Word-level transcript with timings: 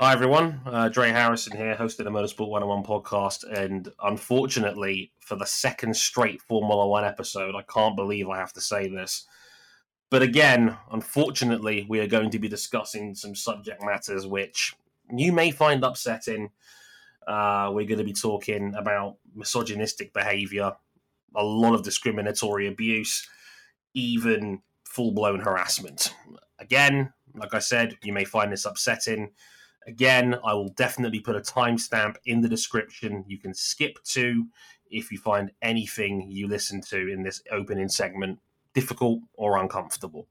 Hi 0.00 0.14
everyone, 0.14 0.62
uh, 0.64 0.88
Dre 0.88 1.10
Harrison 1.10 1.54
here, 1.54 1.74
hosting 1.74 2.06
the 2.06 2.10
Motorsport 2.10 2.48
101 2.48 2.84
podcast. 2.84 3.44
And 3.52 3.92
unfortunately, 4.02 5.12
for 5.18 5.36
the 5.36 5.44
second 5.44 5.94
straight 5.94 6.40
Formula 6.40 6.86
One 6.88 7.04
episode, 7.04 7.54
I 7.54 7.60
can't 7.70 7.96
believe 7.96 8.26
I 8.26 8.38
have 8.38 8.54
to 8.54 8.62
say 8.62 8.88
this. 8.88 9.26
But 10.08 10.22
again, 10.22 10.74
unfortunately, 10.90 11.84
we 11.86 12.00
are 12.00 12.06
going 12.06 12.30
to 12.30 12.38
be 12.38 12.48
discussing 12.48 13.14
some 13.14 13.34
subject 13.34 13.84
matters 13.84 14.26
which 14.26 14.74
you 15.14 15.32
may 15.34 15.50
find 15.50 15.84
upsetting. 15.84 16.48
Uh, 17.28 17.68
we're 17.70 17.86
going 17.86 17.98
to 17.98 18.02
be 18.04 18.14
talking 18.14 18.74
about 18.76 19.16
misogynistic 19.34 20.14
behavior, 20.14 20.72
a 21.36 21.44
lot 21.44 21.74
of 21.74 21.82
discriminatory 21.82 22.68
abuse, 22.68 23.28
even 23.92 24.62
full 24.82 25.12
blown 25.12 25.40
harassment. 25.40 26.14
Again, 26.58 27.12
like 27.34 27.52
I 27.52 27.58
said, 27.58 27.98
you 28.02 28.14
may 28.14 28.24
find 28.24 28.50
this 28.50 28.64
upsetting. 28.64 29.32
Again, 29.86 30.36
I 30.44 30.52
will 30.54 30.68
definitely 30.68 31.20
put 31.20 31.36
a 31.36 31.40
timestamp 31.40 32.16
in 32.26 32.40
the 32.42 32.48
description 32.48 33.24
you 33.26 33.38
can 33.38 33.54
skip 33.54 34.02
to 34.04 34.46
if 34.90 35.10
you 35.10 35.18
find 35.18 35.50
anything 35.62 36.30
you 36.30 36.48
listen 36.48 36.80
to 36.82 37.10
in 37.10 37.22
this 37.22 37.42
opening 37.50 37.88
segment 37.88 38.38
difficult 38.74 39.20
or 39.34 39.56
uncomfortable. 39.56 40.28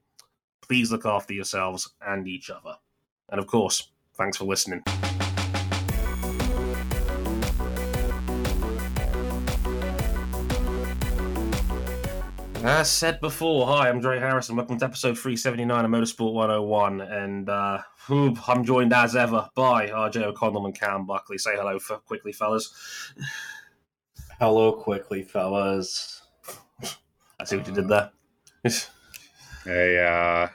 Please 0.61 0.91
look 0.91 1.05
after 1.05 1.33
yourselves 1.33 1.93
and 2.05 2.27
each 2.27 2.49
other. 2.49 2.75
And 3.29 3.39
of 3.39 3.47
course, 3.47 3.91
thanks 4.15 4.37
for 4.37 4.45
listening. 4.45 4.83
As 12.61 12.91
said 12.91 13.21
before, 13.21 13.65
hi, 13.67 13.87
I'm 13.87 14.01
Dre 14.01 14.19
Harrison. 14.19 14.57
Welcome 14.57 14.77
to 14.79 14.85
episode 14.85 15.17
379 15.17 15.85
of 15.85 15.91
Motorsport 15.91 16.33
101. 16.33 16.99
And 16.99 17.49
uh, 17.49 17.79
I'm 18.09 18.65
joined 18.65 18.91
as 18.91 19.15
ever 19.15 19.49
by 19.55 19.87
RJ 19.87 20.23
O'Connell 20.23 20.65
and 20.65 20.77
Cam 20.77 21.05
Buckley. 21.05 21.37
Say 21.37 21.55
hello 21.55 21.79
for 21.79 21.99
quickly, 21.99 22.33
fellas. 22.33 23.13
Hello, 24.39 24.73
quickly, 24.73 25.23
fellas. 25.23 26.21
I 27.39 27.45
see 27.45 27.55
what 27.55 27.67
you 27.67 27.73
did 27.73 27.87
there. 27.87 28.11
hey, 29.63 29.97
uh, 30.05 30.47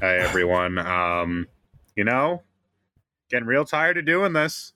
hey, 0.00 0.18
everyone. 0.20 0.78
Um, 0.78 1.48
you 1.96 2.04
know, 2.04 2.44
getting 3.28 3.48
real 3.48 3.64
tired 3.64 3.98
of 3.98 4.06
doing 4.06 4.34
this. 4.34 4.72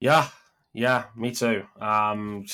Yeah, 0.00 0.28
yeah, 0.72 1.04
me 1.14 1.30
too. 1.32 1.64
Um, 1.78 2.46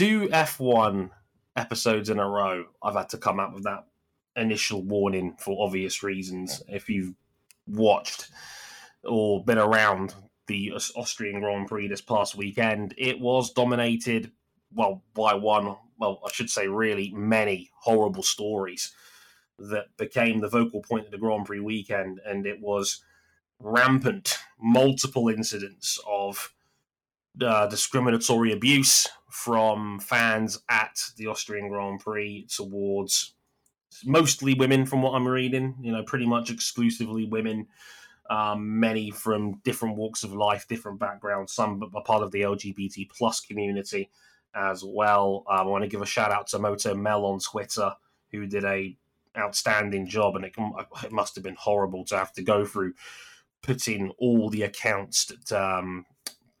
two 0.00 0.28
F1 0.28 1.10
episodes 1.56 2.08
in 2.08 2.18
a 2.18 2.26
row, 2.26 2.64
I've 2.82 2.94
had 2.94 3.10
to 3.10 3.18
come 3.18 3.38
out 3.38 3.52
with 3.52 3.64
that 3.64 3.84
initial 4.34 4.82
warning 4.82 5.36
for 5.38 5.62
obvious 5.62 6.02
reasons. 6.02 6.62
If 6.68 6.88
you've 6.88 7.12
watched 7.66 8.30
or 9.04 9.44
been 9.44 9.58
around 9.58 10.14
the 10.46 10.72
Austrian 10.96 11.42
Grand 11.42 11.68
Prix 11.68 11.88
this 11.88 12.00
past 12.00 12.34
weekend, 12.34 12.94
it 12.96 13.20
was 13.20 13.52
dominated, 13.52 14.32
well, 14.72 15.04
by 15.12 15.34
one, 15.34 15.76
well, 15.98 16.22
I 16.24 16.30
should 16.32 16.48
say, 16.48 16.66
really 16.66 17.12
many 17.14 17.68
horrible 17.80 18.22
stories 18.22 18.94
that 19.58 19.94
became 19.98 20.40
the 20.40 20.48
vocal 20.48 20.80
point 20.80 21.04
of 21.04 21.10
the 21.10 21.18
Grand 21.18 21.44
Prix 21.44 21.60
weekend. 21.60 22.20
And 22.24 22.46
it 22.46 22.62
was 22.62 23.04
rampant, 23.58 24.38
multiple 24.58 25.28
incidents 25.28 26.00
of 26.08 26.54
uh, 27.40 27.66
discriminatory 27.66 28.52
abuse 28.52 29.08
from 29.30 30.00
fans 30.00 30.60
at 30.68 30.98
the 31.16 31.26
Austrian 31.26 31.68
Grand 31.68 32.00
Prix 32.00 32.46
towards 32.54 33.34
mostly 34.04 34.54
women, 34.54 34.86
from 34.86 35.02
what 35.02 35.14
I'm 35.14 35.28
reading. 35.28 35.76
You 35.80 35.92
know, 35.92 36.02
pretty 36.02 36.26
much 36.26 36.50
exclusively 36.50 37.24
women. 37.26 37.68
Um, 38.28 38.78
many 38.78 39.10
from 39.10 39.60
different 39.64 39.96
walks 39.96 40.22
of 40.22 40.32
life, 40.32 40.68
different 40.68 41.00
backgrounds. 41.00 41.52
Some 41.52 41.82
are 41.94 42.02
part 42.02 42.22
of 42.22 42.30
the 42.30 42.42
LGBT 42.42 43.10
plus 43.10 43.40
community 43.40 44.08
as 44.54 44.84
well. 44.84 45.44
Um, 45.50 45.58
I 45.58 45.62
want 45.62 45.82
to 45.82 45.88
give 45.90 46.02
a 46.02 46.06
shout 46.06 46.30
out 46.30 46.46
to 46.48 46.58
Moto 46.58 46.94
Mel 46.94 47.24
on 47.24 47.40
Twitter, 47.40 47.92
who 48.30 48.46
did 48.46 48.64
a 48.64 48.96
outstanding 49.36 50.06
job, 50.06 50.36
and 50.36 50.44
it, 50.44 50.54
it 51.04 51.12
must 51.12 51.34
have 51.34 51.44
been 51.44 51.56
horrible 51.56 52.04
to 52.06 52.16
have 52.16 52.32
to 52.34 52.42
go 52.42 52.64
through 52.64 52.94
putting 53.62 54.10
all 54.18 54.48
the 54.48 54.62
accounts 54.62 55.26
that 55.26 55.52
um, 55.52 56.06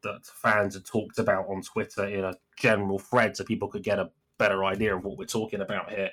that 0.02 0.26
fans 0.26 0.74
had 0.74 0.84
talked 0.84 1.18
about 1.18 1.46
on 1.48 1.62
Twitter 1.62 2.06
in 2.06 2.24
a 2.24 2.34
general 2.56 2.98
thread 2.98 3.36
so 3.36 3.44
people 3.44 3.68
could 3.68 3.82
get 3.82 3.98
a 3.98 4.10
better 4.38 4.64
idea 4.64 4.96
of 4.96 5.04
what 5.04 5.18
we're 5.18 5.24
talking 5.24 5.60
about 5.60 5.90
here. 5.90 6.10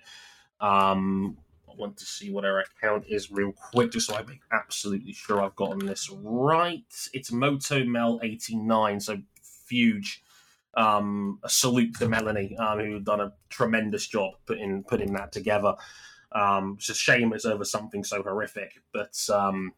Um, 0.59 1.38
I 1.70 1.74
want 1.75 1.98
to 1.98 2.06
see 2.06 2.31
what 2.31 2.46
our 2.46 2.59
account 2.59 3.06
is 3.08 3.31
real 3.31 3.52
quick, 3.52 3.92
just 3.92 4.08
so 4.08 4.16
I 4.16 4.24
make 4.24 4.42
absolutely 4.52 5.14
sure 5.14 5.42
I've 5.42 5.56
gotten 5.56 5.86
this 5.86 6.09
right. 6.09 6.84
It's 7.14 7.31
MotoMel89, 7.31 9.02
so 9.02 9.18
huge. 9.70 10.24
Um, 10.74 11.40
a 11.44 11.50
salute 11.50 11.96
to 11.98 12.08
Melanie, 12.08 12.56
um, 12.58 12.80
who 12.80 13.00
done 13.00 13.22
a 13.22 13.34
tremendous 13.50 14.08
job 14.08 14.34
putting 14.46 14.84
putting 14.84 15.14
that 15.14 15.31
together. 15.31 15.74
Um, 16.31 16.75
it's 16.78 16.90
a 16.90 16.94
shame 16.94 17.34
it's 17.34 17.46
over 17.46 17.64
something 17.64 18.04
so 18.04 18.22
horrific, 18.22 18.74
but 18.94 19.18
um, 19.34 19.74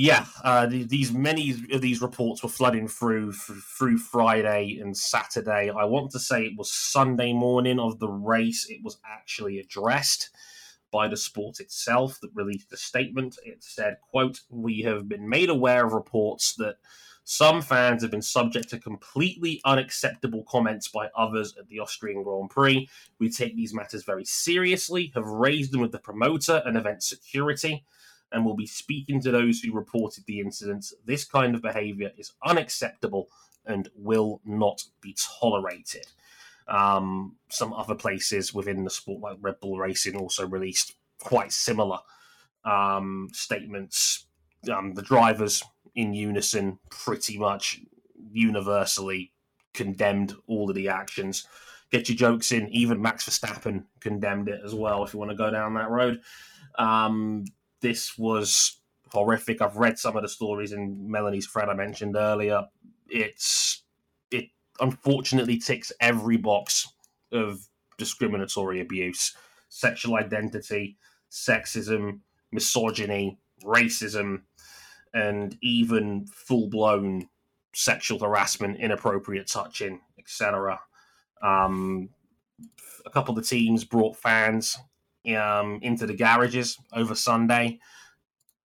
yeah, 0.00 0.26
uh, 0.44 0.68
these 0.70 1.12
many 1.12 1.56
of 1.72 1.80
these 1.80 2.00
reports 2.00 2.44
were 2.44 2.48
flooding 2.48 2.86
through 2.86 3.32
through 3.32 3.98
Friday 3.98 4.78
and 4.80 4.96
Saturday. 4.96 5.70
I 5.70 5.86
want 5.86 6.12
to 6.12 6.20
say 6.20 6.44
it 6.44 6.56
was 6.56 6.72
Sunday 6.72 7.32
morning 7.32 7.80
of 7.80 7.98
the 7.98 8.08
race. 8.08 8.64
It 8.70 8.78
was 8.84 9.00
actually 9.04 9.58
addressed 9.58 10.30
by 10.92 11.08
the 11.08 11.16
sport 11.16 11.58
itself 11.58 12.20
that 12.20 12.30
released 12.32 12.72
a 12.72 12.76
statement. 12.76 13.40
It 13.44 13.64
said, 13.64 13.96
"quote 14.12 14.42
We 14.48 14.82
have 14.82 15.08
been 15.08 15.28
made 15.28 15.50
aware 15.50 15.84
of 15.84 15.92
reports 15.92 16.54
that." 16.58 16.76
Some 17.24 17.60
fans 17.60 18.00
have 18.00 18.10
been 18.10 18.22
subject 18.22 18.70
to 18.70 18.78
completely 18.78 19.60
unacceptable 19.66 20.44
comments 20.48 20.88
by 20.88 21.10
others 21.14 21.54
at 21.58 21.68
the 21.68 21.78
Austrian 21.78 22.22
Grand 22.22 22.48
Prix. 22.48 22.88
We 23.18 23.28
take 23.28 23.54
these 23.54 23.74
matters 23.74 24.02
very 24.02 24.24
seriously, 24.24 25.12
have 25.14 25.26
raised 25.26 25.70
them 25.70 25.82
with 25.82 25.92
the 25.92 25.98
promoter 25.98 26.62
and 26.64 26.74
event 26.74 27.02
security 27.02 27.84
and 28.32 28.44
will 28.44 28.56
be 28.56 28.66
speaking 28.66 29.20
to 29.22 29.30
those 29.30 29.60
who 29.60 29.72
reported 29.72 30.24
the 30.26 30.40
incidents. 30.40 30.94
This 31.04 31.24
kind 31.24 31.54
of 31.54 31.62
behavior 31.62 32.12
is 32.16 32.32
unacceptable 32.44 33.28
and 33.64 33.88
will 33.94 34.40
not 34.44 34.82
be 35.00 35.16
tolerated. 35.40 36.06
Um, 36.68 37.36
some 37.48 37.72
other 37.72 37.94
places 37.94 38.52
within 38.52 38.84
the 38.84 38.90
sport, 38.90 39.22
like 39.22 39.38
Red 39.40 39.60
Bull 39.60 39.78
Racing, 39.78 40.16
also 40.16 40.46
released 40.46 40.94
quite 41.20 41.52
similar 41.52 41.98
um, 42.64 43.28
statements. 43.32 44.26
Um, 44.70 44.92
the 44.94 45.02
drivers 45.02 45.62
in 45.94 46.12
unison 46.12 46.78
pretty 46.90 47.38
much 47.38 47.80
universally 48.30 49.32
condemned 49.72 50.34
all 50.46 50.68
of 50.68 50.76
the 50.76 50.88
actions. 50.88 51.46
Get 51.90 52.08
your 52.08 52.16
jokes 52.16 52.52
in. 52.52 52.68
Even 52.68 53.00
Max 53.00 53.28
Verstappen 53.28 53.84
condemned 54.00 54.48
it 54.48 54.60
as 54.64 54.74
well. 54.74 55.04
If 55.04 55.14
you 55.14 55.18
want 55.18 55.30
to 55.30 55.36
go 55.36 55.50
down 55.50 55.74
that 55.74 55.88
road, 55.88 56.20
um, 56.78 57.44
this 57.80 58.18
was 58.18 58.80
horrific. 59.12 59.62
I've 59.62 59.76
read 59.76 59.98
some 59.98 60.16
of 60.16 60.22
the 60.22 60.28
stories 60.28 60.72
in 60.72 61.10
Melanie's 61.10 61.46
thread 61.46 61.68
I 61.68 61.74
mentioned 61.74 62.16
earlier. 62.16 62.66
It's 63.08 63.82
it 64.30 64.50
unfortunately 64.80 65.58
ticks 65.58 65.92
every 66.00 66.36
box 66.36 66.92
of 67.32 67.68
discriminatory 67.96 68.80
abuse, 68.80 69.34
sexual 69.68 70.16
identity, 70.16 70.96
sexism, 71.30 72.20
misogyny, 72.52 73.38
racism, 73.64 74.42
and 75.14 75.56
even 75.62 76.26
full 76.26 76.68
blown 76.68 77.28
sexual 77.74 78.18
harassment, 78.18 78.78
inappropriate 78.78 79.46
touching, 79.46 80.00
etc. 80.18 80.80
Um, 81.42 82.10
a 83.06 83.10
couple 83.10 83.36
of 83.36 83.42
the 83.42 83.48
teams 83.48 83.84
brought 83.84 84.16
fans 84.16 84.76
um, 85.36 85.78
into 85.82 86.06
the 86.06 86.14
garages 86.14 86.78
over 86.92 87.14
Sunday. 87.14 87.78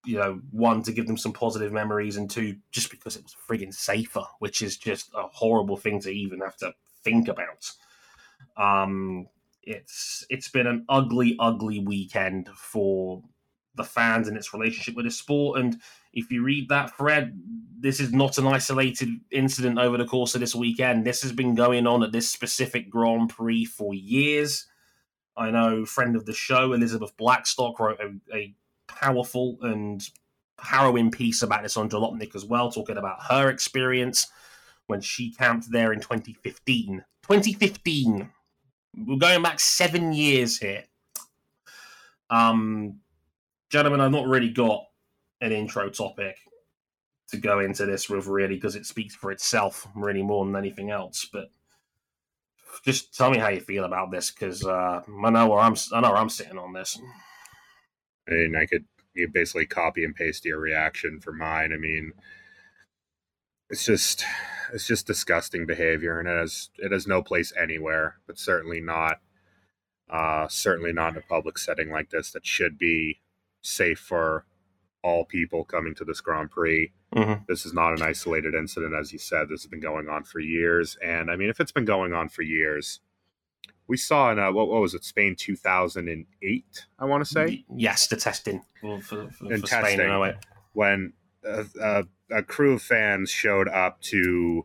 You 0.05 0.19
know, 0.19 0.41
one 0.51 0.83
to 0.83 0.93
give 0.93 1.07
them 1.07 1.17
some 1.17 1.33
positive 1.33 1.73
memories, 1.73 2.17
and 2.17 2.29
two 2.29 2.57
just 2.73 2.91
because 2.91 3.17
it 3.17 3.23
was 3.23 3.37
frigging 3.49 3.73
safer, 3.73 4.25
which 4.41 4.61
is 4.61 4.77
just 4.77 5.11
a 5.15 5.29
horrible 5.29 5.77
thing 5.77 6.01
to 6.01 6.11
even 6.11 6.41
have 6.41 6.57
to 6.59 6.75
think 7.05 7.29
about. 7.29 7.71
Um, 8.57 9.29
it's 9.63 10.27
it's 10.29 10.49
been 10.49 10.67
an 10.67 10.85
ugly, 10.89 11.37
ugly 11.39 11.79
weekend 11.79 12.49
for 12.49 13.23
the 13.75 13.85
fans 13.85 14.29
and 14.29 14.37
its 14.37 14.53
relationship 14.53 14.95
with 14.95 15.07
the 15.07 15.11
sport. 15.11 15.61
And 15.61 15.81
if 16.13 16.31
you 16.31 16.43
read 16.43 16.69
that 16.69 16.97
thread, 16.97 17.41
this 17.79 18.01
is 18.01 18.13
not 18.13 18.39
an 18.39 18.47
isolated 18.47 19.09
incident 19.31 19.79
over 19.79 19.97
the 19.97 20.05
course 20.05 20.35
of 20.35 20.41
this 20.41 20.55
weekend. 20.55 21.07
This 21.07 21.23
has 21.23 21.33
been 21.33 21.55
going 21.55 21.87
on 21.87 22.03
at 22.03 22.13
this 22.13 22.29
specific 22.29 22.91
Grand 22.91 23.31
Prix 23.31 23.65
for 23.65 23.95
years. 23.95 24.67
I 25.37 25.51
know 25.51 25.85
friend 25.85 26.17
of 26.17 26.27
the 26.27 26.35
show, 26.35 26.73
Elizabeth 26.73 27.17
Blackstock, 27.17 27.79
wrote 27.81 28.01
a, 28.01 28.37
a 28.37 28.55
powerful 28.87 29.59
and 29.63 30.03
harrowing 30.59 31.11
piece 31.11 31.43
about 31.43 31.63
this 31.63 31.77
on 31.77 31.89
Jalopnik 31.89 32.35
as 32.35 32.45
well, 32.45 32.71
talking 32.71 32.99
about 32.99 33.23
her 33.29 33.49
experience 33.49 34.27
when 34.87 35.01
she 35.01 35.33
camped 35.33 35.71
there 35.71 35.93
in 35.93 36.01
2015. 36.01 37.05
2015. 37.23 38.31
We're 39.07 39.17
going 39.17 39.43
back 39.43 39.59
seven 39.59 40.13
years 40.13 40.59
here. 40.59 40.85
Um, 42.29 43.01
gentlemen, 43.71 44.01
I've 44.01 44.11
not 44.11 44.27
really 44.27 44.51
got 44.51 44.85
an 45.41 45.53
intro 45.53 45.89
topic 45.89 46.37
to 47.29 47.39
go 47.39 47.61
into 47.61 47.87
this 47.87 48.09
with, 48.09 48.27
really, 48.27 48.57
because 48.57 48.77
it 48.77 48.87
speaks 48.87 49.15
for 49.15 49.33
itself, 49.33 49.89
really, 49.95 50.23
more 50.23 50.45
than 50.45 50.57
anything 50.57 50.91
else. 50.91 51.27
But 51.33 51.51
just 52.85 53.15
tell 53.17 53.31
me 53.31 53.39
how 53.39 53.49
you 53.49 53.61
feel 53.61 53.85
about 53.85 54.11
this, 54.11 54.31
because 54.31 54.65
uh, 54.65 55.03
I 55.25 55.31
know 55.31 55.49
where 55.49 55.61
I'm. 55.61 55.77
I 55.93 56.01
know 56.01 56.11
where 56.11 56.19
I'm 56.19 56.29
sitting 56.29 56.59
on 56.59 56.73
this. 56.73 56.99
I 58.29 58.33
mean, 58.33 58.57
I 58.57 58.67
could 58.67 58.85
you 59.15 59.29
basically 59.29 59.67
copy 59.67 60.05
and 60.05 60.15
paste 60.15 60.45
your 60.45 60.59
reaction 60.59 61.21
for 61.21 61.33
mine. 61.33 61.73
I 61.73 61.77
mean, 61.77 62.13
it's 63.69 63.85
just 63.85 64.25
it's 64.73 64.87
just 64.87 65.07
disgusting 65.07 65.67
behavior, 65.67 66.19
and 66.19 66.29
it 66.29 66.37
has 66.37 66.71
it 66.79 66.93
has 66.93 67.07
no 67.07 67.23
place 67.23 67.53
anywhere, 67.61 68.17
but 68.27 68.39
certainly 68.39 68.81
not 68.81 69.21
uh, 70.11 70.47
certainly 70.49 70.93
not 70.93 71.13
in 71.13 71.19
a 71.19 71.23
public 71.23 71.59
setting 71.59 71.91
like 71.91 72.11
this 72.11 72.31
that 72.33 72.47
should 72.47 72.79
be 72.79 73.21
safe 73.63 73.99
for 73.99 74.45
all 75.03 75.25
people 75.25 75.65
coming 75.65 75.95
to 75.95 76.05
this 76.05 76.21
Grand 76.21 76.51
Prix. 76.51 76.93
Mhm. 77.15 77.47
This 77.47 77.67
is 77.67 77.75
not 77.75 77.93
an 77.93 78.03
isolated 78.03 78.55
incident, 78.55 78.95
as 78.95 79.13
you 79.13 79.19
said. 79.19 79.49
This 79.49 79.63
has 79.63 79.71
been 79.71 79.81
going 79.81 80.09
on 80.09 80.25
for 80.25 80.41
years, 80.41 80.97
and 81.03 81.31
I 81.31 81.37
mean, 81.37 81.51
if 81.51 81.61
it's 81.61 81.73
been 81.73 81.85
going 81.85 82.13
on 82.13 82.29
for 82.29 82.43
years, 82.43 83.01
we 83.87 83.97
saw 83.97 84.31
in 84.33 84.39
uh, 84.39 84.51
what, 84.53 84.69
what 84.69 84.81
was 84.81 84.95
it, 84.95 85.05
Spain 85.05 85.35
two 85.37 85.57
thousand 85.57 86.09
and 86.09 86.25
eight, 86.43 86.87
I 86.99 87.05
want 87.05 87.25
to 87.25 87.31
say, 87.31 87.65
yes, 87.75 88.07
the 88.07 88.17
testing 88.17 88.63
for, 88.81 89.01
for, 89.01 89.31
for, 89.31 89.53
And 89.53 89.61
for 89.61 89.67
Spain. 89.67 89.83
testing. 89.83 90.01
in 90.01 90.11
a 90.11 90.39
when 90.73 91.13
a, 91.45 91.67
a, 91.81 92.05
a 92.31 92.43
crew 92.43 92.75
of 92.75 92.83
fans 92.83 93.31
showed 93.31 93.69
up 93.69 94.01
to 94.03 94.65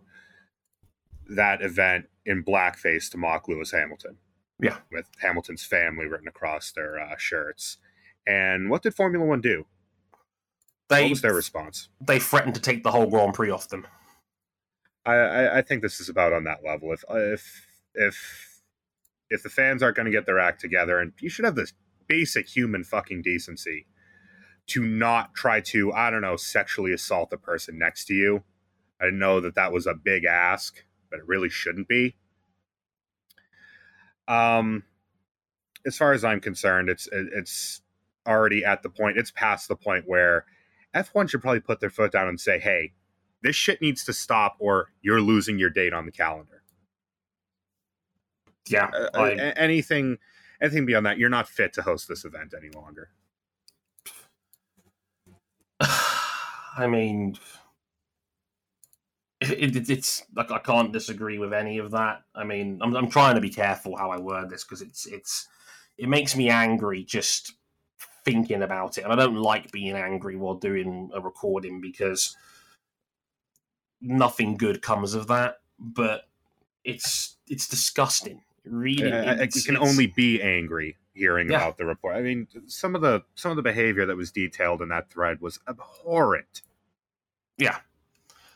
that 1.29 1.61
event 1.61 2.05
in 2.25 2.43
blackface 2.43 3.09
to 3.11 3.17
mock 3.17 3.47
Lewis 3.49 3.71
Hamilton. 3.71 4.17
Yeah. 4.61 4.77
With 4.91 5.07
Hamilton's 5.21 5.63
family 5.65 6.05
written 6.07 6.27
across 6.27 6.71
their 6.71 6.99
uh, 6.99 7.15
shirts. 7.17 7.77
And 8.25 8.69
what 8.69 8.81
did 8.83 8.95
Formula 8.95 9.25
One 9.25 9.41
do? 9.41 9.65
What 10.87 11.09
was 11.09 11.21
their 11.21 11.33
response? 11.33 11.89
they 12.01 12.19
threatened 12.19 12.55
to 12.55 12.61
take 12.61 12.83
the 12.83 12.91
whole 12.91 13.07
Grand 13.07 13.33
Prix 13.33 13.51
off 13.51 13.69
them. 13.69 13.85
I, 15.05 15.13
I, 15.13 15.57
I 15.57 15.61
think 15.61 15.81
this 15.81 15.99
is 15.99 16.09
about 16.09 16.33
on 16.33 16.43
that 16.43 16.63
level. 16.65 16.91
If 16.91 17.03
if 17.09 17.65
if 17.93 18.61
if 19.29 19.43
the 19.43 19.49
fans 19.49 19.83
aren't 19.83 19.95
going 19.95 20.05
to 20.05 20.11
get 20.11 20.25
their 20.25 20.39
act 20.39 20.61
together, 20.61 20.99
and 20.99 21.13
you 21.19 21.29
should 21.29 21.45
have 21.45 21.55
this 21.55 21.73
basic 22.07 22.47
human 22.47 22.83
fucking 22.83 23.21
decency 23.21 23.85
to 24.67 24.83
not 24.83 25.33
try 25.33 25.61
to 25.61 25.93
I 25.93 26.09
don't 26.09 26.21
know 26.21 26.35
sexually 26.35 26.93
assault 26.93 27.29
the 27.29 27.37
person 27.37 27.77
next 27.77 28.05
to 28.05 28.13
you. 28.13 28.43
I 29.01 29.09
know 29.11 29.39
that 29.41 29.55
that 29.55 29.71
was 29.71 29.85
a 29.85 29.93
big 29.93 30.25
ask, 30.25 30.83
but 31.09 31.19
it 31.19 31.27
really 31.27 31.49
shouldn't 31.49 31.87
be. 31.87 32.15
Um, 34.27 34.83
as 35.85 35.97
far 35.97 36.11
as 36.11 36.25
I'm 36.25 36.41
concerned, 36.41 36.89
it's 36.89 37.07
it's 37.11 37.81
already 38.27 38.65
at 38.65 38.83
the 38.83 38.89
point. 38.89 39.17
It's 39.17 39.31
past 39.31 39.67
the 39.69 39.75
point 39.75 40.03
where 40.05 40.45
F1 40.97 41.29
should 41.29 41.41
probably 41.41 41.59
put 41.61 41.79
their 41.79 41.89
foot 41.89 42.11
down 42.11 42.27
and 42.27 42.39
say, 42.39 42.59
"Hey, 42.59 42.93
this 43.41 43.55
shit 43.55 43.81
needs 43.81 44.03
to 44.05 44.13
stop 44.13 44.55
or 44.59 44.91
you're 45.01 45.21
losing 45.21 45.59
your 45.59 45.69
date 45.69 45.93
on 45.93 46.05
the 46.05 46.11
calendar. 46.11 46.63
Yeah, 48.67 48.87
Uh, 48.87 49.09
a- 49.15 49.57
anything 49.59 50.17
anything 50.61 50.85
beyond 50.85 51.05
that, 51.05 51.17
you're 51.17 51.29
not 51.29 51.47
fit 51.47 51.73
to 51.73 51.81
host 51.83 52.07
this 52.07 52.25
event 52.25 52.53
any 52.57 52.69
longer. 52.69 53.09
I 55.79 56.87
mean, 56.87 57.37
it, 59.41 59.77
it, 59.77 59.89
it's 59.89 60.23
like 60.35 60.51
I 60.51 60.59
can't 60.59 60.91
disagree 60.91 61.37
with 61.37 61.53
any 61.53 61.77
of 61.77 61.91
that. 61.91 62.23
I 62.35 62.43
mean, 62.43 62.79
I'm, 62.81 62.95
I'm 62.95 63.09
trying 63.09 63.35
to 63.35 63.41
be 63.41 63.49
careful 63.49 63.97
how 63.97 64.11
I 64.11 64.19
word 64.19 64.49
this 64.49 64.63
because 64.63 64.81
it's 64.81 65.05
it's 65.05 65.47
it 65.97 66.09
makes 66.09 66.35
me 66.35 66.49
angry 66.49 67.03
just 67.03 67.53
thinking 68.27 68.61
about 68.61 68.97
it, 68.97 69.03
and 69.05 69.13
I 69.13 69.15
don't 69.15 69.35
like 69.37 69.71
being 69.71 69.95
angry 69.95 70.35
while 70.35 70.55
doing 70.55 71.09
a 71.13 71.21
recording 71.21 71.79
because 71.79 72.35
nothing 74.01 74.57
good 74.57 74.81
comes 74.81 75.13
of 75.13 75.27
that. 75.27 75.61
But 75.79 76.27
it's 76.83 77.37
it's 77.47 77.67
disgusting. 77.67 78.41
Really, 78.65 79.11
I- 79.13 79.17
I- 79.17 79.33
it's- 79.33 79.55
you 79.55 79.63
can 79.63 79.77
only 79.77 80.07
be 80.07 80.41
angry 80.41 80.97
hearing 81.13 81.49
Yeah. 81.49 81.57
about 81.57 81.77
the 81.77 81.85
report. 81.85 82.15
I 82.15 82.21
mean, 82.21 82.47
some 82.67 82.95
of 82.95 83.01
the 83.01 83.23
some 83.35 83.51
of 83.51 83.55
the 83.55 83.63
behavior 83.63 84.05
that 84.05 84.17
was 84.17 84.31
detailed 84.31 84.81
in 84.81 84.89
that 84.89 85.09
thread 85.09 85.39
was 85.39 85.59
abhorrent. 85.67 86.61
Yeah, 87.57 87.79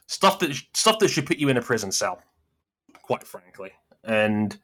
stuff 0.07 0.39
that 0.39 0.53
stuff 0.73 0.99
that 0.99 1.07
should 1.07 1.25
put 1.25 1.37
you 1.37 1.47
in 1.49 1.57
a 1.57 1.61
prison 1.61 1.91
cell, 1.91 2.21
quite 3.01 3.23
frankly, 3.23 3.71
and 4.03 4.59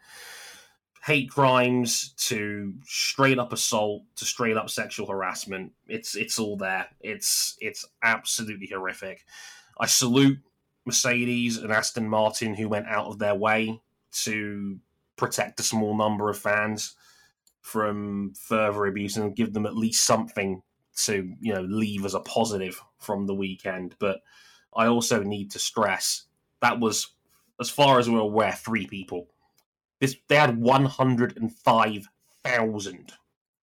hate 1.07 1.29
crimes 1.31 2.09
to 2.17 2.73
straight 2.83 3.39
up 3.39 3.53
assault 3.53 4.03
to 4.17 4.25
straight 4.25 4.57
up 4.57 4.69
sexual 4.69 5.07
harassment. 5.07 5.71
It's 5.87 6.17
it's 6.17 6.37
all 6.37 6.57
there. 6.57 6.87
It's 6.99 7.55
it's 7.61 7.85
absolutely 8.03 8.67
horrific. 8.67 9.23
I 9.79 9.85
salute 9.85 10.39
Mercedes 10.85 11.57
and 11.57 11.71
Aston 11.71 12.09
Martin 12.09 12.53
who 12.53 12.67
went 12.67 12.87
out 12.87 13.05
of 13.05 13.19
their 13.19 13.35
way 13.35 13.79
to 14.23 14.79
protect 15.15 15.61
a 15.61 15.63
small 15.63 15.97
number 15.97 16.29
of 16.29 16.37
fans 16.37 16.95
from 17.61 18.33
further 18.35 18.85
abuse 18.85 19.15
and 19.15 19.35
give 19.35 19.53
them 19.53 19.65
at 19.65 19.77
least 19.77 20.05
something 20.05 20.61
to 21.05 21.33
you 21.39 21.53
know 21.53 21.61
leave 21.61 22.03
as 22.03 22.15
a 22.15 22.19
positive 22.19 22.81
from 22.99 23.27
the 23.27 23.35
weekend. 23.35 23.95
But 23.97 24.19
I 24.75 24.87
also 24.87 25.23
need 25.23 25.51
to 25.51 25.59
stress 25.59 26.27
that 26.61 26.79
was, 26.81 27.07
as 27.61 27.69
far 27.69 27.97
as 27.97 28.09
we're 28.09 28.19
aware, 28.19 28.51
three 28.51 28.87
people. 28.87 29.27
This 29.99 30.15
they 30.27 30.35
had 30.35 30.59
one 30.59 30.85
hundred 30.85 31.37
and 31.37 31.53
five 31.53 32.07
thousand 32.43 33.13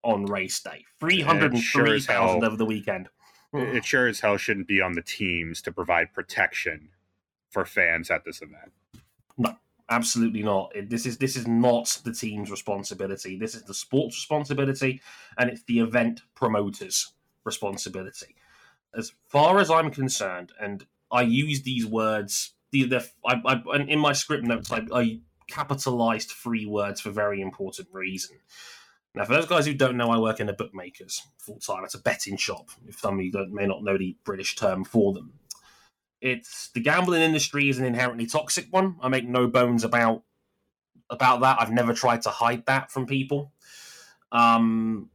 on 0.03 0.27
race 0.27 0.61
day, 0.61 0.85
three 1.01 1.21
hundred 1.21 1.53
and 1.55 1.63
three 1.63 2.01
thousand 2.01 2.41
hell- 2.41 2.47
over 2.47 2.57
the 2.57 2.65
weekend. 2.65 3.09
It 3.57 3.85
sure 3.85 4.09
as 4.09 4.19
hell 4.19 4.37
shouldn't 4.37 4.67
be 4.67 4.81
on 4.81 4.95
the 4.95 5.03
teams 5.03 5.63
to 5.63 5.71
provide 5.71 6.13
protection 6.13 6.89
for 7.51 7.65
fans 7.65 8.11
at 8.11 8.25
this 8.25 8.43
event. 8.43 8.73
No, 9.39 9.55
absolutely 9.89 10.43
not. 10.43 10.73
This 10.89 11.07
is 11.07 11.19
this 11.19 11.37
is 11.37 11.47
not 11.47 12.01
the 12.05 12.13
team's 12.13 12.51
responsibility. 12.51 13.39
This 13.39 13.55
is 13.55 13.63
the 13.63 13.75
sports 13.75 14.17
responsibility, 14.17 15.01
and 15.39 15.51
it's 15.51 15.63
the 15.63 15.79
event 15.79 16.23
promoters' 16.35 17.13
responsibility. 17.45 18.35
As 18.93 19.13
far 19.29 19.61
as 19.61 19.71
I'm 19.71 19.91
concerned, 19.93 20.51
and 20.61 20.85
I 21.13 21.23
use 21.23 21.63
these 21.63 21.87
words. 21.87 22.55
The, 22.73 22.85
the 22.85 23.09
I, 23.25 23.41
I, 23.45 23.77
in 23.83 24.01
my 24.01 24.13
script 24.15 24.43
notes, 24.43 24.73
I, 24.73 24.85
I 24.93 25.21
capitalized 25.46 26.31
three 26.31 26.67
words 26.67 27.00
for 27.00 27.11
very 27.11 27.41
important 27.41 27.88
reason. 27.93 28.38
Now, 29.14 29.25
for 29.25 29.35
those 29.35 29.46
guys 29.46 29.64
who 29.64 29.75
don't 29.75 29.96
know, 29.96 30.11
I 30.11 30.19
work 30.19 30.41
in 30.41 30.49
a 30.49 30.52
bookmakers 30.52 31.23
full 31.38 31.61
time. 31.61 31.85
It's 31.85 31.94
a 31.94 32.00
betting 32.00 32.37
shop. 32.37 32.70
If 32.87 32.99
some 32.99 33.19
of 33.19 33.25
you 33.25 33.32
may 33.50 33.67
not 33.67 33.85
know 33.85 33.96
the 33.96 34.17
British 34.25 34.56
term 34.56 34.85
for 34.85 35.12
them, 35.12 35.35
it's 36.20 36.69
the 36.69 36.81
gambling 36.81 37.22
industry 37.22 37.69
is 37.69 37.79
an 37.79 37.84
inherently 37.84 38.27
toxic 38.27 38.67
one. 38.70 38.96
I 39.01 39.08
make 39.08 39.29
no 39.29 39.46
bones 39.46 39.84
about 39.84 40.22
about 41.10 41.43
that. 41.43 41.58
I've 41.60 41.70
never 41.70 41.93
tried 41.93 42.22
to 42.22 42.31
hide 42.31 42.67
that 42.67 42.91
from 42.91 43.06
people. 43.06 43.53
Um, 44.32 45.10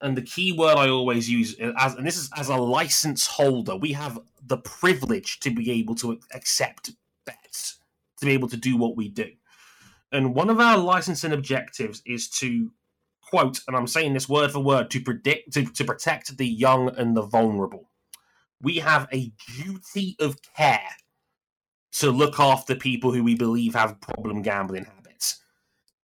and 0.00 0.16
the 0.16 0.22
key 0.22 0.52
word 0.52 0.76
I 0.76 0.88
always 0.88 1.28
use, 1.28 1.54
as 1.76 1.94
and 1.94 2.06
this 2.06 2.16
is 2.16 2.30
as 2.36 2.48
a 2.48 2.56
license 2.56 3.26
holder, 3.26 3.76
we 3.76 3.92
have 3.92 4.18
the 4.44 4.58
privilege 4.58 5.38
to 5.40 5.50
be 5.50 5.70
able 5.70 5.94
to 5.96 6.18
accept 6.32 6.90
bets, 7.24 7.78
to 8.18 8.26
be 8.26 8.32
able 8.32 8.48
to 8.48 8.56
do 8.56 8.76
what 8.76 8.96
we 8.96 9.08
do. 9.08 9.30
And 10.12 10.34
one 10.34 10.50
of 10.50 10.60
our 10.60 10.78
licensing 10.78 11.32
objectives 11.32 12.02
is 12.06 12.28
to 12.30 12.70
quote, 13.28 13.60
and 13.68 13.76
I'm 13.76 13.86
saying 13.86 14.14
this 14.14 14.28
word 14.28 14.52
for 14.52 14.60
word, 14.60 14.90
to 14.90 15.00
predict 15.00 15.52
to, 15.52 15.64
to 15.64 15.84
protect 15.84 16.36
the 16.36 16.46
young 16.46 16.88
and 16.96 17.16
the 17.16 17.22
vulnerable. 17.22 17.90
We 18.60 18.76
have 18.76 19.06
a 19.12 19.32
duty 19.56 20.16
of 20.18 20.36
care 20.56 20.80
to 21.92 22.10
look 22.10 22.40
after 22.40 22.74
people 22.74 23.12
who 23.12 23.22
we 23.22 23.34
believe 23.34 23.74
have 23.74 24.00
problem 24.00 24.42
gambling 24.42 24.84
habits. 24.84 25.42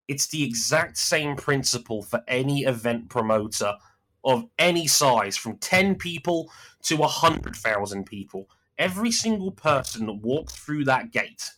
It's 0.07 0.29
the 0.29 0.45
exact 0.45 0.99
same 0.99 1.37
principle 1.37 2.03
for 2.03 2.23
any 2.29 2.65
event 2.65 3.09
promoter 3.09 3.75
of 4.23 4.47
any 4.59 4.87
size, 4.87 5.37
from 5.37 5.57
10 5.59 5.97
people 5.97 6.51
to 6.83 6.97
100,000 6.97 8.05
people. 8.05 8.49
Every 8.79 9.11
single 9.11 9.51
person 9.51 10.07
that 10.07 10.15
walks 10.15 10.57
through 10.57 10.85
that 10.85 11.11
gate 11.13 11.51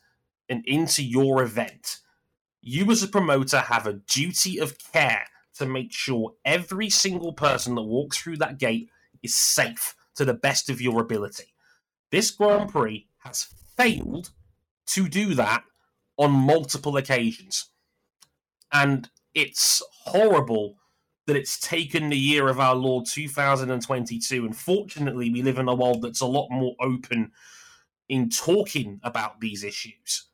and 0.48 0.64
into 0.66 1.02
your 1.02 1.42
event, 1.42 1.98
you 2.66 2.90
as 2.90 3.00
a 3.00 3.08
promoter 3.08 3.60
have 3.60 3.86
a 3.86 3.92
duty 3.92 4.58
of 4.58 4.76
care 4.92 5.24
to 5.56 5.64
make 5.64 5.92
sure 5.92 6.34
every 6.44 6.90
single 6.90 7.32
person 7.32 7.76
that 7.76 7.82
walks 7.82 8.18
through 8.18 8.36
that 8.36 8.58
gate 8.58 8.90
is 9.22 9.36
safe 9.36 9.94
to 10.16 10.24
the 10.24 10.34
best 10.34 10.68
of 10.68 10.80
your 10.80 11.00
ability. 11.00 11.54
This 12.10 12.32
Grand 12.32 12.68
Prix 12.70 13.06
has 13.18 13.46
failed 13.76 14.30
to 14.88 15.08
do 15.08 15.34
that 15.34 15.62
on 16.16 16.32
multiple 16.32 16.96
occasions. 16.96 17.66
And 18.72 19.08
it's 19.32 19.80
horrible 20.02 20.74
that 21.28 21.36
it's 21.36 21.60
taken 21.60 22.08
the 22.08 22.18
year 22.18 22.48
of 22.48 22.58
our 22.58 22.74
Lord 22.74 23.06
2022. 23.06 24.44
And 24.44 24.56
fortunately, 24.56 25.30
we 25.30 25.40
live 25.40 25.58
in 25.58 25.68
a 25.68 25.74
world 25.74 26.02
that's 26.02 26.20
a 26.20 26.26
lot 26.26 26.48
more 26.50 26.74
open 26.80 27.30
in 28.08 28.28
talking 28.28 28.98
about 29.04 29.40
these 29.40 29.62
issues 29.62 30.24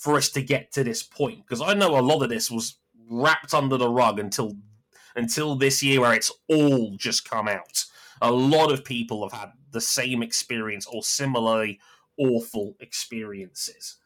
for 0.00 0.16
us 0.16 0.28
to 0.30 0.42
get 0.42 0.72
to 0.72 0.82
this 0.82 1.02
point. 1.02 1.46
Because 1.46 1.60
I 1.60 1.74
know 1.74 1.98
a 1.98 2.00
lot 2.00 2.22
of 2.22 2.28
this 2.28 2.50
was 2.50 2.78
wrapped 3.08 3.54
under 3.54 3.76
the 3.76 3.88
rug 3.88 4.18
until 4.18 4.56
until 5.16 5.56
this 5.56 5.82
year 5.82 6.00
where 6.00 6.14
it's 6.14 6.32
all 6.48 6.96
just 6.96 7.28
come 7.28 7.48
out 7.48 7.84
a 8.20 8.30
lot 8.30 8.70
of 8.70 8.84
people 8.84 9.28
have 9.28 9.38
had 9.38 9.52
the 9.70 9.80
same 9.80 10.22
experience 10.22 10.86
or 10.86 11.02
similarly 11.02 11.80
awful 12.18 12.76
experiences. 12.80 13.96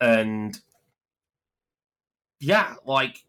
And 0.00 0.58
yeah, 2.40 2.74
like 2.84 3.24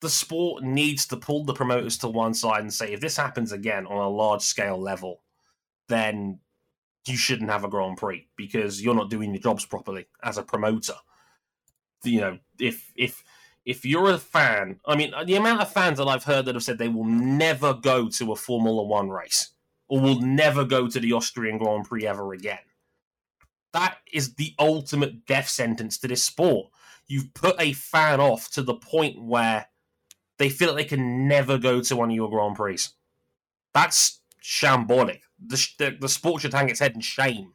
the 0.00 0.10
sport 0.10 0.62
needs 0.62 1.06
to 1.06 1.16
pull 1.16 1.44
the 1.44 1.54
promoters 1.54 1.98
to 1.98 2.08
one 2.08 2.34
side 2.34 2.60
and 2.60 2.72
say 2.72 2.92
if 2.92 3.00
this 3.00 3.16
happens 3.16 3.52
again 3.52 3.86
on 3.86 3.96
a 3.96 4.08
large 4.08 4.42
scale 4.42 4.80
level, 4.80 5.22
then 5.88 6.40
you 7.06 7.16
shouldn't 7.16 7.50
have 7.50 7.64
a 7.64 7.68
Grand 7.68 7.96
Prix 7.96 8.28
because 8.36 8.82
you're 8.82 8.94
not 8.94 9.10
doing 9.10 9.32
your 9.32 9.42
jobs 9.42 9.64
properly 9.64 10.06
as 10.22 10.38
a 10.38 10.42
promoter. 10.42 10.94
You 12.04 12.20
know, 12.20 12.38
if 12.58 12.92
if 12.96 13.22
if 13.64 13.84
you're 13.84 14.10
a 14.10 14.18
fan, 14.18 14.80
I 14.86 14.96
mean, 14.96 15.12
the 15.24 15.36
amount 15.36 15.60
of 15.60 15.72
fans 15.72 15.98
that 15.98 16.08
I've 16.08 16.24
heard 16.24 16.46
that 16.46 16.54
have 16.54 16.64
said 16.64 16.78
they 16.78 16.88
will 16.88 17.04
never 17.04 17.74
go 17.74 18.08
to 18.08 18.32
a 18.32 18.36
Formula 18.36 18.82
One 18.82 19.10
race 19.10 19.52
or 19.88 20.00
will 20.00 20.20
never 20.20 20.64
go 20.64 20.88
to 20.88 21.00
the 21.00 21.12
Austrian 21.12 21.58
Grand 21.58 21.84
Prix 21.84 22.06
ever 22.06 22.32
again. 22.32 22.58
That 23.72 23.98
is 24.12 24.34
the 24.34 24.54
ultimate 24.58 25.26
death 25.26 25.48
sentence 25.48 25.98
to 25.98 26.08
this 26.08 26.24
sport. 26.24 26.70
You've 27.06 27.34
put 27.34 27.60
a 27.60 27.72
fan 27.72 28.20
off 28.20 28.50
to 28.52 28.62
the 28.62 28.74
point 28.74 29.20
where 29.20 29.66
they 30.38 30.48
feel 30.48 30.68
that 30.68 30.76
they 30.76 30.84
can 30.84 31.28
never 31.28 31.58
go 31.58 31.80
to 31.80 31.96
one 31.96 32.10
of 32.10 32.16
your 32.16 32.30
Grand 32.30 32.56
Prix. 32.56 32.78
That's 33.74 34.19
shambolic. 34.42 35.20
The, 35.44 35.68
the, 35.78 35.96
the 36.00 36.08
sport 36.08 36.42
should 36.42 36.54
hang 36.54 36.68
its 36.68 36.80
head 36.80 36.94
in 36.94 37.00
shame 37.00 37.52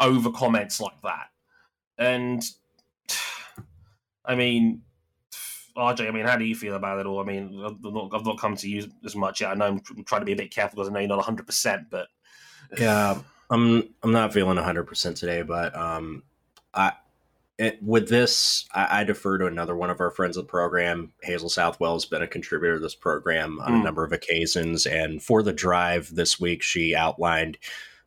over 0.00 0.30
comments 0.30 0.80
like 0.80 1.00
that. 1.02 1.28
And 1.98 2.42
I 4.24 4.34
mean, 4.34 4.82
RJ, 5.76 6.08
I 6.08 6.10
mean, 6.10 6.26
how 6.26 6.36
do 6.36 6.44
you 6.44 6.54
feel 6.54 6.74
about 6.74 6.98
it 6.98 7.06
all? 7.06 7.20
I 7.20 7.24
mean, 7.24 7.62
I've 7.64 7.82
not, 7.82 8.10
I've 8.14 8.26
not 8.26 8.38
come 8.38 8.56
to 8.56 8.68
you 8.68 8.90
as 9.04 9.16
much 9.16 9.40
yet. 9.40 9.50
I 9.50 9.54
know 9.54 9.66
I'm 9.66 10.04
trying 10.04 10.20
to 10.20 10.26
be 10.26 10.32
a 10.32 10.36
bit 10.36 10.50
careful 10.50 10.76
because 10.76 10.88
I 10.88 10.92
know 10.92 11.00
you're 11.00 11.08
not 11.08 11.16
100, 11.16 11.46
percent 11.46 11.86
but 11.90 12.08
yeah, 12.78 13.18
I'm 13.50 13.88
I'm 14.02 14.12
not 14.12 14.32
feeling 14.32 14.56
100 14.56 14.84
percent 14.84 15.16
today. 15.16 15.42
But 15.42 15.74
um, 15.76 16.22
I 16.74 16.92
it, 17.62 17.82
with 17.82 18.08
this, 18.08 18.66
I, 18.74 19.00
I, 19.00 19.04
defer 19.04 19.38
to 19.38 19.46
another 19.46 19.76
one 19.76 19.90
of 19.90 20.00
our 20.00 20.10
friends 20.10 20.36
of 20.36 20.44
the 20.44 20.50
program. 20.50 21.12
Hazel 21.22 21.48
Southwell 21.48 21.94
has 21.94 22.04
been 22.04 22.22
a 22.22 22.26
contributor 22.26 22.74
to 22.74 22.80
this 22.80 22.94
program 22.94 23.60
on 23.60 23.70
mm. 23.70 23.74
a 23.74 23.78
hmm. 23.78 23.84
number 23.84 24.04
of 24.04 24.12
occasions, 24.12 24.86
and 24.86 25.22
for 25.22 25.42
the 25.42 25.52
drive 25.52 26.14
this 26.14 26.40
week, 26.40 26.62
she 26.62 26.94
outlined 26.94 27.58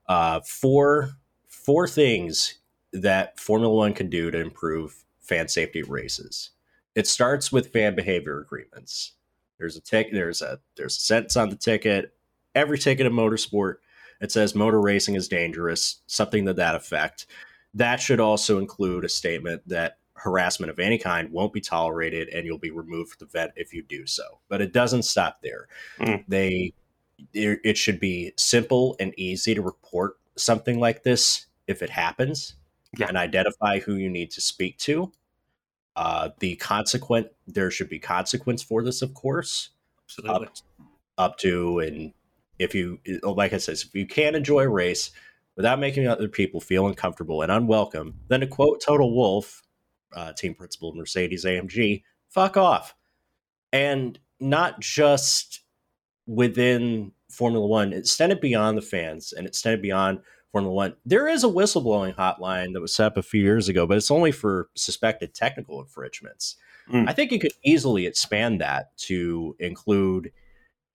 uh, 0.07 0.41
four 0.41 1.12
four 1.47 1.88
things 1.88 2.55
that 2.93 3.39
Formula 3.39 3.74
One 3.74 3.93
can 3.93 4.09
do 4.09 4.29
to 4.29 4.39
improve 4.39 5.03
fan 5.21 5.47
safety 5.47 5.83
races. 5.83 6.51
It 6.93 7.07
starts 7.07 7.51
with 7.51 7.74
fan 7.74 7.95
behavior 7.95 8.39
agreements. 8.39 9.13
There's 9.57 9.77
a 9.77 9.81
tick. 9.81 10.09
There's 10.12 10.41
a 10.41 10.59
there's 10.75 10.97
a 10.97 11.01
sentence 11.01 11.35
on 11.35 11.50
the 11.50 11.55
ticket. 11.55 12.13
Every 12.53 12.77
ticket 12.77 13.05
in 13.05 13.13
motorsport 13.13 13.75
it 14.21 14.31
says 14.31 14.55
motor 14.55 14.81
racing 14.81 15.15
is 15.15 15.27
dangerous, 15.27 16.01
something 16.07 16.45
to 16.45 16.53
that 16.53 16.75
effect. 16.75 17.25
That 17.75 17.98
should 17.98 18.20
also 18.20 18.58
include 18.58 19.05
a 19.05 19.10
statement 19.10 19.62
that 19.67 19.98
harassment 20.13 20.72
of 20.72 20.79
any 20.79 20.98
kind 20.98 21.32
won't 21.32 21.53
be 21.53 21.62
tolerated 21.62 22.29
and 22.29 22.46
you'll 22.46 22.58
be 22.58 22.72
removed 22.72 23.12
from 23.12 23.27
the 23.27 23.32
vet 23.32 23.53
if 23.55 23.74
you 23.74 23.84
do 23.84 24.05
so. 24.05 24.24
But 24.48 24.62
it 24.62 24.74
doesn't 24.74 25.03
stop 25.03 25.39
there. 25.44 25.67
Mm. 26.00 26.24
They 26.27 26.74
it 27.34 27.77
should 27.77 28.00
be 28.00 28.34
simple 28.36 28.96
and 29.00 29.13
easy 29.17 29.55
to 29.55 29.62
report 29.62 30.17
something 30.36 30.79
like 30.79 31.03
this 31.03 31.46
if 31.65 31.82
it 31.82 31.89
happens 31.89 32.55
yeah. 32.98 33.08
and 33.08 33.15
identify 33.15 33.79
who 33.79 33.96
you 33.96 34.10
need 34.10 34.32
to 34.32 34.41
speak 34.41 34.77
to 34.79 35.13
uh, 35.96 36.29
the 36.39 36.55
consequent 36.58 37.27
there 37.48 37.72
should 37.72 37.89
be 37.89 38.00
consequence 38.00 38.62
for 38.62 38.84
this, 38.84 39.01
of 39.01 39.13
course. 39.13 39.70
Absolutely. 40.05 40.48
Up, 40.48 40.53
up 41.17 41.38
to 41.39 41.79
and 41.79 42.13
if 42.60 42.75
you 42.75 43.00
like 43.24 43.53
I 43.53 43.58
said, 43.58 43.75
if 43.75 43.96
you 43.96 44.05
can't 44.05 44.36
enjoy 44.36 44.63
a 44.63 44.70
race 44.70 45.12
without 45.55 45.79
making 45.79 46.07
other 46.07 46.27
people 46.27 46.59
feel 46.59 46.88
uncomfortable 46.88 47.41
and 47.41 47.51
unwelcome, 47.51 48.15
then 48.27 48.41
to 48.41 48.47
quote 48.47 48.81
Toto 48.81 49.05
Wolff, 49.05 49.63
uh, 50.13 50.33
team 50.33 50.53
principal 50.53 50.89
of 50.89 50.95
Mercedes 50.95 51.45
AMG, 51.45 52.03
fuck 52.29 52.57
off. 52.57 52.95
And 53.71 54.19
not 54.39 54.79
just 54.79 55.62
within 56.27 57.12
Formula 57.29 57.65
One, 57.65 57.93
extended 57.93 58.41
beyond 58.41 58.77
the 58.77 58.81
fans 58.81 59.33
and 59.33 59.47
extended 59.47 59.81
beyond 59.81 60.19
Formula 60.51 60.74
One. 60.74 60.95
There 61.05 61.27
is 61.27 61.43
a 61.43 61.47
whistleblowing 61.47 62.15
hotline 62.15 62.74
that 62.74 62.81
was 62.81 62.93
set 62.93 63.07
up 63.07 63.17
a 63.17 63.24
few 63.24 63.41
years 63.41 63.67
ago, 63.67 63.85
but 63.85 63.97
it's 63.97 64.12
only 64.12 64.31
for 64.31 64.69
suspected 64.75 65.33
technical 65.33 65.81
infringements. 65.81 66.55
Mm. 66.91 67.09
I 67.09 67.13
think 67.13 67.31
you 67.31 67.39
could 67.39 67.53
easily 67.63 68.05
expand 68.05 68.62
that 68.62 68.95
to 69.00 69.55
include 69.59 70.31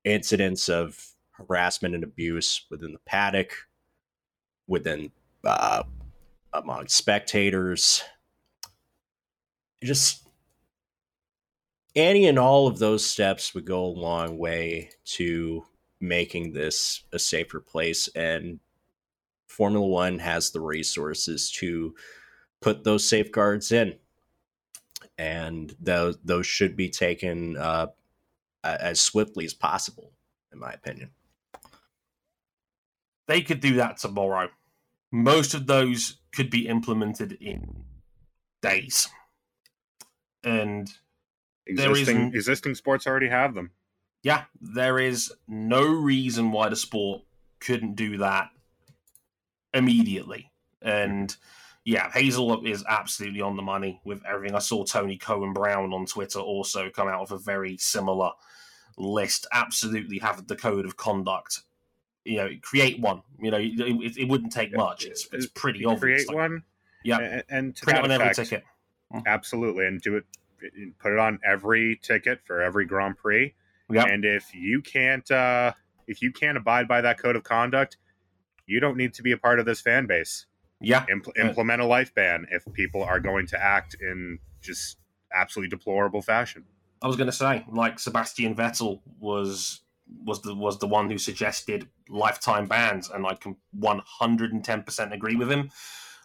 incidents 0.05 0.69
of 0.69 1.15
harassment 1.33 1.95
and 1.95 2.05
abuse 2.05 2.65
within 2.71 2.93
the 2.93 3.01
paddock, 3.01 3.53
within 4.71 5.11
uh, 5.45 5.83
among 6.55 6.89
spectators. 6.89 8.03
Just 9.83 10.27
any 11.95 12.27
and 12.27 12.39
all 12.39 12.67
of 12.67 12.79
those 12.79 13.05
steps 13.05 13.55
would 13.55 13.67
go 13.67 13.85
a 13.85 13.87
long 13.87 14.39
way 14.39 14.91
to 15.05 15.65
making 16.01 16.53
this 16.53 17.03
a 17.13 17.19
safer 17.19 17.61
place 17.61 18.09
and 18.15 18.61
Formula 19.51 19.87
One 19.87 20.21
has 20.21 20.51
the 20.51 20.61
resources 20.61 21.51
to 21.53 21.95
put 22.61 22.85
those 22.85 23.07
safeguards 23.07 23.73
in, 23.73 23.97
and 25.19 25.75
those 25.81 26.19
those 26.25 26.47
should 26.47 26.77
be 26.77 26.89
taken 26.89 27.57
uh, 27.57 27.89
as 28.63 29.01
swiftly 29.01 29.45
as 29.45 29.53
possible, 29.53 30.13
in 30.53 30.61
my 30.61 30.71
opinion. 30.71 31.11
They 33.27 33.43
could 33.43 33.61
do 33.61 33.75
that 33.75 33.99
tomorrow. 33.99 34.51
Most 35.13 35.55
of 35.55 35.67
those 35.67 36.19
could 36.33 36.51
be 36.51 36.69
implemented 36.69 37.33
in 37.41 37.85
days, 38.63 39.09
and 40.45 40.89
existing 41.67 42.35
existing 42.35 42.75
sports 42.75 43.07
already 43.07 43.29
have 43.29 43.55
them. 43.55 43.73
Yeah, 44.23 44.45
there 44.61 44.99
is 44.99 45.33
no 45.49 45.83
reason 45.85 46.53
why 46.53 46.69
the 46.69 46.77
sport 46.77 47.23
couldn't 47.59 47.95
do 47.97 48.19
that 48.19 48.51
immediately. 49.73 50.51
And 50.83 51.35
yeah, 51.85 52.11
Hazel 52.11 52.67
is 52.67 52.85
absolutely 52.89 53.41
on 53.41 53.57
the 53.57 53.63
money 53.63 54.01
with 54.05 54.25
everything. 54.25 54.55
I 54.55 54.61
saw 54.61 54.85
Tony 54.85 55.17
Cohen 55.17 55.53
Brown 55.53 55.93
on 55.93 56.07
Twitter 56.07 56.39
also 56.39 56.91
come 56.91 57.09
out 57.09 57.23
with 57.23 57.31
a 57.33 57.39
very 57.39 57.77
similar 57.79 58.31
list. 58.99 59.47
Absolutely 59.53 60.19
have 60.19 60.47
the 60.47 60.57
code 60.57 60.85
of 60.85 60.97
conduct. 60.97 61.63
You 62.25 62.37
know, 62.37 62.51
create 62.63 63.01
one. 63.01 63.23
You 63.41 63.51
know, 63.51 63.59
it, 63.59 64.17
it 64.19 64.29
wouldn't 64.29 64.53
take 64.53 64.75
much. 64.75 65.05
It's, 65.05 65.29
it's 65.33 65.47
pretty 65.47 65.85
obvious. 65.85 66.25
Create 66.25 66.29
like, 66.29 66.37
one. 66.37 66.63
Yeah, 67.03 67.19
and, 67.19 67.45
and 67.49 67.77
print 67.77 67.99
it 67.99 68.05
on 68.05 68.11
effect, 68.11 68.39
every 68.39 68.45
ticket. 68.45 68.65
Mm. 69.15 69.23
Absolutely, 69.27 69.87
and 69.87 70.01
do 70.01 70.17
it. 70.17 70.25
Put 70.99 71.13
it 71.13 71.19
on 71.19 71.41
every 71.43 71.99
ticket 72.03 72.41
for 72.45 72.61
every 72.61 72.85
Grand 72.85 73.17
Prix. 73.17 73.55
Yep. 73.91 74.07
And 74.09 74.25
if 74.27 74.55
you 74.55 74.83
can't, 74.83 75.29
uh, 75.31 75.73
if 76.07 76.21
you 76.21 76.31
can't 76.31 76.59
abide 76.59 76.87
by 76.87 77.01
that 77.01 77.19
code 77.19 77.35
of 77.35 77.45
conduct, 77.45 77.97
you 78.67 78.79
don't 78.79 78.99
need 78.99 79.15
to 79.15 79.23
be 79.23 79.33
a 79.33 79.39
part 79.39 79.59
of 79.59 79.65
this 79.65 79.81
fan 79.81 80.07
base. 80.07 80.45
Yeah. 80.81 81.07
Impl- 81.07 81.37
implement 81.39 81.81
a 81.81 81.87
life 81.87 82.15
ban 82.15 82.47
if 82.51 82.71
people 82.75 83.03
are 83.03 83.21
going 83.21 83.47
to 83.49 83.63
act 83.63 83.97
in 84.01 84.39
just 84.61 84.99
absolutely 85.35 85.71
deplorable 85.71 86.21
fashion. 86.21 86.65
I 87.01 87.07
was 87.07 87.17
going 87.17 87.27
to 87.27 87.33
say, 87.33 87.65
like 87.73 87.99
Sebastian 87.99 88.55
Vettel 88.55 89.01
was 89.19 89.81
was 90.25 90.43
the 90.43 90.55
was 90.55 90.79
the 90.79 90.87
one 90.87 91.11
who 91.11 91.19
suggested 91.19 91.89
lifetime 92.09 92.67
bans, 92.67 93.11
and 93.11 93.27
I 93.27 93.35
can 93.35 93.57
one 93.73 94.03
hundred 94.05 94.53
and 94.53 94.65
ten 94.65 94.83
percent 94.83 95.13
agree 95.13 95.37
with 95.37 95.51
him. 95.51 95.71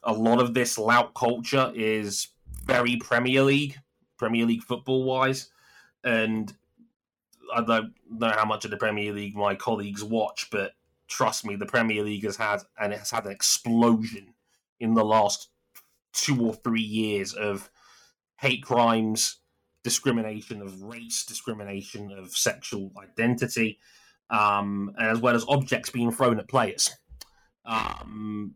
A 0.03 0.13
lot 0.13 0.39
of 0.39 0.53
this 0.53 0.77
lout 0.77 1.13
culture 1.13 1.71
is 1.75 2.27
very 2.65 2.97
Premier 2.97 3.43
League, 3.43 3.77
Premier 4.17 4.45
League 4.45 4.63
football 4.63 5.03
wise, 5.03 5.49
and 6.03 6.53
I 7.53 7.61
don't 7.61 7.93
know 8.09 8.31
how 8.31 8.45
much 8.45 8.65
of 8.65 8.71
the 8.71 8.77
Premier 8.77 9.13
League 9.13 9.35
my 9.35 9.55
colleagues 9.55 10.03
watch, 10.03 10.49
but 10.51 10.73
trust 11.07 11.45
me, 11.45 11.55
the 11.55 11.65
Premier 11.65 12.03
League 12.03 12.23
has 12.23 12.37
had 12.37 12.61
and 12.79 12.91
it 12.93 12.99
has 12.99 13.11
had 13.11 13.25
an 13.25 13.31
explosion 13.31 14.33
in 14.79 14.93
the 14.93 15.05
last 15.05 15.49
two 16.13 16.43
or 16.45 16.53
three 16.53 16.81
years 16.81 17.33
of 17.33 17.69
hate 18.39 18.63
crimes, 18.63 19.37
discrimination 19.85 20.61
of 20.61 20.83
race, 20.83 21.23
discrimination 21.23 22.11
of 22.11 22.31
sexual 22.31 22.91
identity, 23.01 23.79
um, 24.29 24.91
as 24.99 25.19
well 25.19 25.35
as 25.35 25.45
objects 25.47 25.89
being 25.89 26.11
thrown 26.11 26.39
at 26.39 26.49
players. 26.49 26.89
Um, 27.63 28.55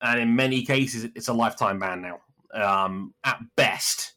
and 0.00 0.20
in 0.20 0.36
many 0.36 0.64
cases, 0.64 1.08
it's 1.16 1.28
a 1.28 1.32
lifetime 1.32 1.80
ban 1.80 2.02
now. 2.02 2.20
Um, 2.54 3.14
at 3.24 3.40
best, 3.56 4.12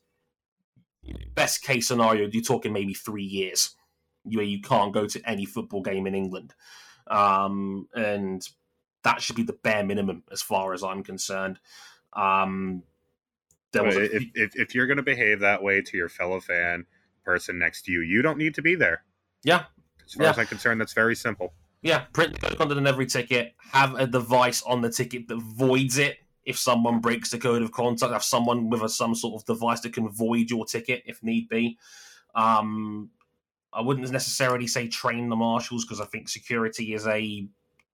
best 1.34 1.64
case 1.64 1.88
scenario, 1.88 2.30
you're 2.32 2.44
talking 2.44 2.74
maybe 2.74 2.94
three 2.94 3.24
years 3.24 3.76
where 4.24 4.46
you 4.46 4.62
can't 4.62 4.94
go 4.94 5.08
to 5.08 5.22
any 5.28 5.46
football 5.46 5.82
game 5.82 6.06
in 6.06 6.14
England 6.14 6.54
um, 7.10 7.88
and 7.96 8.48
that 9.04 9.22
should 9.22 9.36
be 9.36 9.44
the 9.44 9.58
bare 9.64 9.84
minimum 9.84 10.24
as 10.32 10.42
far 10.42 10.74
as 10.74 10.84
I'm 10.84 11.04
concerned. 11.04 11.60
Um, 12.14 12.84
was 13.74 13.96
if, 13.96 14.24
if, 14.34 14.56
if 14.56 14.76
you're 14.76 14.88
going 14.88 14.98
to 14.98 15.04
behave 15.04 15.40
that 15.42 15.62
way 15.62 15.82
to 15.82 15.98
your 15.98 16.10
fellow 16.10 16.40
fan 16.40 16.86
person 17.24 17.60
next 17.60 17.84
to 17.84 17.92
you, 17.92 18.02
you 18.02 18.22
don't 18.22 18.38
need 18.38 18.56
to 18.56 18.62
be 18.62 18.76
there. 18.76 19.04
Yeah, 19.44 19.66
as 20.06 20.14
far 20.14 20.26
yeah. 20.26 20.30
as 20.32 20.40
I'm 20.40 20.48
concerned, 20.48 20.82
that's 20.82 20.94
very 20.94 21.16
simple. 21.16 21.54
Yeah, 21.82 22.00
print 22.14 22.34
the 22.34 22.40
code 22.40 22.52
of 22.52 22.58
conduct 22.58 22.78
on 22.80 22.88
every 22.88 23.06
ticket. 23.06 23.54
Have 23.72 23.96
a 23.96 24.06
device 24.06 24.62
on 24.64 24.82
the 24.82 24.90
ticket 24.90 25.28
that 25.30 25.38
voids 25.38 25.98
it 25.98 26.18
if 26.44 26.58
someone 26.58 27.00
breaks 27.00 27.30
the 27.32 27.38
code 27.38 27.62
of 27.62 27.72
conduct. 27.72 28.12
Have 28.12 28.24
someone 28.24 28.70
with 28.70 28.82
a, 28.82 28.90
some 28.90 29.16
sort 29.16 29.40
of 29.40 29.46
device 29.46 29.82
that 29.82 29.94
can 29.94 30.10
void 30.10 30.50
your 30.50 30.66
ticket 30.66 31.04
if 31.06 31.24
need 31.24 31.48
be. 31.48 31.78
Um, 32.36 33.12
I 33.72 33.82
wouldn't 33.82 34.10
necessarily 34.12 34.68
say 34.68 34.88
train 34.88 35.30
the 35.30 35.36
marshals 35.36 35.86
because 35.86 36.02
I 36.02 36.06
think 36.06 36.28
security 36.28 36.94
is 36.94 37.06
a 37.08 37.48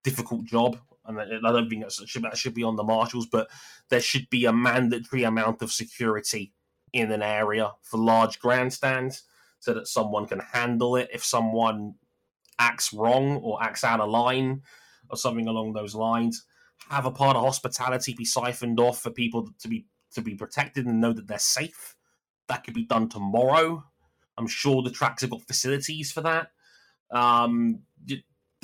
difficult 0.04 0.46
job, 0.46 0.78
and 1.08 1.20
I 1.20 1.52
don't 1.52 1.70
think 1.70 1.84
that 1.84 1.92
should, 1.92 2.24
that 2.24 2.38
should 2.38 2.54
be 2.54 2.64
on 2.64 2.76
the 2.76 2.84
marshals. 2.84 3.26
But 3.26 3.50
there 3.90 4.02
should 4.02 4.30
be 4.30 4.46
a 4.46 4.54
mandatory 4.54 5.24
amount 5.24 5.62
of 5.62 5.72
security 5.72 6.54
in 6.94 7.12
an 7.12 7.22
area 7.22 7.72
for 7.82 7.98
large 7.98 8.40
grandstands 8.40 9.24
so 9.60 9.74
that 9.74 9.88
someone 9.88 10.26
can 10.28 10.40
handle 10.40 10.96
it 10.96 11.10
if 11.14 11.24
someone 11.24 11.96
acts 12.60 12.94
wrong 12.94 13.38
or 13.38 13.62
acts 13.62 13.84
out 13.84 14.00
of 14.00 14.10
line 14.10 14.62
or 15.10 15.18
something 15.18 15.48
along 15.48 15.74
those 15.74 15.96
lines. 15.96 16.46
Have 16.90 17.06
a 17.06 17.12
part 17.12 17.36
of 17.36 17.44
hospitality 17.44 18.14
be 18.14 18.26
siphoned 18.26 18.80
off 18.80 19.02
for 19.02 19.10
people 19.10 19.50
to 19.60 19.68
be 19.68 19.86
to 20.14 20.22
be 20.22 20.36
protected 20.36 20.86
and 20.86 21.02
know 21.02 21.14
that 21.14 21.28
they're 21.28 21.40
safe. 21.40 21.96
That 22.48 22.64
could 22.64 22.74
be 22.74 22.86
done 22.86 23.10
tomorrow. 23.10 23.84
I'm 24.38 24.48
sure 24.48 24.82
the 24.82 24.92
tracks 24.92 25.22
have 25.22 25.32
got 25.32 25.48
facilities 25.48 26.12
for 26.12 26.22
that. 26.22 26.52
Um, 27.12 27.80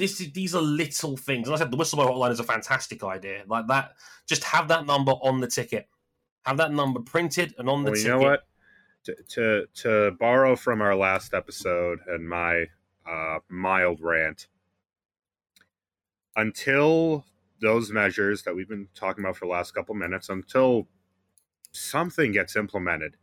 this 0.02 0.18
these 0.18 0.56
are 0.56 0.62
little 0.62 1.16
things. 1.16 1.48
And 1.48 1.56
I 1.56 1.60
said 1.60 1.72
the 1.72 1.78
whistleblower 1.78 2.12
hotline 2.12 2.32
is 2.32 2.40
a 2.40 2.44
fantastic 2.44 3.04
idea. 3.04 3.44
Like 3.48 3.68
that, 3.68 3.94
just 4.28 4.44
have 4.44 4.68
that 4.70 4.86
number 4.86 5.12
on 5.12 5.40
the 5.40 5.48
ticket. 5.48 5.88
Have 6.46 6.58
that 6.58 6.74
number 6.74 7.00
printed 7.00 7.54
and 7.58 7.70
on 7.70 7.84
the 7.84 7.92
well, 7.92 7.96
ticket. 7.96 8.06
You 8.06 8.20
know 8.20 8.30
what? 8.30 8.48
To, 9.06 9.16
to 9.30 9.66
to 9.84 10.12
borrow 10.20 10.56
from 10.56 10.82
our 10.82 10.96
last 10.96 11.34
episode 11.34 12.00
and 12.08 12.28
my 12.28 12.66
uh, 13.08 13.40
mild 13.48 14.02
rant, 14.02 14.48
until 16.36 17.26
those 17.62 17.92
measures 17.92 18.42
that 18.44 18.56
we've 18.56 18.70
been 18.70 18.88
talking 18.96 19.24
about 19.24 19.38
for 19.38 19.46
the 19.46 19.52
last 19.52 19.74
couple 19.74 19.94
minutes, 19.94 20.30
until 20.30 20.88
something 21.72 22.32
gets 22.32 22.56
implemented, 22.56 23.18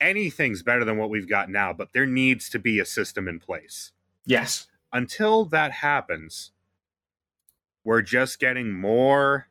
anything's 0.00 0.62
better 0.62 0.84
than 0.84 0.96
what 0.96 1.10
we've 1.10 1.28
got 1.28 1.50
now. 1.50 1.72
But 1.72 1.92
there 1.92 2.06
needs 2.06 2.48
to 2.50 2.58
be 2.60 2.78
a 2.78 2.84
system 2.84 3.26
in 3.26 3.40
place. 3.40 3.92
Yes. 4.24 4.68
Until 4.92 5.44
that 5.46 5.72
happens, 5.72 6.52
we're 7.84 8.02
just 8.02 8.38
getting 8.38 8.72
more 8.72 9.48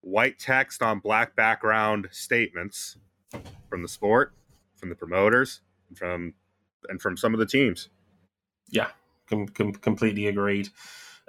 white 0.00 0.38
text 0.38 0.82
on 0.82 0.98
black 0.98 1.36
background 1.36 2.08
statements 2.10 2.96
from 3.68 3.82
the 3.82 3.88
sport, 3.88 4.32
from 4.74 4.88
the 4.88 4.94
promoters, 4.94 5.60
from 5.94 6.34
and 6.88 7.00
from 7.00 7.16
some 7.16 7.34
of 7.34 7.40
the 7.40 7.46
teams. 7.46 7.88
Yeah, 8.70 8.88
com- 9.28 9.48
com- 9.48 9.72
completely 9.72 10.26
agreed. 10.26 10.68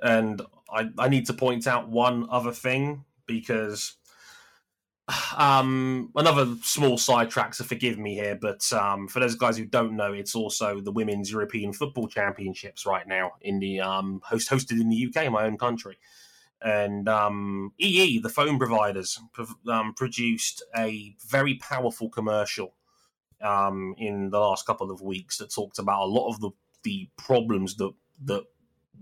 And 0.01 0.41
I, 0.71 0.89
I 0.97 1.07
need 1.09 1.25
to 1.27 1.33
point 1.33 1.67
out 1.67 1.89
one 1.89 2.27
other 2.29 2.51
thing 2.51 3.05
because 3.25 3.96
um, 5.37 6.11
another 6.15 6.55
small 6.63 6.97
sidetrack, 6.97 7.53
so 7.53 7.63
forgive 7.63 7.97
me 7.97 8.15
here, 8.15 8.37
but 8.39 8.71
um, 8.73 9.07
for 9.07 9.19
those 9.19 9.35
guys 9.35 9.57
who 9.57 9.65
don't 9.65 9.95
know, 9.95 10.11
it's 10.11 10.35
also 10.35 10.81
the 10.81 10.91
Women's 10.91 11.31
European 11.31 11.71
Football 11.71 12.07
Championships 12.07 12.85
right 12.85 13.07
now 13.07 13.33
in 13.41 13.59
the 13.59 13.79
um, 13.79 14.21
host 14.23 14.49
hosted 14.49 14.81
in 14.81 14.89
the 14.89 15.07
UK, 15.07 15.31
my 15.31 15.45
own 15.45 15.57
country. 15.57 15.97
And 16.61 17.07
um, 17.07 17.73
EE, 17.77 18.19
the 18.19 18.29
phone 18.29 18.57
providers, 18.57 19.19
um, 19.69 19.93
produced 19.93 20.63
a 20.75 21.15
very 21.25 21.55
powerful 21.55 22.09
commercial 22.09 22.73
um, 23.41 23.93
in 23.97 24.31
the 24.31 24.39
last 24.39 24.65
couple 24.65 24.91
of 24.91 25.01
weeks 25.01 25.37
that 25.37 25.53
talked 25.53 25.79
about 25.79 26.03
a 26.03 26.11
lot 26.11 26.29
of 26.29 26.39
the, 26.41 26.49
the 26.83 27.09
problems 27.17 27.75
that 27.75 27.93
that 28.25 28.43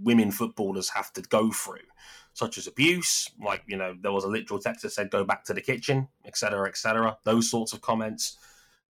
women 0.02 0.32
footballers 0.32 0.90
have 0.90 1.12
to 1.14 1.22
go 1.22 1.52
through, 1.52 1.88
such 2.36 2.60
as 2.60 2.68
abuse. 2.68 3.30
Like 3.44 3.64
you 3.66 3.78
know, 3.78 3.96
there 4.00 4.12
was 4.12 4.26
a 4.26 4.30
literal 4.30 4.60
text 4.60 4.84
that 4.84 4.92
said 4.92 5.10
"go 5.10 5.24
back 5.24 5.46
to 5.46 5.54
the 5.54 5.62
kitchen," 5.62 6.10
etc., 6.26 6.68
etc. 6.68 7.18
Those 7.24 7.50
sorts 7.50 7.74
of 7.74 7.82
comments. 7.82 8.38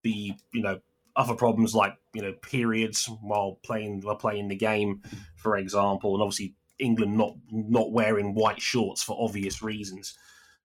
The 0.03 0.33
you 0.53 0.61
know 0.61 0.79
other 1.15 1.35
problems 1.35 1.75
like 1.75 1.95
you 2.13 2.21
know 2.21 2.33
periods 2.33 3.09
while 3.21 3.59
playing 3.63 4.01
while 4.01 4.15
playing 4.15 4.47
the 4.47 4.55
game, 4.55 5.01
for 5.35 5.57
example, 5.57 6.13
and 6.13 6.23
obviously 6.23 6.55
England 6.79 7.17
not 7.17 7.35
not 7.51 7.91
wearing 7.91 8.33
white 8.33 8.61
shorts 8.61 9.03
for 9.03 9.17
obvious 9.19 9.61
reasons. 9.61 10.17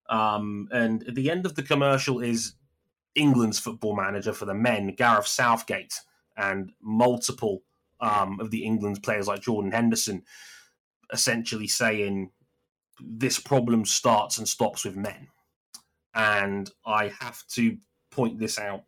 Um, 0.09 0.69
and 0.71 1.03
at 1.09 1.17
the 1.17 1.31
end 1.31 1.47
of 1.47 1.57
the 1.57 1.65
commercial 1.65 2.21
is 2.21 2.55
England's 3.17 3.59
football 3.59 3.97
manager 3.97 4.33
for 4.33 4.45
the 4.45 4.55
men, 4.55 4.95
Gareth 4.95 5.27
Southgate, 5.27 5.95
and 6.37 6.73
multiple 6.81 7.63
um, 8.01 8.39
of 8.41 8.51
the 8.51 8.65
England's 8.65 8.99
players 8.99 9.27
like 9.27 9.41
Jordan 9.41 9.73
Henderson, 9.73 10.23
essentially 11.13 11.67
saying 11.67 12.31
this 13.01 13.39
problem 13.39 13.85
starts 13.85 14.39
and 14.39 14.49
stops 14.49 14.85
with 14.85 14.97
men. 14.97 15.29
And 16.15 16.71
I 16.85 17.13
have 17.21 17.47
to 17.49 17.77
point 18.11 18.39
this 18.39 18.59
out. 18.59 18.85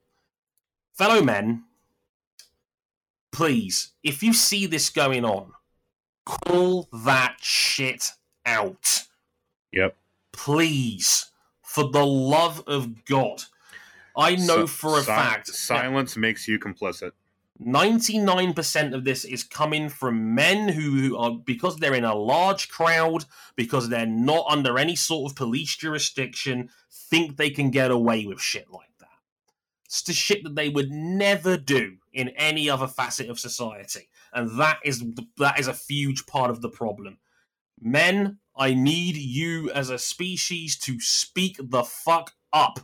Fellow 0.94 1.22
men, 1.22 1.64
please, 3.32 3.92
if 4.02 4.22
you 4.22 4.32
see 4.32 4.66
this 4.66 4.90
going 4.90 5.24
on, 5.24 5.52
Call 6.28 6.88
that 6.92 7.36
shit 7.40 8.12
out. 8.44 9.04
Yep. 9.72 9.96
Please, 10.32 11.30
for 11.62 11.88
the 11.88 12.04
love 12.04 12.62
of 12.66 13.06
God. 13.06 13.44
I 14.14 14.36
know 14.36 14.44
so, 14.46 14.66
for 14.66 14.98
a 14.98 15.00
si- 15.00 15.06
fact. 15.06 15.46
Silence 15.48 16.18
makes 16.18 16.46
you 16.46 16.58
complicit. 16.58 17.12
99% 17.64 18.94
of 18.94 19.04
this 19.04 19.24
is 19.24 19.42
coming 19.42 19.88
from 19.88 20.34
men 20.34 20.68
who, 20.68 20.90
who, 20.90 21.16
are, 21.16 21.32
because 21.32 21.76
they're 21.76 21.94
in 21.94 22.04
a 22.04 22.14
large 22.14 22.68
crowd, 22.68 23.24
because 23.56 23.88
they're 23.88 24.06
not 24.06 24.46
under 24.48 24.78
any 24.78 24.94
sort 24.94 25.30
of 25.30 25.36
police 25.36 25.76
jurisdiction, 25.76 26.70
think 26.90 27.36
they 27.36 27.50
can 27.50 27.70
get 27.70 27.90
away 27.90 28.26
with 28.26 28.40
shit 28.40 28.70
like 28.70 28.90
that. 29.00 29.08
It's 29.86 30.02
the 30.02 30.12
shit 30.12 30.44
that 30.44 30.54
they 30.54 30.68
would 30.68 30.90
never 30.90 31.56
do 31.56 31.96
in 32.12 32.28
any 32.30 32.70
other 32.70 32.86
facet 32.86 33.28
of 33.28 33.40
society 33.40 34.08
and 34.32 34.58
that 34.58 34.78
is 34.84 35.04
that 35.36 35.58
is 35.58 35.68
a 35.68 35.72
huge 35.72 36.26
part 36.26 36.50
of 36.50 36.60
the 36.60 36.68
problem. 36.68 37.18
Men, 37.80 38.38
I 38.56 38.74
need 38.74 39.16
you 39.16 39.70
as 39.70 39.90
a 39.90 39.98
species 39.98 40.76
to 40.80 41.00
speak 41.00 41.56
the 41.62 41.84
fuck 41.84 42.32
up 42.52 42.80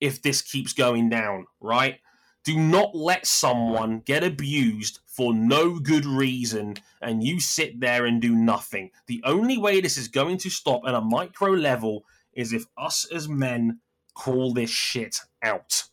if 0.00 0.20
this 0.20 0.42
keeps 0.42 0.72
going 0.72 1.08
down, 1.08 1.46
right? 1.60 2.00
Do 2.44 2.58
not 2.58 2.94
let 2.94 3.26
someone 3.26 4.00
get 4.00 4.24
abused 4.24 5.00
for 5.06 5.34
no 5.34 5.78
good 5.78 6.06
reason 6.06 6.76
and 7.02 7.22
you 7.22 7.38
sit 7.40 7.80
there 7.80 8.06
and 8.06 8.20
do 8.20 8.34
nothing. 8.34 8.90
The 9.06 9.22
only 9.24 9.58
way 9.58 9.80
this 9.80 9.98
is 9.98 10.08
going 10.08 10.38
to 10.38 10.50
stop 10.50 10.82
at 10.86 10.94
a 10.94 11.00
micro 11.00 11.50
level 11.50 12.04
is 12.32 12.52
if 12.52 12.64
us 12.78 13.06
as 13.12 13.28
men 13.28 13.80
call 14.14 14.54
this 14.54 14.70
shit 14.70 15.16
out. 15.42 15.84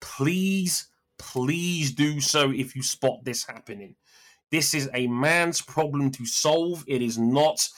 Please 0.00 0.88
please 1.18 1.92
do 1.92 2.20
so 2.20 2.50
if 2.50 2.76
you 2.76 2.82
spot 2.82 3.24
this 3.24 3.46
happening. 3.46 3.96
This 4.50 4.74
is 4.74 4.90
a 4.94 5.06
man's 5.06 5.60
problem 5.60 6.10
to 6.12 6.26
solve. 6.26 6.84
It 6.86 7.02
is 7.02 7.18
not 7.18 7.68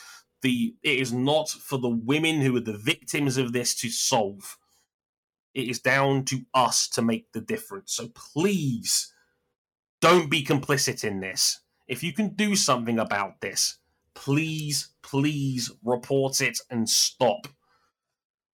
the 0.43 0.75
it 0.83 0.99
is 0.99 1.13
not 1.13 1.49
for 1.49 1.79
the 1.79 1.89
women 1.89 2.41
who 2.41 2.57
are 2.57 2.61
the 2.61 2.77
victims 2.77 3.37
of 3.37 3.53
this 3.53 3.75
to 3.77 3.89
solve. 3.89 4.59
It 5.57 5.71
is 5.71 5.81
down 5.81 6.27
to 6.27 6.43
us 6.53 6.87
to 6.91 7.01
make 7.01 7.33
the 7.33 7.41
difference. 7.41 7.95
So 7.95 8.09
please 8.09 9.11
don't 10.03 10.31
be 10.31 10.45
complicit 10.45 11.03
in 11.03 11.21
this. 11.21 11.61
If 11.89 12.03
you 12.03 12.13
can 12.13 12.35
do 12.35 12.55
something 12.55 12.99
about 12.99 13.41
this, 13.41 13.79
please, 14.15 14.91
please 15.03 15.73
report 15.83 16.43
it 16.43 16.59
and 16.69 16.87
stop. 16.87 17.49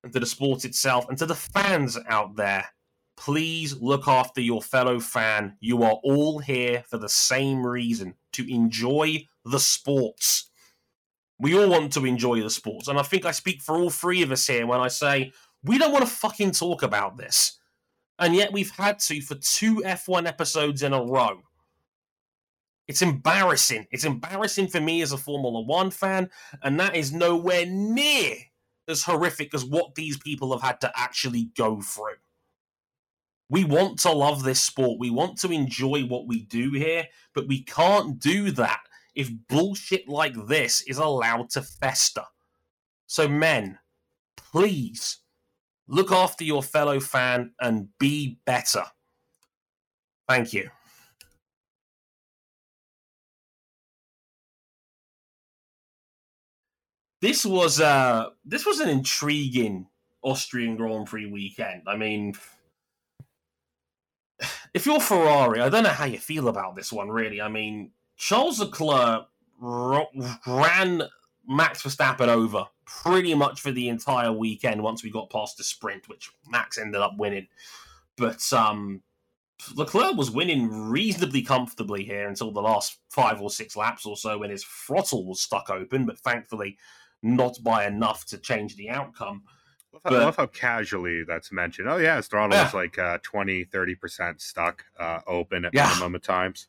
And 0.05 0.13
to 0.13 0.21
the 0.21 0.27
sport 0.27 0.65
itself 0.65 1.09
and 1.09 1.19
to 1.19 1.27
the 1.27 1.35
fans 1.35 1.99
out 2.09 2.37
there, 2.37 2.69
please 3.17 3.77
look 3.81 4.07
after 4.07 4.41
your 4.41 4.63
fellow 4.63 5.01
fan. 5.01 5.57
You 5.59 5.83
are 5.83 5.99
all 6.05 6.39
here 6.39 6.85
for 6.89 6.99
the 6.99 7.09
same 7.09 7.67
reason 7.67 8.15
to 8.35 8.49
enjoy 8.49 9.27
the 9.45 9.59
sports. 9.59 10.51
We 11.41 11.59
all 11.59 11.69
want 11.69 11.93
to 11.95 12.07
enjoy 12.07 12.43
the 12.43 12.51
sports. 12.51 12.87
And 12.87 12.97
I 12.97 13.03
think 13.03 13.25
I 13.25 13.33
speak 13.33 13.61
for 13.61 13.77
all 13.77 13.91
three 13.91 14.23
of 14.23 14.31
us 14.31 14.47
here 14.47 14.69
when 14.69 14.79
I 14.79 14.87
say 14.87 15.33
we 15.65 15.79
don't 15.79 15.93
want 15.93 16.05
to 16.05 16.11
fucking 16.11 16.53
talk 16.53 16.83
about 16.83 17.17
this. 17.17 17.59
And 18.19 18.35
yet 18.35 18.53
we've 18.53 18.71
had 18.71 18.99
to 19.01 19.21
for 19.21 19.35
two 19.37 19.77
F1 19.77 20.27
episodes 20.27 20.83
in 20.83 20.93
a 20.93 21.03
row. 21.03 21.43
It's 22.89 23.03
embarrassing. 23.03 23.87
It's 23.91 24.05
embarrassing 24.05 24.69
for 24.69 24.81
me 24.81 25.03
as 25.03 25.13
a 25.13 25.17
Formula 25.17 25.61
One 25.63 25.91
fan, 25.91 26.31
and 26.63 26.79
that 26.81 26.97
is 26.97 27.13
nowhere 27.13 27.65
near 27.67 28.37
as 28.89 29.05
horrific 29.05 29.55
as 29.55 29.65
what 29.65 29.95
these 29.95 30.17
people 30.19 30.53
have 30.53 30.63
had 30.63 30.81
to 30.81 30.93
actually 30.97 31.51
go 31.57 31.81
through. 31.81 32.17
We 33.49 33.65
want 33.65 33.99
to 34.01 34.13
love 34.13 34.43
this 34.43 34.61
sport. 34.61 34.99
We 34.99 35.11
want 35.11 35.39
to 35.39 35.53
enjoy 35.53 36.03
what 36.03 36.27
we 36.27 36.43
do 36.43 36.73
here, 36.73 37.07
but 37.35 37.47
we 37.47 37.63
can't 37.63 38.19
do 38.19 38.51
that 38.53 38.81
if 39.15 39.31
bullshit 39.49 40.09
like 40.09 40.35
this 40.47 40.83
is 40.83 40.99
allowed 40.99 41.51
to 41.51 41.63
fester. 41.63 42.25
So, 43.07 43.29
men, 43.29 43.79
please 44.37 45.19
look 45.89 46.13
after 46.13 46.45
your 46.45 46.63
fellow 46.63 47.01
fan 47.01 47.53
and 47.61 47.89
be 47.99 48.39
better. 48.45 48.85
Thank 50.29 50.53
you. 50.53 50.71
this 57.23 57.47
was 57.47 57.81
uh 57.81 58.27
this 58.45 58.67
was 58.67 58.81
an 58.81 58.91
intriguing 58.91 59.87
Austrian 60.23 60.77
Grand 60.77 61.07
Prix 61.07 61.27
weekend. 61.27 61.83
I 61.87 61.97
mean, 61.97 62.35
if 64.75 64.85
you're 64.85 65.01
Ferrari, 65.01 65.61
I 65.61 65.69
don't 65.71 65.85
know 65.85 65.89
how 65.89 66.05
you 66.05 66.19
feel 66.19 66.49
about 66.49 66.77
this 66.77 66.93
one. 66.93 67.09
Really, 67.09 67.41
I 67.41 67.49
mean, 67.49 67.93
Charles 68.17 68.61
Leclerc 68.61 69.27
ran 69.61 71.03
Max 71.47 71.83
Verstappen 71.83 72.29
over 72.29 72.67
pretty 72.85 73.35
much 73.35 73.61
for 73.61 73.71
the 73.71 73.89
entire 73.89 74.33
weekend. 74.33 74.83
Once 74.83 75.03
we 75.03 75.11
got 75.11 75.31
past 75.31 75.57
the 75.57 75.65
sprint, 75.65 76.09
which 76.09 76.31
Max 76.49 76.79
ended 76.79 77.01
up 77.01 77.15
winning, 77.17 77.49
but 78.17 78.53
um, 78.53 79.03
Leclerc 79.75 80.17
was 80.17 80.31
winning 80.31 80.69
reasonably 80.69 81.43
comfortably 81.43 82.05
here 82.05 82.29
until 82.29 82.51
the 82.51 82.63
last 82.63 82.99
five 83.09 83.41
or 83.41 83.51
six 83.51 83.77
laps 83.77 84.07
or 84.07 84.17
so 84.17 84.39
when 84.39 84.51
his 84.51 84.65
throttle 84.65 85.27
was 85.27 85.41
stuck 85.41 85.71
open, 85.71 86.07
but 86.07 86.19
thankfully 86.19 86.77
not 87.23 87.57
by 87.63 87.87
enough 87.87 88.25
to 88.27 88.39
change 88.39 88.77
the 88.77 88.91
outcome. 88.91 89.43
I 90.05 90.11
love 90.11 90.37
how 90.37 90.47
casually 90.47 91.23
that's 91.23 91.53
mentioned. 91.53 91.89
Oh, 91.89 91.99
yeah, 91.99 92.17
his 92.17 92.27
throttle 92.27 92.57
yeah. 92.57 92.65
was 92.65 92.75
like 92.75 92.99
uh, 92.99 93.19
20, 93.23 93.67
30% 93.67 94.41
stuck 94.41 94.85
uh, 94.99 95.21
open 95.27 95.67
at 95.67 95.75
yeah. 95.75 95.89
minimum 95.89 96.15
at 96.15 96.23
times. 96.23 96.69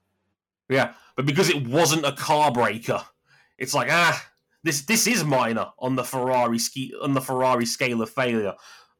Yeah, 0.69 0.93
but 1.15 1.25
because 1.25 1.49
it 1.49 1.65
wasn't 1.67 2.05
a 2.05 2.12
car 2.12 2.51
breaker, 2.51 3.01
it's 3.57 3.73
like, 3.73 3.89
ah, 3.91 4.23
this 4.63 4.82
this 4.82 5.08
is 5.08 5.23
minor 5.23 5.67
on 5.80 5.95
the 5.95 6.04
Ferrari 6.04 6.60
ski 6.60 6.93
on 7.02 7.13
the 7.13 7.21
Ferrari 7.21 7.65
scale 7.65 8.02
of 8.02 8.10
failure. 8.10 8.54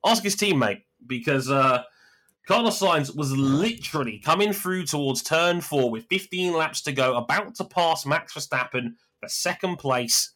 Ask 0.06 0.24
his 0.24 0.36
teammate 0.36 0.84
because 1.08 1.50
uh, 1.50 1.84
Carlos 2.48 2.80
Sainz 2.80 3.16
was 3.16 3.36
literally 3.36 4.20
coming 4.20 4.52
through 4.52 4.86
towards 4.86 5.24
turn 5.24 5.62
four 5.62 5.90
with 5.90 6.06
15 6.10 6.54
laps 6.54 6.82
to 6.82 6.92
go, 6.92 7.16
about 7.16 7.56
to 7.56 7.64
pass 7.64 8.06
Max 8.06 8.34
Verstappen 8.34 8.96
for 9.20 9.30
second 9.30 9.78
place. 9.78 10.32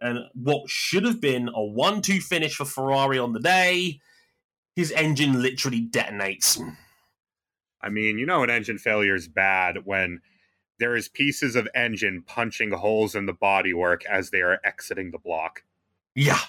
And 0.00 0.18
what 0.34 0.68
should 0.68 1.04
have 1.04 1.20
been 1.20 1.48
a 1.54 1.64
1 1.64 2.02
2 2.02 2.20
finish 2.20 2.56
for 2.56 2.64
Ferrari 2.64 3.18
on 3.18 3.32
the 3.32 3.40
day, 3.40 4.00
his 4.74 4.90
engine 4.90 5.40
literally 5.40 5.86
detonates. 5.88 6.60
I 7.80 7.90
mean, 7.90 8.18
you 8.18 8.26
know, 8.26 8.42
an 8.42 8.50
engine 8.50 8.78
failure 8.78 9.14
is 9.14 9.28
bad 9.28 9.84
when 9.84 10.20
there 10.78 10.96
is 10.96 11.08
pieces 11.08 11.56
of 11.56 11.68
engine 11.74 12.22
punching 12.26 12.72
holes 12.72 13.14
in 13.14 13.26
the 13.26 13.34
bodywork 13.34 14.04
as 14.06 14.30
they 14.30 14.40
are 14.40 14.58
exiting 14.64 15.10
the 15.10 15.18
block. 15.18 15.62
Yeah. 16.14 16.40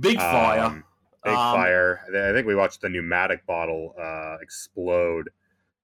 Big 0.00 0.18
fire. 0.18 0.60
Um, 0.60 0.84
big 1.24 1.34
um, 1.34 1.54
fire. 1.54 2.00
I 2.08 2.32
think 2.32 2.46
we 2.46 2.54
watched 2.54 2.80
the 2.80 2.88
pneumatic 2.88 3.46
bottle 3.46 3.94
uh, 4.00 4.36
explode 4.40 5.30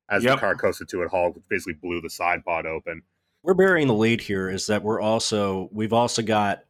as 0.08 0.24
yep. 0.24 0.36
the 0.36 0.40
car 0.40 0.54
coasted 0.54 0.88
to 0.90 1.06
halt, 1.08 1.34
which 1.34 1.44
basically 1.48 1.74
blew 1.74 2.00
the 2.00 2.10
side 2.10 2.44
pod 2.44 2.66
open. 2.66 3.02
We're 3.42 3.54
burying 3.54 3.88
the 3.88 3.94
lead 3.94 4.20
here. 4.20 4.48
Is 4.48 4.66
that 4.66 4.82
we're 4.82 5.00
also 5.00 5.68
we've 5.72 5.92
also 5.92 6.22
got 6.22 6.64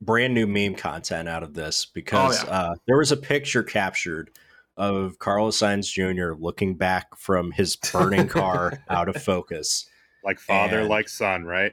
brand 0.00 0.34
new 0.34 0.46
meme 0.46 0.74
content 0.74 1.28
out 1.28 1.42
of 1.42 1.54
this 1.54 1.86
because 1.86 2.42
oh, 2.42 2.46
yeah. 2.46 2.52
uh, 2.52 2.74
there 2.86 2.98
was 2.98 3.12
a 3.12 3.16
picture 3.16 3.62
captured 3.62 4.30
of 4.76 5.18
Carlos 5.18 5.58
Sainz 5.58 5.86
Jr. 5.86 6.34
looking 6.38 6.76
back 6.76 7.16
from 7.16 7.52
his 7.52 7.76
burning 7.76 8.28
car 8.28 8.82
out 8.88 9.08
of 9.08 9.22
focus, 9.22 9.86
like 10.24 10.38
father, 10.38 10.80
and, 10.80 10.88
like 10.88 11.08
son, 11.08 11.44
right? 11.44 11.72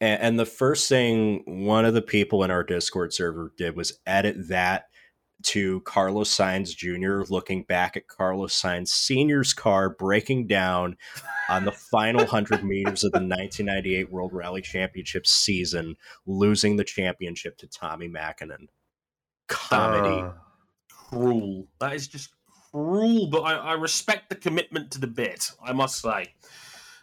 And, 0.00 0.20
and 0.22 0.38
the 0.38 0.46
first 0.46 0.88
thing 0.88 1.42
one 1.66 1.84
of 1.84 1.94
the 1.94 2.02
people 2.02 2.44
in 2.44 2.50
our 2.50 2.62
Discord 2.62 3.12
server 3.12 3.52
did 3.56 3.76
was 3.76 3.98
edit 4.06 4.48
that 4.48 4.88
to 5.44 5.80
Carlos 5.82 6.34
Sainz 6.34 6.74
Jr. 6.74 7.30
looking 7.32 7.64
back 7.64 7.96
at 7.96 8.08
Carlos 8.08 8.58
Sainz 8.58 8.88
Sr.'s 8.88 9.52
car 9.52 9.90
breaking 9.90 10.46
down 10.46 10.96
on 11.48 11.64
the 11.64 11.72
final 11.72 12.22
100 12.22 12.64
meters 12.64 13.04
of 13.04 13.12
the 13.12 13.18
1998 13.18 14.10
World 14.10 14.32
Rally 14.32 14.62
Championship 14.62 15.26
season, 15.26 15.96
losing 16.26 16.76
the 16.76 16.84
championship 16.84 17.58
to 17.58 17.66
Tommy 17.66 18.08
Mäkinen. 18.08 18.68
Comedy. 19.48 20.22
Uh, 20.22 20.32
cruel. 20.88 21.66
That 21.80 21.94
is 21.94 22.08
just 22.08 22.30
cruel, 22.70 23.28
but 23.28 23.42
I, 23.42 23.54
I, 23.54 23.72
respect 23.74 24.30
the 24.30 24.36
commitment 24.36 24.90
to 24.92 25.00
the 25.00 25.06
bit, 25.06 25.50
I 25.62 25.72
must 25.72 26.00
say. 26.00 26.34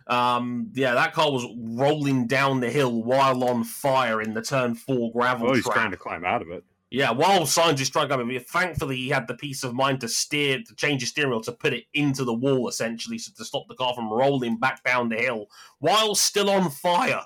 Um, 0.08 0.72
yeah, 0.74 0.94
that 0.94 1.14
car 1.14 1.32
was 1.32 1.46
rolling 1.58 2.28
down 2.28 2.60
the 2.60 2.70
hill 2.70 3.04
while 3.04 3.44
on 3.44 3.64
fire 3.64 4.22
in 4.22 4.34
the 4.34 4.42
turn 4.42 4.76
four 4.76 5.12
gravel. 5.12 5.50
Oh, 5.50 5.54
he's 5.54 5.64
trying 5.64 5.92
to 5.92 5.98
climb 5.98 6.26
out 6.26 6.42
of 6.42 6.50
it. 6.50 6.64
Yeah, 6.92 7.12
while 7.12 7.44
Sainz 7.44 7.80
is 7.80 7.90
trying 7.90 8.10
to 8.10 8.40
thankfully 8.42 8.98
he 8.98 9.08
had 9.08 9.26
the 9.26 9.34
peace 9.34 9.64
of 9.64 9.74
mind 9.74 10.02
to 10.02 10.10
steer, 10.10 10.62
to 10.62 10.76
change 10.76 11.00
his 11.00 11.10
steering 11.12 11.32
wheel, 11.32 11.40
to 11.42 11.54
put 11.54 11.72
it 11.72 11.86
into 11.94 12.26
the 12.26 12.34
wall 12.34 12.68
essentially, 12.68 13.18
so 13.18 13.32
to 13.38 13.46
stop 13.46 13.70
the 13.70 13.76
car 13.76 13.94
from 13.96 14.12
rolling 14.12 14.58
back 14.58 14.84
down 14.84 15.08
the 15.08 15.16
hill 15.16 15.46
while 15.80 16.16
still 16.16 16.50
on 16.50 16.70
fire, 16.70 17.22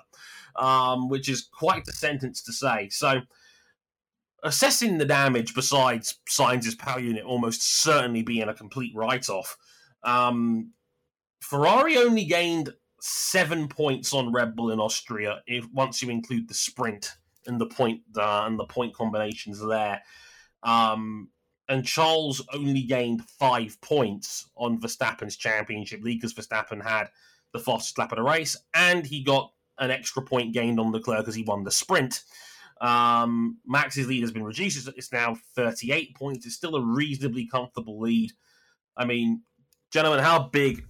um, 0.54 1.08
which 1.08 1.28
is 1.28 1.48
quite 1.52 1.84
the 1.84 1.92
sentence 1.92 2.42
to 2.42 2.52
say. 2.52 2.88
So, 2.90 3.22
assessing 4.44 4.98
the 4.98 5.04
damage, 5.04 5.52
besides 5.52 6.20
Sainz's 6.30 6.76
power 6.76 7.00
unit 7.00 7.24
almost 7.24 7.82
certainly 7.82 8.22
being 8.22 8.48
a 8.48 8.54
complete 8.54 8.94
write-off, 8.94 9.56
um, 10.04 10.70
Ferrari 11.46 11.96
only 11.96 12.24
gained 12.24 12.70
seven 13.00 13.68
points 13.68 14.12
on 14.12 14.32
Red 14.32 14.56
Bull 14.56 14.72
in 14.72 14.80
Austria 14.80 15.42
if 15.46 15.64
once 15.72 16.02
you 16.02 16.10
include 16.10 16.48
the 16.48 16.54
sprint 16.54 17.18
and 17.46 17.60
the 17.60 17.66
point 17.66 18.00
uh, 18.16 18.42
and 18.46 18.58
the 18.58 18.64
point 18.64 18.92
combinations 18.94 19.64
there. 19.64 20.02
Um, 20.64 21.28
and 21.68 21.86
Charles 21.86 22.44
only 22.52 22.82
gained 22.82 23.22
five 23.28 23.80
points 23.80 24.50
on 24.56 24.80
Verstappen's 24.80 25.36
championship 25.36 26.02
lead 26.02 26.20
because 26.20 26.34
Verstappen 26.34 26.82
had 26.82 27.10
the 27.52 27.60
fastest 27.60 27.96
lap 27.96 28.10
of 28.10 28.16
the 28.16 28.24
race, 28.24 28.56
and 28.74 29.06
he 29.06 29.22
got 29.22 29.52
an 29.78 29.92
extra 29.92 30.22
point 30.22 30.52
gained 30.52 30.80
on 30.80 30.90
Leclerc 30.90 31.20
because 31.20 31.36
he 31.36 31.44
won 31.44 31.62
the 31.62 31.70
sprint. 31.70 32.24
Um, 32.80 33.58
Max's 33.64 34.08
lead 34.08 34.22
has 34.22 34.32
been 34.32 34.42
reduced; 34.42 34.88
it's 34.96 35.12
now 35.12 35.36
38 35.54 36.16
points. 36.16 36.44
It's 36.44 36.56
still 36.56 36.74
a 36.74 36.84
reasonably 36.84 37.46
comfortable 37.46 38.00
lead. 38.00 38.32
I 38.96 39.04
mean, 39.04 39.42
gentlemen, 39.92 40.24
how 40.24 40.48
big 40.48 40.84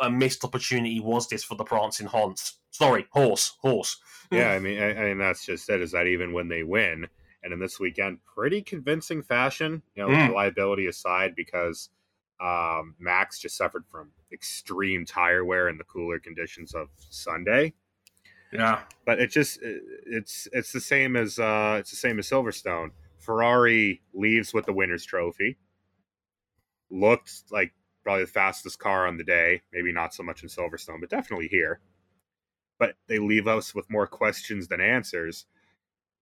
a 0.00 0.10
missed 0.10 0.44
opportunity 0.44 1.00
was 1.00 1.28
this 1.28 1.44
for 1.44 1.54
the 1.54 1.64
prancing 1.64 2.06
Hans? 2.06 2.58
Sorry, 2.70 3.06
horse, 3.12 3.56
horse 3.60 3.98
yeah, 4.30 4.50
I 4.50 4.58
mean, 4.58 4.80
I, 4.80 4.94
I, 4.94 5.04
mean 5.04 5.18
that's 5.18 5.44
just 5.44 5.68
it. 5.70 5.80
Is 5.80 5.92
that 5.92 6.06
even 6.06 6.32
when 6.32 6.48
they 6.48 6.62
win, 6.62 7.06
and 7.42 7.52
in 7.52 7.58
this 7.58 7.78
weekend, 7.78 8.18
pretty 8.24 8.62
convincing 8.62 9.22
fashion. 9.22 9.82
You 9.94 10.04
know, 10.04 10.08
mm. 10.08 10.28
reliability 10.28 10.86
aside, 10.86 11.34
because 11.36 11.90
um, 12.40 12.94
Max 12.98 13.38
just 13.38 13.56
suffered 13.56 13.84
from 13.90 14.10
extreme 14.32 15.04
tire 15.04 15.44
wear 15.44 15.68
in 15.68 15.78
the 15.78 15.84
cooler 15.84 16.18
conditions 16.18 16.74
of 16.74 16.88
Sunday. 17.10 17.72
Yeah, 18.52 18.82
but 19.04 19.20
it 19.20 19.30
just 19.30 19.58
it's 19.62 20.48
it's 20.52 20.72
the 20.72 20.80
same 20.80 21.16
as 21.16 21.38
uh, 21.38 21.76
it's 21.80 21.90
the 21.90 21.96
same 21.96 22.18
as 22.18 22.28
Silverstone. 22.28 22.90
Ferrari 23.18 24.02
leaves 24.14 24.54
with 24.54 24.66
the 24.66 24.72
winner's 24.72 25.04
trophy. 25.04 25.56
Looked 26.90 27.44
like 27.50 27.72
probably 28.06 28.24
the 28.24 28.30
fastest 28.30 28.78
car 28.78 29.06
on 29.06 29.16
the 29.16 29.24
day. 29.24 29.62
Maybe 29.72 29.92
not 29.92 30.14
so 30.14 30.22
much 30.22 30.42
in 30.42 30.48
Silverstone, 30.48 31.00
but 31.00 31.10
definitely 31.10 31.48
here 31.48 31.80
but 32.78 32.94
they 33.08 33.18
leave 33.18 33.46
us 33.46 33.74
with 33.74 33.90
more 33.90 34.06
questions 34.06 34.68
than 34.68 34.80
answers 34.80 35.46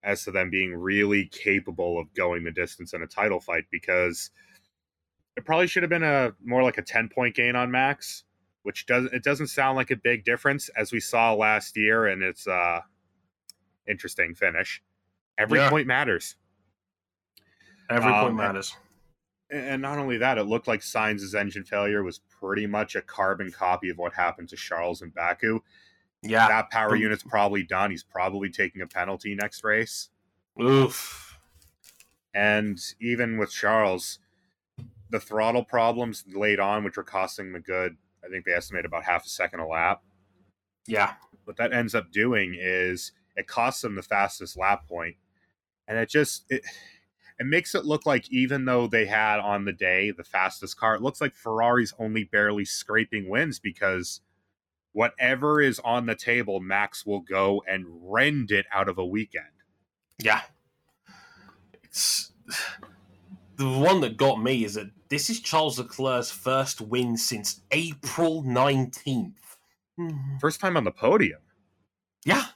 as 0.02 0.24
to 0.24 0.30
them 0.30 0.50
being 0.50 0.74
really 0.74 1.26
capable 1.26 1.98
of 1.98 2.12
going 2.14 2.44
the 2.44 2.50
distance 2.50 2.92
in 2.92 3.02
a 3.02 3.06
title 3.06 3.40
fight 3.40 3.64
because 3.70 4.30
it 5.36 5.44
probably 5.44 5.66
should 5.66 5.82
have 5.82 5.90
been 5.90 6.02
a 6.02 6.32
more 6.44 6.62
like 6.62 6.78
a 6.78 6.82
10 6.82 7.08
point 7.08 7.34
gain 7.34 7.56
on 7.56 7.70
max 7.70 8.24
which 8.62 8.86
doesn't 8.86 9.12
it 9.12 9.22
doesn't 9.22 9.48
sound 9.48 9.76
like 9.76 9.90
a 9.90 9.96
big 9.96 10.24
difference 10.24 10.68
as 10.76 10.92
we 10.92 11.00
saw 11.00 11.32
last 11.32 11.76
year 11.76 12.06
and 12.06 12.22
it's 12.22 12.46
uh 12.46 12.80
interesting 13.88 14.34
finish 14.34 14.82
every 15.38 15.58
yeah. 15.58 15.70
point 15.70 15.86
matters 15.86 16.36
every 17.90 18.12
um, 18.12 18.24
point 18.24 18.36
matters 18.36 18.76
and, 19.54 19.82
not 19.82 19.98
only 19.98 20.18
that 20.18 20.38
it 20.38 20.44
looked 20.44 20.68
like 20.68 20.80
Sainz's 20.80 21.34
engine 21.34 21.64
failure 21.64 22.02
was 22.02 22.20
pretty 22.40 22.66
much 22.66 22.96
a 22.96 23.02
carbon 23.02 23.50
copy 23.50 23.88
of 23.90 23.98
what 23.98 24.12
happened 24.14 24.48
to 24.50 24.56
Charles 24.56 25.02
and 25.02 25.14
Baku 25.14 25.60
yeah. 26.24 26.48
That 26.48 26.70
power 26.70 26.96
unit's 26.96 27.22
probably 27.22 27.62
done. 27.62 27.90
He's 27.90 28.02
probably 28.02 28.48
taking 28.48 28.82
a 28.82 28.86
penalty 28.86 29.34
next 29.34 29.62
race. 29.62 30.08
Oof. 30.60 31.38
And 32.34 32.80
even 33.00 33.36
with 33.38 33.50
Charles, 33.50 34.18
the 35.10 35.20
throttle 35.20 35.64
problems 35.64 36.24
late 36.34 36.58
on, 36.58 36.82
which 36.82 36.98
are 36.98 37.04
costing 37.04 37.54
a 37.54 37.60
good, 37.60 37.96
I 38.24 38.28
think 38.28 38.44
they 38.44 38.52
estimate 38.52 38.86
about 38.86 39.04
half 39.04 39.26
a 39.26 39.28
second 39.28 39.60
a 39.60 39.66
lap. 39.66 40.02
Yeah. 40.86 41.12
What 41.44 41.58
that 41.58 41.72
ends 41.72 41.94
up 41.94 42.10
doing 42.10 42.56
is 42.58 43.12
it 43.36 43.46
costs 43.46 43.82
them 43.82 43.94
the 43.94 44.02
fastest 44.02 44.56
lap 44.56 44.88
point, 44.88 45.16
and 45.86 45.98
it 45.98 46.08
just 46.08 46.44
it 46.48 46.64
it 47.38 47.46
makes 47.46 47.74
it 47.74 47.84
look 47.84 48.06
like 48.06 48.30
even 48.30 48.64
though 48.64 48.86
they 48.86 49.06
had 49.06 49.40
on 49.40 49.64
the 49.64 49.72
day 49.72 50.10
the 50.10 50.24
fastest 50.24 50.78
car, 50.78 50.94
it 50.94 51.02
looks 51.02 51.20
like 51.20 51.34
Ferrari's 51.34 51.94
only 51.98 52.24
barely 52.24 52.64
scraping 52.64 53.28
wins 53.28 53.58
because 53.58 54.20
whatever 54.92 55.60
is 55.60 55.80
on 55.80 56.06
the 56.06 56.14
table, 56.14 56.60
Max 56.60 57.04
will 57.04 57.20
go 57.20 57.62
and 57.68 57.84
rend 57.88 58.50
it 58.50 58.66
out 58.72 58.88
of 58.88 58.98
a 58.98 59.04
weekend. 59.04 59.46
Yeah. 60.18 60.42
It's 61.82 62.32
the 63.56 63.68
one 63.68 64.00
that 64.00 64.16
got 64.16 64.40
me 64.40 64.64
is 64.64 64.74
that 64.74 64.90
this 65.08 65.28
is 65.28 65.40
Charles 65.40 65.78
Leclerc's 65.78 66.30
first 66.30 66.80
win 66.80 67.16
since 67.16 67.60
April 67.72 68.44
19th. 68.44 69.32
First 70.40 70.60
time 70.60 70.76
on 70.76 70.84
the 70.84 70.90
podium. 70.90 71.40
Yeah. 72.24 72.46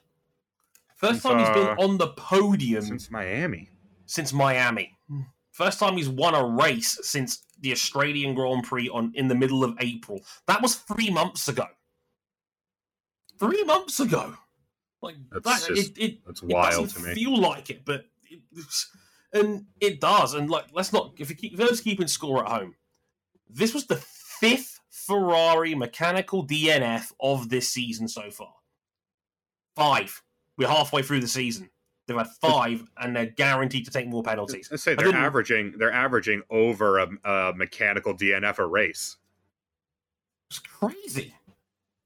First 0.96 1.22
Since, 1.22 1.22
time 1.22 1.38
he's 1.38 1.48
been 1.50 1.78
uh, 1.78 1.82
on 1.82 1.98
the 1.98 2.08
podium 2.08 2.82
Since 2.82 3.10
Miami. 3.10 3.70
Since 4.08 4.32
Miami. 4.32 4.96
Hmm. 5.08 5.20
First 5.52 5.78
time 5.78 5.96
he's 5.96 6.08
won 6.08 6.34
a 6.34 6.44
race 6.44 6.98
since 7.02 7.44
the 7.60 7.72
Australian 7.72 8.34
Grand 8.34 8.64
Prix 8.64 8.88
on 8.88 9.12
in 9.14 9.28
the 9.28 9.34
middle 9.34 9.62
of 9.62 9.76
April. 9.80 10.20
That 10.46 10.62
was 10.62 10.76
three 10.76 11.10
months 11.10 11.48
ago. 11.48 11.66
Three 13.38 13.62
months 13.64 14.00
ago. 14.00 14.34
Like 15.02 15.16
That's 15.30 15.66
that, 15.66 15.74
just 15.74 15.98
it, 15.98 16.02
it, 16.02 16.18
That's 16.26 16.42
it 16.42 16.48
wild 16.48 16.86
doesn't 16.86 17.02
to 17.02 17.08
me. 17.08 17.14
feel 17.14 17.38
like 17.38 17.70
it, 17.70 17.84
but 17.84 18.06
it, 18.30 18.40
it's, 18.56 18.90
and 19.32 19.66
it 19.80 20.00
does. 20.00 20.34
And 20.34 20.50
like, 20.50 20.66
let's 20.72 20.92
not 20.92 21.12
if 21.18 21.30
you 21.30 21.36
keep 21.36 21.52
if 21.52 21.58
you're 21.58 21.68
keeping 21.76 22.08
score 22.08 22.44
at 22.44 22.50
home. 22.50 22.74
This 23.48 23.74
was 23.74 23.86
the 23.86 23.96
fifth 23.96 24.80
Ferrari 24.90 25.74
mechanical 25.74 26.46
DNF 26.46 27.12
of 27.20 27.48
this 27.48 27.68
season 27.68 28.08
so 28.08 28.30
far. 28.30 28.52
Five. 29.74 30.22
We're 30.56 30.68
halfway 30.68 31.02
through 31.02 31.20
the 31.20 31.28
season. 31.28 31.70
They've 32.08 32.16
had 32.16 32.26
five, 32.40 32.82
and 32.96 33.14
they're 33.14 33.26
guaranteed 33.26 33.84
to 33.84 33.90
take 33.92 34.08
more 34.08 34.22
penalties. 34.22 34.66
Let's 34.70 34.82
say 34.82 34.94
they're 34.96 35.08
averaging 35.14 35.74
they're 35.78 35.92
averaging 35.92 36.42
over 36.50 36.98
a, 36.98 37.08
a 37.24 37.52
mechanical 37.54 38.16
DNF 38.16 38.58
a 38.58 38.66
race. 38.66 39.18
It's 40.50 40.58
crazy. 40.58 41.34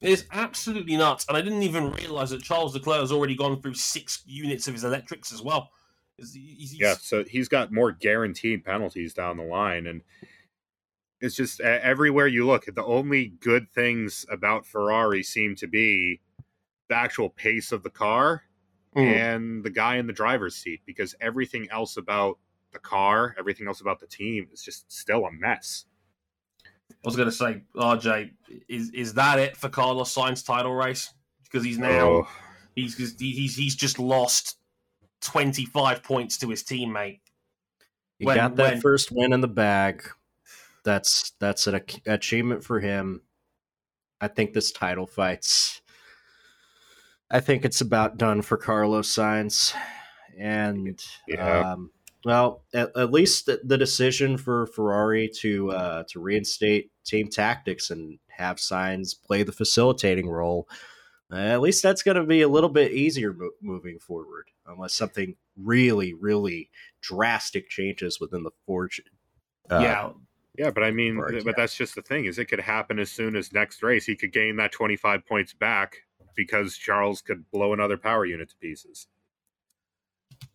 It 0.00 0.10
is 0.10 0.26
absolutely 0.32 0.96
nuts, 0.96 1.24
and 1.28 1.36
I 1.36 1.40
didn't 1.40 1.62
even 1.62 1.92
realize 1.92 2.30
that 2.30 2.42
Charles 2.42 2.74
Leclerc 2.74 2.98
has 3.00 3.12
already 3.12 3.36
gone 3.36 3.62
through 3.62 3.74
six 3.74 4.22
units 4.26 4.66
of 4.66 4.74
his 4.74 4.82
electrics 4.82 5.32
as 5.32 5.40
well. 5.40 5.70
He's- 6.16 6.32
he's- 6.34 6.74
Yeah, 6.74 6.94
so 6.94 7.22
he's 7.24 7.48
got 7.48 7.70
more 7.72 7.92
guaranteed 7.92 8.64
penalties 8.64 9.14
down 9.14 9.36
the 9.36 9.44
line, 9.44 9.86
and 9.86 10.02
it's 11.20 11.36
just 11.36 11.60
e- 11.60 11.62
everywhere 11.62 12.26
you 12.26 12.44
look, 12.44 12.64
the 12.66 12.84
only 12.84 13.28
good 13.28 13.70
things 13.70 14.26
about 14.28 14.66
Ferrari 14.66 15.22
seem 15.22 15.54
to 15.54 15.68
be 15.68 16.20
the 16.88 16.96
actual 16.96 17.30
pace 17.30 17.70
of 17.70 17.84
the 17.84 17.90
car 17.90 18.42
Mm. 18.96 19.16
and 19.16 19.64
the 19.64 19.70
guy 19.70 19.96
in 19.96 20.06
the 20.06 20.12
driver's 20.12 20.54
seat, 20.54 20.80
because 20.84 21.14
everything 21.20 21.66
else 21.70 21.96
about 21.96 22.38
the 22.72 22.78
car, 22.78 23.34
everything 23.38 23.66
else 23.66 23.80
about 23.80 24.00
the 24.00 24.06
team 24.06 24.48
is 24.52 24.62
just 24.62 24.90
still 24.92 25.24
a 25.26 25.32
mess. 25.32 25.86
I 26.90 26.94
was 27.04 27.16
going 27.16 27.28
to 27.28 27.34
say, 27.34 27.62
RJ, 27.74 28.30
is 28.68 28.90
is 28.90 29.14
that 29.14 29.38
it 29.38 29.56
for 29.56 29.68
Carlos 29.68 30.14
Sainz 30.14 30.44
title 30.44 30.74
race? 30.74 31.12
Because 31.44 31.64
he's 31.64 31.78
now 31.78 32.06
Oh, 32.08 32.28
he's 32.74 32.96
he's 32.96 33.14
he's 33.18 33.56
he's 33.56 33.74
just 33.76 33.98
lost 33.98 34.56
twenty 35.20 35.64
five 35.64 36.02
points 36.02 36.38
to 36.38 36.48
his 36.48 36.62
teammate. 36.62 37.20
He 38.18 38.24
When- 38.26 38.36
got 38.36 38.56
that 38.56 38.72
when- 38.74 38.80
first 38.80 39.10
win 39.10 39.32
in 39.32 39.40
the 39.40 39.48
bag. 39.48 40.02
That's 40.84 41.32
that's 41.40 41.66
an 41.66 41.80
achievement 42.06 42.64
for 42.64 42.80
him. 42.80 43.22
I 44.20 44.28
think 44.28 44.52
this 44.52 44.72
title 44.72 45.06
fights. 45.06 45.81
I 47.32 47.40
think 47.40 47.64
it's 47.64 47.80
about 47.80 48.18
done 48.18 48.42
for 48.42 48.58
Carlos 48.58 49.08
Sainz, 49.08 49.74
and 50.38 51.02
Yeah. 51.26 51.72
um, 51.72 51.90
well, 52.24 52.62
at, 52.74 52.94
at 52.96 53.10
least 53.10 53.46
the, 53.46 53.60
the 53.64 53.78
decision 53.78 54.36
for 54.36 54.66
Ferrari 54.66 55.28
to 55.40 55.70
uh, 55.72 56.04
to 56.10 56.20
reinstate 56.20 56.90
team 57.04 57.28
tactics 57.28 57.90
and 57.90 58.18
have 58.36 58.58
Sainz 58.58 59.14
play 59.20 59.42
the 59.42 59.50
facilitating 59.52 60.28
role. 60.28 60.68
uh, 61.32 61.36
at 61.36 61.62
least 61.62 61.82
that's 61.82 62.02
going 62.02 62.16
to 62.18 62.24
be 62.24 62.42
a 62.42 62.48
little 62.48 62.68
bit 62.68 62.92
easier 62.92 63.32
mo- 63.32 63.50
moving 63.62 63.98
forward, 63.98 64.50
unless 64.66 64.94
something 64.94 65.34
really, 65.56 66.12
really 66.12 66.68
drastic 67.00 67.68
changes 67.70 68.20
within 68.20 68.42
the 68.42 68.50
forge. 68.66 69.00
uh, 69.70 69.80
yeah, 69.80 70.10
yeah, 70.58 70.70
but 70.70 70.84
I 70.84 70.90
mean, 70.90 71.16
but 71.18 71.44
yeah. 71.44 71.52
that's 71.56 71.74
just 71.76 71.94
the 71.94 72.02
thing 72.02 72.26
is 72.26 72.38
it 72.38 72.44
could 72.44 72.60
happen 72.60 72.98
as 72.98 73.10
soon 73.10 73.36
as 73.36 73.52
next 73.54 73.82
race. 73.82 74.04
He 74.04 74.16
could 74.16 74.32
gain 74.32 74.56
that 74.56 74.70
25 74.72 75.26
points 75.26 75.54
back 75.54 75.96
because 76.34 76.76
Charles 76.76 77.20
could 77.20 77.50
blow 77.50 77.72
another 77.72 77.96
power 77.96 78.24
unit 78.24 78.50
to 78.50 78.56
pieces. 78.56 79.06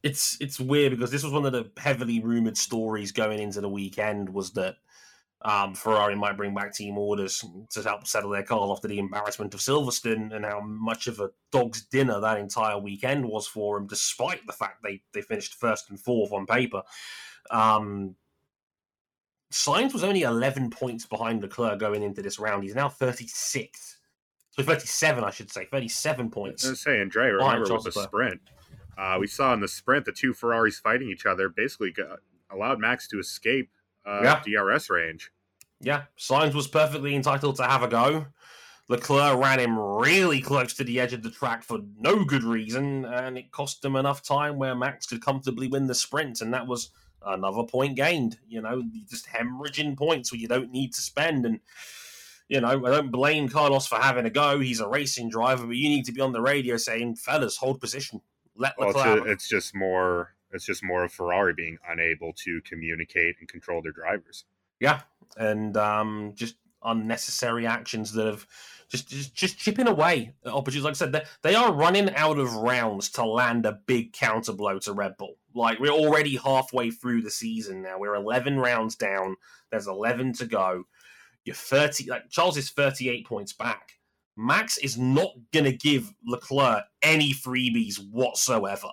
it's 0.04 0.38
it's 0.42 0.60
weird 0.60 0.92
because 0.92 1.12
this 1.12 1.24
was 1.24 1.34
one 1.34 1.46
of 1.46 1.54
the 1.54 1.70
heavily 1.78 2.20
rumored 2.20 2.58
stories 2.58 3.12
going 3.12 3.40
into 3.40 3.62
the 3.62 3.70
weekend 3.70 4.30
was 4.30 4.52
that 4.52 4.76
um, 5.44 5.76
Ferrari 5.76 6.16
might 6.16 6.36
bring 6.36 6.56
back 6.56 6.74
team 6.74 6.98
orders 6.98 7.44
to 7.72 7.84
help 7.84 8.08
settle 8.08 8.32
their 8.32 8.44
cars 8.44 8.72
after 8.72 8.88
the 8.88 8.98
embarrassment 8.98 9.54
of 9.54 9.60
Silverstone 9.60 10.34
and 10.36 10.44
how 10.44 10.60
much 10.62 11.08
of 11.08 11.20
a 11.20 11.30
dog's 11.52 11.84
dinner 11.84 12.20
that 12.20 12.40
entire 12.40 12.80
weekend 12.80 13.24
was 13.24 13.46
for 13.46 13.78
them, 13.78 13.88
despite 13.88 14.46
the 14.48 14.54
fact 14.54 14.82
they 14.84 15.02
they 15.14 15.22
finished 15.22 15.54
first 15.54 15.90
and 15.90 16.00
fourth 16.00 16.32
on 16.32 16.46
paper. 16.48 16.82
Um, 17.52 18.16
Sainz 19.52 19.94
was 19.94 20.04
only 20.04 20.24
11 20.24 20.72
points 20.72 21.06
behind 21.06 21.42
Leclerc 21.42 21.80
going 21.80 22.04
into 22.04 22.22
this 22.22 22.40
round. 22.40 22.64
He's 22.64 22.76
now 22.76 22.90
36th. 22.90 23.97
So 24.58 24.64
37, 24.66 25.24
I 25.24 25.30
should 25.30 25.52
say. 25.52 25.66
37 25.66 26.32
points. 26.32 26.66
I 26.66 26.72
was 26.72 26.82
saying, 26.82 27.10
Dre, 27.10 27.30
Fine, 27.38 27.60
remember 27.62 27.76
with 27.76 27.84
the 27.84 27.92
sprint, 27.92 28.42
uh, 28.98 29.18
we 29.20 29.28
saw 29.28 29.54
in 29.54 29.60
the 29.60 29.68
sprint 29.68 30.06
the 30.06 30.12
two 30.12 30.34
Ferraris 30.34 30.80
fighting 30.80 31.10
each 31.10 31.26
other 31.28 31.50
basically 31.50 31.92
got, 31.92 32.20
allowed 32.50 32.80
Max 32.80 33.08
to 33.10 33.20
escape 33.20 33.70
uh, 34.06 34.22
Yeah. 34.24 34.42
DRS 34.44 34.90
range. 34.90 35.32
Yeah, 35.80 36.04
Sainz 36.18 36.56
was 36.56 36.68
perfectly 36.68 37.16
entitled 37.16 37.58
to 37.58 37.64
have 37.64 37.84
a 37.84 37.88
go. 37.88 38.26
Leclerc 38.90 39.38
ran 39.40 39.60
him 39.60 39.78
really 39.78 40.42
close 40.42 40.74
to 40.74 40.84
the 40.84 41.00
edge 41.00 41.14
of 41.14 41.22
the 41.22 41.30
track 41.30 41.62
for 41.62 41.80
no 42.00 42.24
good 42.24 42.44
reason, 42.44 43.06
and 43.06 43.38
it 43.38 43.52
cost 43.52 43.86
him 43.86 43.96
enough 43.96 44.24
time 44.24 44.58
where 44.58 44.74
Max 44.74 45.06
could 45.06 45.22
comfortably 45.22 45.68
win 45.68 45.86
the 45.86 45.94
sprint, 45.94 46.42
and 46.42 46.52
that 46.54 46.66
was 46.66 46.90
another 47.24 47.64
point 47.64 47.96
gained. 47.96 48.40
You 48.48 48.62
know, 48.62 48.82
just 49.08 49.28
hemorrhaging 49.28 49.98
points 49.98 50.32
where 50.32 50.40
you 50.40 50.48
don't 50.48 50.72
need 50.72 50.94
to 50.94 51.02
spend. 51.02 51.46
And, 51.46 51.60
you 52.50 52.62
know, 52.62 52.68
I 52.68 52.92
don't 52.92 53.12
blame 53.12 53.50
Carlos 53.50 53.88
for 53.88 53.98
having 53.98 54.26
a 54.26 54.30
go. 54.30 54.60
He's 54.60 54.80
a 54.80 54.88
racing 54.88 55.30
driver, 55.30 55.68
but 55.68 55.76
you 55.76 55.90
need 55.90 56.06
to 56.06 56.12
be 56.12 56.22
on 56.22 56.32
the 56.32 56.42
radio 56.42 56.78
saying, 56.78 57.16
fellas, 57.18 57.58
hold 57.58 57.82
position. 57.82 58.22
Let 58.56 58.74
Well, 58.78 58.90
it's, 58.90 58.98
Leclerc. 58.98 59.24
ju- 59.26 59.30
it's 59.32 59.48
just 59.48 59.76
more. 59.76 60.34
It's 60.52 60.66
just 60.66 60.84
more 60.84 61.04
of 61.04 61.12
Ferrari 61.12 61.54
being 61.54 61.78
unable 61.90 62.32
to 62.46 62.62
communicate 62.62 63.36
and 63.40 63.50
control 63.50 63.82
their 63.82 63.92
drivers. 63.92 64.46
Yeah, 64.80 65.02
and 65.36 65.76
um, 65.76 66.32
just 66.36 66.56
unnecessary 66.84 67.68
actions 67.68 68.14
that 68.14 68.26
have 68.26 68.48
just 68.90 69.10
just, 69.10 69.36
just 69.36 69.58
chipping 69.58 69.88
away 69.88 70.34
at 70.46 70.54
opportunities. 70.54 70.86
Like 70.86 70.92
I 70.92 70.94
said, 70.94 71.12
they, 71.12 71.24
they 71.42 71.56
are 71.56 71.74
running 71.74 72.16
out 72.16 72.40
of 72.40 72.54
rounds 72.56 73.10
to 73.12 73.26
land 73.26 73.66
a 73.66 73.74
big 73.74 74.14
counter 74.14 74.54
blow 74.54 74.80
to 74.80 74.94
Red 74.94 75.18
Bull. 75.18 75.36
Like 75.54 75.80
we're 75.80 75.90
already 75.90 76.38
halfway 76.38 76.92
through 76.92 77.24
the 77.24 77.32
season 77.32 77.82
now. 77.82 78.00
We're 78.00 78.16
eleven 78.16 78.58
rounds 78.58 78.96
down. 78.96 79.36
There's 79.70 79.88
eleven 79.88 80.32
to 80.34 80.46
go. 80.46 80.86
You're 81.48 81.56
thirty. 81.56 82.10
Like 82.10 82.30
Charles 82.30 82.58
is 82.58 82.70
thirty-eight 82.70 83.26
points 83.26 83.54
back. 83.54 83.94
Max 84.36 84.78
is 84.78 84.98
not 84.98 85.32
gonna 85.52 85.72
give 85.72 86.14
Leclerc 86.26 86.84
any 87.02 87.34
freebies 87.34 87.98
whatsoever. 88.12 88.90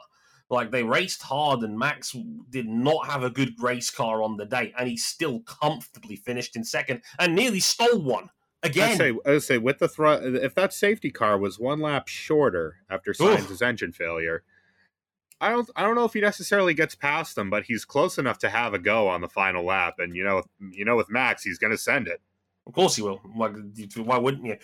Like 0.48 0.70
they 0.70 0.82
raced 0.82 1.22
hard, 1.22 1.60
and 1.60 1.78
Max 1.78 2.16
did 2.50 2.68
not 2.68 3.06
have 3.06 3.24
a 3.24 3.30
good 3.30 3.54
race 3.60 3.90
car 3.90 4.22
on 4.22 4.36
the 4.36 4.46
day, 4.46 4.72
and 4.78 4.88
he 4.88 4.96
still 4.96 5.40
comfortably 5.40 6.16
finished 6.16 6.54
in 6.54 6.64
second 6.64 7.02
and 7.18 7.34
nearly 7.34 7.60
stole 7.60 8.00
one 8.00 8.30
I 8.62 8.68
again. 8.68 8.96
say, 8.96 9.12
I 9.26 9.38
say, 9.38 9.58
with 9.58 9.78
the 9.78 9.88
thr- 9.88 10.06
if 10.06 10.54
that 10.54 10.72
safety 10.72 11.10
car 11.10 11.38
was 11.38 11.58
one 11.58 11.80
lap 11.80 12.08
shorter 12.08 12.76
after 12.88 13.12
Sainz's 13.12 13.62
engine 13.62 13.92
failure, 13.92 14.44
I 15.40 15.50
don't, 15.50 15.68
I 15.76 15.82
don't 15.82 15.94
know 15.94 16.04
if 16.04 16.14
he 16.14 16.20
necessarily 16.20 16.72
gets 16.72 16.94
past 16.94 17.34
them, 17.34 17.50
but 17.50 17.64
he's 17.64 17.84
close 17.84 18.16
enough 18.16 18.38
to 18.38 18.48
have 18.48 18.72
a 18.72 18.78
go 18.78 19.08
on 19.08 19.20
the 19.20 19.28
final 19.28 19.64
lap. 19.64 19.96
And 19.98 20.14
you 20.14 20.24
know, 20.24 20.44
you 20.70 20.84
know, 20.84 20.96
with 20.96 21.10
Max, 21.10 21.42
he's 21.42 21.58
going 21.58 21.72
to 21.72 21.78
send 21.78 22.06
it. 22.06 22.20
Of 22.66 22.72
course 22.72 22.96
he 22.96 23.02
will. 23.02 23.20
Why, 23.34 23.48
why 23.96 24.18
wouldn't 24.18 24.46
you? 24.46 24.56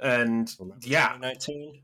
And 0.00 0.48
yeah, 0.82 1.16
19. 1.20 1.80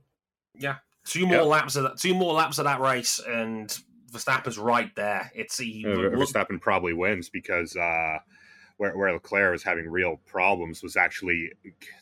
Yeah, 0.55 0.77
two 1.05 1.27
more 1.27 1.39
Yep. 1.39 1.47
laps 1.47 1.77
of 1.77 1.85
that. 1.85 1.99
Two 1.99 2.15
more 2.15 2.35
laps 2.35 2.59
of 2.59 2.65
that 2.65 2.81
race, 2.81 3.19
and 3.27 3.69
Verstappen's 4.13 4.59
right 4.59 4.95
there. 4.97 5.31
It's 5.35 5.59
he. 5.59 5.85
Uh, 5.87 5.91
look- 5.95 6.13
Verstappen 6.15 6.61
probably 6.61 6.93
wins 6.93 7.29
because 7.31 7.75
uh, 7.77 8.19
where, 8.77 8.97
where 8.97 9.13
Leclerc 9.13 9.53
was 9.53 9.63
having 9.63 9.89
real 9.89 10.21
problems 10.27 10.83
was 10.83 10.97
actually 10.97 11.51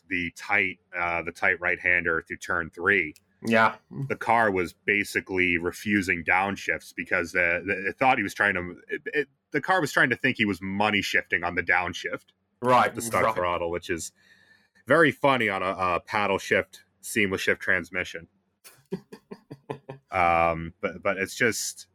the 0.09 0.33
tight, 0.37 0.79
uh, 0.99 1.23
the 1.23 1.31
tight 1.33 1.61
right 1.61 1.79
hander 1.79 2.25
through 2.27 2.39
turn 2.39 2.71
three. 2.71 3.15
yeah, 3.47 3.77
the 4.09 4.17
car 4.17 4.51
was 4.51 4.73
basically 4.85 5.57
refusing 5.59 6.25
downshifts 6.25 6.93
because 6.95 7.35
uh, 7.37 7.61
the, 7.65 7.87
it 7.89 7.97
thought 7.99 8.19
he 8.19 8.25
was 8.25 8.35
trying 8.35 8.55
to. 8.55 8.75
It, 8.89 9.03
it, 9.15 9.29
the 9.53 9.61
car 9.61 9.81
was 9.81 9.93
trying 9.93 10.11
to 10.11 10.17
think 10.17 10.37
he 10.37 10.45
was 10.45 10.61
money 10.61 11.03
shifting 11.03 11.43
on 11.45 11.55
the 11.55 11.63
downshift, 11.63 12.25
right. 12.63 12.95
the 12.95 13.03
stuck 13.03 13.25
right. 13.25 13.35
throttle, 13.35 13.71
which 13.71 13.91
is 13.91 14.13
very 14.87 15.13
funny 15.13 15.49
on 15.49 15.63
a, 15.63 15.71
a 15.71 16.01
paddle 16.01 16.39
shift, 16.39 16.81
seamless 17.01 17.41
shift 17.41 17.61
transmission. 17.61 18.29
um, 20.11 20.75
but 20.81 21.03
but 21.03 21.19
it's 21.19 21.35
just 21.35 21.87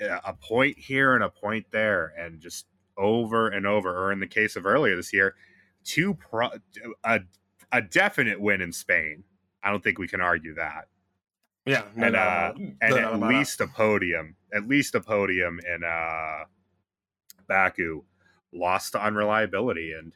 a 0.00 0.20
a 0.24 0.34
point 0.34 0.78
here 0.78 1.14
and 1.14 1.24
a 1.24 1.30
point 1.30 1.66
there, 1.70 2.12
and 2.18 2.40
just 2.40 2.66
over 2.96 3.48
and 3.48 3.66
over. 3.66 3.90
Or 4.06 4.12
in 4.12 4.20
the 4.20 4.26
case 4.26 4.56
of 4.56 4.66
earlier 4.66 4.96
this 4.96 5.12
year, 5.12 5.34
two 5.84 6.14
pro, 6.14 6.50
a 7.04 7.20
a 7.72 7.82
definite 7.82 8.40
win 8.40 8.60
in 8.60 8.72
Spain. 8.72 9.24
I 9.62 9.70
don't 9.70 9.82
think 9.84 9.98
we 9.98 10.08
can 10.08 10.20
argue 10.22 10.54
that 10.54 10.88
Yeah, 11.66 11.84
no, 11.94 12.06
and 12.06 12.14
no, 12.14 12.18
uh, 12.18 12.52
no, 12.56 12.64
and 12.80 12.90
no, 12.90 12.96
at 12.96 13.02
no, 13.02 13.16
no, 13.16 13.28
no. 13.28 13.38
least 13.38 13.60
a 13.60 13.66
podium, 13.66 14.36
at 14.54 14.66
least 14.66 14.94
a 14.94 15.00
podium 15.00 15.60
in 15.66 15.84
uh, 15.84 16.44
Baku, 17.48 18.04
lost 18.52 18.92
to 18.92 19.04
unreliability, 19.04 19.92
and 19.92 20.14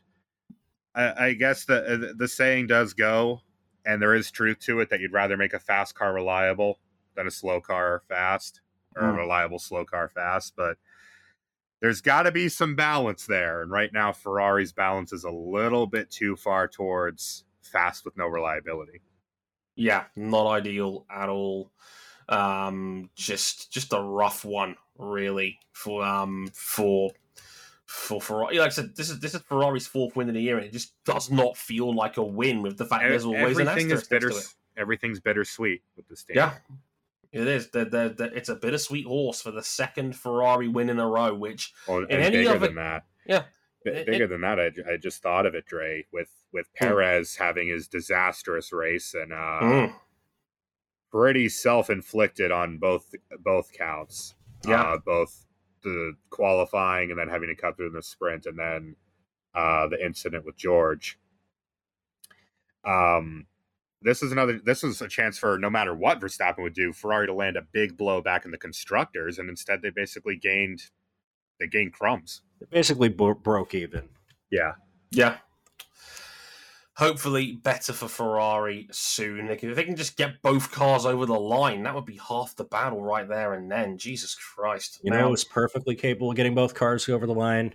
I, 0.95 1.27
I 1.29 1.33
guess 1.35 1.65
the 1.65 2.11
uh, 2.11 2.13
the 2.17 2.29
saying 2.29 2.69
does 2.69 2.95
go, 2.95 3.43
and 3.85 4.01
there 4.01 4.15
is 4.15 4.31
truth 4.31 4.59
to 4.61 4.81
it 4.81 4.91
that 4.91 5.01
you'd 5.01 5.13
rather 5.13 5.37
make 5.37 5.53
a 5.55 5.59
fast 5.59 5.95
car 5.95 6.13
reliable 6.15 6.79
than 7.17 7.27
a 7.27 7.31
slow 7.31 7.61
car 7.61 8.03
fast 8.09 8.61
or 8.97 9.03
Mm. 9.03 9.15
a 9.15 9.19
reliable 9.19 9.59
slow 9.59 9.85
car 9.85 10.09
fast, 10.09 10.55
but 10.57 10.79
there's 11.81 12.01
got 12.01 12.23
to 12.23 12.33
be 12.33 12.49
some 12.49 12.77
balance 12.77 13.27
there. 13.27 13.63
And 13.63 13.71
right 13.71 13.93
now, 13.93 14.13
Ferrari's 14.13 14.73
balance 14.73 15.13
is 15.13 15.25
a 15.25 15.31
little 15.31 15.87
bit 15.87 16.11
too 16.11 16.37
far 16.37 16.69
towards 16.69 17.45
fast 17.63 18.05
with 18.05 18.17
no 18.17 18.27
reliability. 18.27 19.03
Yeah, 19.77 20.05
not 20.17 20.47
ideal 20.47 21.07
at 21.11 21.29
all. 21.29 21.73
Um, 22.29 23.11
just 23.17 23.73
just 23.73 23.93
a 23.93 24.01
rough 24.01 24.45
one, 24.45 24.77
really, 24.99 25.59
for 25.73 26.05
um 26.05 26.49
for 26.55 27.11
for 27.87 28.21
Ferrari. 28.21 28.59
Like 28.59 28.69
I 28.69 28.71
said, 28.71 28.97
this 28.97 29.11
is 29.11 29.21
this 29.21 29.35
is 29.35 29.43
Ferrari's 29.43 29.87
fourth 29.87 30.17
win 30.17 30.29
in 30.29 30.37
a 30.37 30.41
year, 30.41 30.57
and 30.57 30.67
it 30.67 30.73
just 30.73 30.93
does 31.05 31.31
not 31.31 31.57
feel 31.57 31.95
like 31.95 32.17
a 32.17 32.23
win 32.23 32.63
with 32.63 32.79
the 32.79 32.85
fact 32.87 33.05
E- 33.05 33.09
there's 33.09 33.25
always 33.25 33.59
an 33.59 33.69
asterisk 33.69 34.03
is 34.03 34.09
bitter. 34.09 34.31
to 34.31 34.37
it. 34.37 34.55
Everything's 34.77 35.21
bittersweet 35.21 35.83
with 35.97 36.09
this 36.09 36.25
team. 36.25 36.37
Yeah, 36.37 36.55
it 37.33 37.47
is. 37.47 37.69
It's 37.73 38.49
a 38.49 38.55
bittersweet 38.57 39.07
horse 39.07 39.41
for 39.43 39.51
the 39.51 39.63
second 39.63 40.17
Ferrari 40.17 40.67
win 40.69 40.89
in 40.91 40.99
a 40.99 41.07
row, 41.07 41.35
which 41.35 41.73
Well, 41.87 41.99
In 42.05 42.11
any 42.11 42.37
bigger 42.39 42.51
other- 42.51 42.67
than 42.67 42.75
that. 42.77 43.05
Yeah. 43.27 43.45
B- 43.85 43.91
It- 43.91 44.07
bigger 44.07 44.25
it- 44.25 44.29
than 44.29 44.41
that, 44.41 44.59
I, 44.59 44.73
I 44.93 44.97
just 44.97 45.23
thought 45.23 45.45
of 45.47 45.55
it, 45.55 45.67
Dre, 45.67 46.07
with 46.13 46.31
with 46.53 46.67
Hmm. 46.79 46.85
Perez 46.87 47.37
having 47.37 47.69
his 47.69 47.87
disastrous 47.89 48.73
race 48.73 49.13
and 49.15 49.33
uh, 49.33 49.61
mm, 49.63 49.95
pretty 51.11 51.49
self 51.49 51.91
inflicted 51.91 52.51
on 52.51 52.79
both 52.79 53.15
both 53.41 53.73
counts. 53.73 54.35
Yeah. 54.67 54.81
uh, 54.83 54.99
both 54.99 55.45
the 55.89 56.13
qualifying 56.31 57.11
and 57.11 57.19
then 57.19 57.29
having 57.29 57.49
to 57.49 57.55
cut 57.55 57.77
through 57.77 57.89
in 57.89 57.93
the 57.95 58.03
sprint, 58.03 58.47
and 58.47 58.59
then 58.59 58.97
uh, 59.55 59.87
the 59.89 60.05
incident 60.05 60.45
with 60.45 60.57
George. 60.57 61.19
Um, 62.85 63.47
this 64.03 64.23
is 64.23 64.33
another. 64.33 64.61
This 64.63 64.83
was 64.83 65.01
a 65.01 65.09
chance 65.09 65.39
for 65.39 65.59
no 65.59 65.71
matter 65.71 65.95
what 65.95 66.21
Verstappen 66.21 66.63
would 66.63 66.75
do, 66.75 66.93
Ferrari 66.93 67.27
to 67.27 67.33
land 67.33 67.57
a 67.57 67.63
big 67.63 67.97
blow 67.97 68.21
back 68.21 68.45
in 68.45 68.51
the 68.51 68.59
constructors, 68.59 69.39
and 69.39 69.49
instead 69.49 69.81
they 69.83 69.91
basically 69.91 70.37
gained 70.37 70.83
they 71.59 71.67
gained 71.67 71.93
crumbs. 71.93 72.43
It 72.61 72.71
basically 72.71 73.09
bro- 73.09 73.35
broke 73.35 73.75
even. 73.75 74.09
Yeah, 74.51 74.73
yeah. 75.11 75.39
Hopefully, 76.97 77.53
better 77.57 77.93
for 77.93 78.07
Ferrari 78.07 78.87
soon. 78.93 79.49
They 79.49 79.55
if 79.55 79.75
they 79.75 79.83
can 79.83 79.97
just 79.97 80.17
get 80.17 80.41
both 80.43 80.71
cars 80.71 81.05
over 81.05 81.27
the 81.27 81.33
line, 81.39 81.83
that 81.83 81.95
would 81.95 82.05
be 82.07 82.19
half 82.29 82.55
the 82.55 82.63
battle 82.65 83.03
right 83.03 83.29
there 83.29 83.55
and 83.55 83.69
then. 83.71 83.99
Jesus 83.99 84.37
Christ! 84.37 85.01
You 85.03 85.11
Now- 85.11 85.23
know, 85.23 85.31
was 85.31 85.43
perfectly 85.45 85.97
capable 85.97 86.31
of 86.31 86.37
getting 86.37 86.55
both 86.55 86.75
cars 86.75 87.09
over 87.09 87.27
the 87.27 87.35
line. 87.35 87.75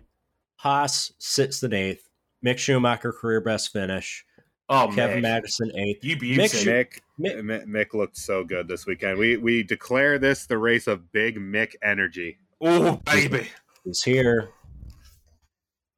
Haas 0.55 1.12
sits 1.17 1.62
in 1.63 1.73
eighth. 1.73 2.08
Mick 2.45 2.58
Schumacher 2.58 3.12
career 3.12 3.41
best 3.41 3.73
finish. 3.73 4.25
oh 4.69 4.89
Kevin 4.95 5.21
Mick, 5.21 5.41
Magnussen 5.43 5.75
eighth. 5.77 6.03
you 6.05 6.15
Mick 6.15 6.19
beauty. 6.21 6.47
Schu- 6.47 6.69
Mick, 6.71 6.99
Mick- 7.19 7.41
Mick 7.41 7.65
Mick 7.65 7.93
looked 7.93 8.15
so 8.17 8.45
good 8.45 8.69
this 8.69 8.86
weekend. 8.86 9.17
We 9.17 9.36
we 9.36 9.63
declare 9.63 10.17
this 10.17 10.45
the 10.45 10.58
race 10.58 10.88
of 10.88 11.12
big 11.12 11.38
Mick 11.38 11.75
energy. 11.84 12.39
Oh 12.62 13.01
baby! 13.05 13.49
He's 13.84 14.01
here. 14.01 14.51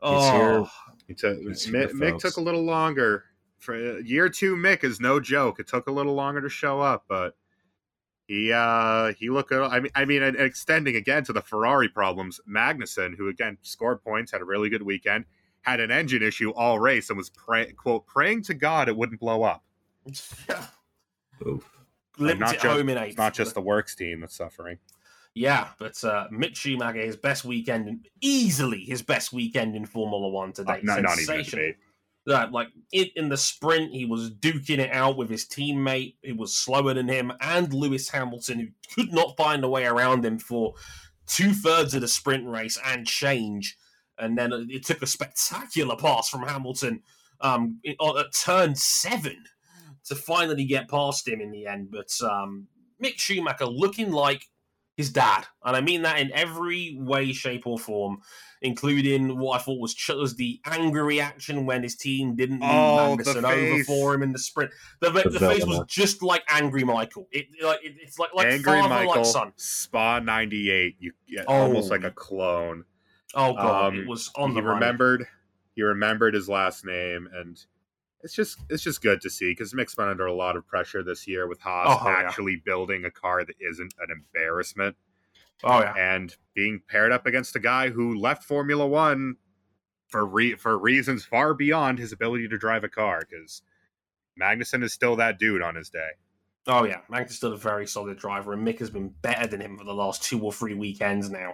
Oh, 0.01 0.63
here. 0.63 0.65
He 1.11 1.15
took, 1.15 1.39
Mick, 1.39 1.91
Mick 1.91 2.19
took 2.19 2.37
a 2.37 2.41
little 2.41 2.63
longer. 2.63 3.25
For 3.59 3.75
uh, 3.75 3.97
year 3.99 4.29
two, 4.29 4.55
Mick 4.55 4.83
is 4.83 4.99
no 4.99 5.19
joke. 5.19 5.59
It 5.59 5.67
took 5.67 5.87
a 5.87 5.91
little 5.91 6.13
longer 6.13 6.41
to 6.41 6.49
show 6.49 6.79
up, 6.79 7.03
but 7.07 7.35
he 8.27 8.51
uh 8.53 9.11
he 9.13 9.29
looked. 9.29 9.49
good. 9.49 9.61
I 9.61 9.81
mean, 9.81 9.91
I 9.93 10.05
mean, 10.05 10.23
extending 10.23 10.95
again 10.95 11.25
to 11.25 11.33
the 11.33 11.41
Ferrari 11.41 11.89
problems. 11.89 12.39
Magnussen, 12.49 13.15
who 13.17 13.27
again 13.27 13.57
scored 13.61 14.01
points, 14.03 14.31
had 14.31 14.41
a 14.41 14.45
really 14.45 14.69
good 14.69 14.83
weekend, 14.83 15.25
had 15.61 15.81
an 15.81 15.91
engine 15.91 16.23
issue 16.23 16.51
all 16.51 16.79
race, 16.79 17.09
and 17.09 17.17
was 17.17 17.29
pray, 17.29 17.71
quote 17.73 18.07
praying 18.07 18.43
to 18.43 18.53
God 18.53 18.87
it 18.87 18.95
wouldn't 18.95 19.19
blow 19.19 19.43
up. 19.43 19.63
yeah. 20.47 20.65
Oof. 21.45 21.69
Limped 22.17 22.39
not 22.39 22.55
it 22.55 22.61
ju- 22.61 22.69
home 22.69 22.87
in 22.87 22.97
It's 22.97 23.17
not 23.17 23.33
just 23.33 23.53
the 23.53 23.61
works 23.61 23.95
team 23.95 24.21
that's 24.21 24.35
suffering. 24.35 24.77
Yeah, 25.33 25.69
but 25.79 26.01
uh, 26.03 26.27
Mick 26.31 26.55
Schumacher, 26.55 26.99
his 26.99 27.15
best 27.15 27.45
weekend, 27.45 28.05
easily 28.19 28.83
his 28.83 29.01
best 29.01 29.31
weekend 29.31 29.75
in 29.75 29.85
Formula 29.85 30.27
One 30.27 30.51
today. 30.51 30.73
Uh, 30.73 30.79
not, 30.83 31.01
not 31.03 31.13
even 31.13 31.25
Sensational. 31.25 31.73
Uh, 32.27 32.47
like 32.51 32.67
in, 32.91 33.07
in 33.15 33.29
the 33.29 33.37
sprint, 33.37 33.91
he 33.91 34.05
was 34.05 34.29
duking 34.29 34.77
it 34.77 34.91
out 34.91 35.17
with 35.17 35.29
his 35.29 35.45
teammate 35.45 36.15
It 36.21 36.37
was 36.37 36.55
slower 36.55 36.93
than 36.93 37.07
him, 37.07 37.31
and 37.39 37.73
Lewis 37.73 38.09
Hamilton, 38.09 38.59
who 38.59 38.67
could 38.93 39.13
not 39.13 39.35
find 39.37 39.63
a 39.63 39.69
way 39.69 39.85
around 39.85 40.23
him 40.23 40.37
for 40.37 40.73
two 41.27 41.53
thirds 41.53 41.93
of 41.93 42.01
the 42.01 42.07
sprint 42.07 42.47
race 42.47 42.77
and 42.85 43.07
change. 43.07 43.77
And 44.19 44.37
then 44.37 44.51
it 44.51 44.69
it 44.69 44.85
took 44.85 45.01
a 45.01 45.07
spectacular 45.07 45.95
pass 45.95 46.29
from 46.29 46.43
Hamilton 46.43 47.01
um, 47.39 47.79
at 47.87 48.33
turn 48.33 48.75
seven 48.75 49.43
to 50.05 50.15
finally 50.15 50.65
get 50.65 50.89
past 50.89 51.27
him 51.27 51.41
in 51.41 51.51
the 51.51 51.65
end. 51.65 51.89
But 51.89 52.11
um, 52.21 52.67
Mick 53.01 53.17
Schumacher 53.17 53.65
looking 53.65 54.11
like 54.11 54.47
his 55.01 55.11
dad, 55.11 55.45
and 55.63 55.75
I 55.75 55.81
mean 55.81 56.01
that 56.03 56.19
in 56.19 56.31
every 56.33 56.95
way, 56.99 57.33
shape, 57.33 57.65
or 57.67 57.77
form, 57.79 58.21
including 58.61 59.37
what 59.37 59.59
I 59.59 59.63
thought 59.63 59.79
was, 59.79 59.93
ch- 59.93 60.09
was 60.09 60.35
the 60.35 60.59
angry 60.65 61.01
reaction 61.01 61.65
when 61.65 61.83
his 61.83 61.95
team 61.95 62.35
didn't 62.35 62.59
move 62.59 62.69
Oh, 62.71 63.15
the 63.17 63.29
over 63.37 63.41
face. 63.41 63.85
for 63.87 64.13
him 64.13 64.23
in 64.23 64.31
the 64.31 64.39
sprint. 64.39 64.71
The, 64.99 65.09
the, 65.09 65.29
The 65.29 65.39
face 65.39 65.65
was 65.65 65.83
just 65.87 66.21
like 66.23 66.43
angry 66.47 66.83
Michael. 66.83 67.27
It 67.31 67.47
like 67.63 67.83
it, 67.83 67.95
it's 68.01 68.19
like 68.19 68.33
like 68.33 68.47
Angry 68.47 68.79
father 68.79 68.89
Michael, 68.89 69.15
like 69.15 69.25
son. 69.25 69.53
Spa 69.57 70.19
ninety 70.19 70.69
eight. 70.71 70.95
You 70.99 71.11
yeah, 71.27 71.43
Oh. 71.47 71.63
almost 71.63 71.89
like 71.89 72.03
a 72.03 72.11
clone. 72.11 72.85
Oh 73.33 73.53
god, 73.53 73.85
Um, 73.93 73.99
it 73.99 74.07
was 74.07 74.29
on 74.35 74.49
he 74.49 74.55
the 74.55 74.61
money. 74.61 74.73
remembered 74.75 75.25
he 75.75 75.81
remembered 75.83 76.33
his 76.33 76.47
last 76.49 76.85
name 76.85 77.27
and 77.33 77.57
it's 78.23 78.33
just 78.33 78.59
it's 78.69 78.83
just 78.83 79.01
good 79.01 79.21
to 79.21 79.29
see 79.29 79.51
because 79.51 79.73
Mick's 79.73 79.95
been 79.95 80.07
under 80.07 80.25
a 80.25 80.33
lot 80.33 80.55
of 80.55 80.67
pressure 80.67 81.03
this 81.03 81.27
year 81.27 81.47
with 81.47 81.59
Haas 81.61 81.99
Oh, 82.01 82.07
yeah. 82.09 82.15
actually 82.25 82.61
building 82.63 83.05
a 83.05 83.11
car 83.11 83.43
that 83.45 83.55
isn't 83.59 83.93
an 83.99 84.07
embarrassment 84.11 84.95
Oh 85.63 85.79
yeah, 85.79 85.93
and 85.95 86.35
being 86.55 86.81
paired 86.89 87.11
up 87.11 87.25
against 87.27 87.55
a 87.55 87.59
guy 87.59 87.89
who 87.89 88.15
left 88.15 88.43
Formula 88.43 88.85
One 88.87 89.35
for 90.07 90.25
re- 90.25 90.55
for 90.55 90.77
reasons 90.77 91.23
far 91.23 91.53
beyond 91.53 91.99
his 91.99 92.11
ability 92.11 92.47
to 92.47 92.57
drive 92.57 92.83
a 92.83 92.89
car 92.89 93.21
because 93.29 93.61
Magnussen 94.41 94.83
is 94.83 94.91
still 94.93 95.15
that 95.17 95.37
dude 95.39 95.61
on 95.61 95.75
his 95.75 95.89
day. 95.89 96.09
Oh 96.67 96.83
yeah, 96.85 97.01
Magnus 97.09 97.31
is 97.31 97.37
still 97.37 97.53
a 97.53 97.57
very 97.57 97.87
solid 97.87 98.17
driver, 98.17 98.53
and 98.53 98.65
Mick 98.67 98.79
has 98.79 98.89
been 98.89 99.09
better 99.21 99.47
than 99.47 99.61
him 99.61 99.77
for 99.77 99.83
the 99.83 99.93
last 99.93 100.23
two 100.23 100.39
or 100.41 100.51
three 100.53 100.73
weekends 100.75 101.29
now. 101.29 101.53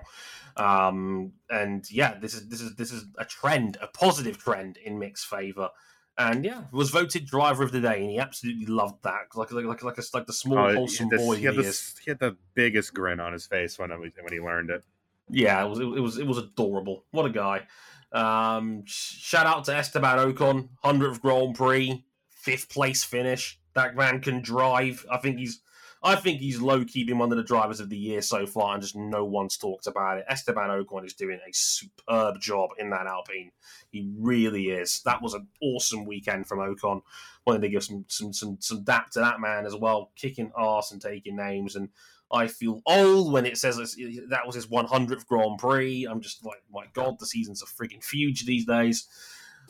Um, 0.58 1.34
and 1.50 1.90
yeah, 1.92 2.18
this 2.20 2.34
is 2.34 2.48
this 2.50 2.62
is 2.62 2.76
this 2.76 2.92
is 2.92 3.06
a 3.18 3.26
trend, 3.26 3.78
a 3.82 3.88
positive 3.88 4.38
trend 4.38 4.78
in 4.78 5.00
Mick's 5.00 5.24
favor. 5.24 5.70
And 6.20 6.44
yeah, 6.44 6.64
was 6.72 6.90
voted 6.90 7.28
driver 7.28 7.64
of 7.64 7.72
the 7.72 7.80
day, 7.80 8.02
and 8.02 8.10
he 8.10 8.18
absolutely 8.20 8.66
loved 8.66 9.04
that, 9.04 9.28
like 9.36 9.52
like 9.52 9.66
like 9.66 9.84
like, 9.84 9.98
a, 10.00 10.02
like 10.16 10.26
the 10.26 10.34
small 10.34 10.58
Oh, 10.58 10.74
wholesome 10.74 11.10
this- 11.10 11.22
boy 11.22 11.36
he, 11.36 11.42
that 11.46 11.54
had 11.54 11.56
he 11.56 11.62
this- 11.62 11.92
is. 11.94 11.98
he 12.04 12.10
had 12.12 12.20
the 12.20 12.36
biggest 12.56 12.94
grin 12.96 13.20
on 13.20 13.34
his 13.34 13.46
face 13.46 13.78
when 13.78 13.92
I 13.92 13.98
was- 13.98 14.12
when 14.20 14.34
he 14.34 14.40
learned 14.40 14.72
it. 14.72 14.84
Yeah, 15.30 15.64
it 15.64 15.70
was 15.70 15.80
it 15.80 15.86
was 15.86 16.18
it 16.18 16.26
was 16.26 16.38
adorable. 16.40 17.06
What 17.12 17.26
a 17.26 17.30
guy! 17.30 17.68
Um, 18.14 18.84
shout 18.86 19.46
out 19.46 19.66
to 19.66 19.76
Esteban 19.76 20.18
Ocon, 20.18 20.70
hundredth 20.84 21.22
Grand 21.22 21.56
Prix, 21.56 22.04
fifth 22.30 22.70
place 22.70 23.04
finish. 23.04 23.60
That 23.74 23.96
man 23.96 24.22
can 24.22 24.42
drive. 24.42 25.06
I 25.12 25.18
think 25.18 25.38
he's, 25.38 25.60
I 26.04 26.16
think 26.16 26.40
he's 26.40 26.62
low 26.62 26.86
key 26.86 27.04
been 27.04 27.18
one 27.18 27.32
of 27.32 27.38
the 27.38 27.44
drivers 27.44 27.80
of 27.80 27.90
the 27.90 27.98
year 27.98 28.22
so 28.22 28.46
far, 28.46 28.74
and 28.74 28.82
just 28.82 28.96
no 28.96 29.26
one's 29.26 29.58
talked 29.58 29.88
about 29.88 30.18
it. 30.18 30.26
Esteban 30.30 30.70
Ocon 30.70 31.06
is 31.06 31.14
doing 31.14 31.40
a 31.48 31.54
superb 31.54 32.40
job 32.40 32.70
in 32.78 32.90
that 32.92 33.08
Alpine. 33.08 33.52
He 33.90 34.12
really 34.18 34.70
is. 34.70 35.02
That 35.04 35.22
was 35.22 35.34
an 35.34 35.48
awesome 35.62 36.06
weekend 36.06 36.48
from 36.48 36.60
Ocon. 36.60 37.02
Wanted 37.46 37.62
to 37.62 37.70
give 37.70 37.84
some 37.84 38.06
some 38.08 38.32
some 38.32 38.58
some 38.60 38.84
dap 38.84 39.10
to 39.12 39.20
that 39.20 39.40
man 39.40 39.66
as 39.66 39.76
well, 39.76 40.12
kicking 40.16 40.52
ass 40.58 40.92
and 40.92 41.02
taking 41.02 41.36
names 41.36 41.76
and. 41.76 41.90
I 42.30 42.48
feel 42.48 42.82
old 42.86 43.32
when 43.32 43.46
it 43.46 43.58
says 43.58 43.78
that 43.78 44.46
was 44.46 44.54
his 44.54 44.68
100th 44.68 45.26
Grand 45.28 45.60
Prix. 45.60 46.04
I'm 46.04 46.20
just 46.20 46.46
like, 46.46 46.62
my 46.70 46.84
God, 46.92 47.18
the 47.20 47.26
season's 47.26 47.64
a 47.64 47.66
freaking 47.66 48.06
huge 48.06 48.46
these 48.46 48.66
days. 48.66 49.08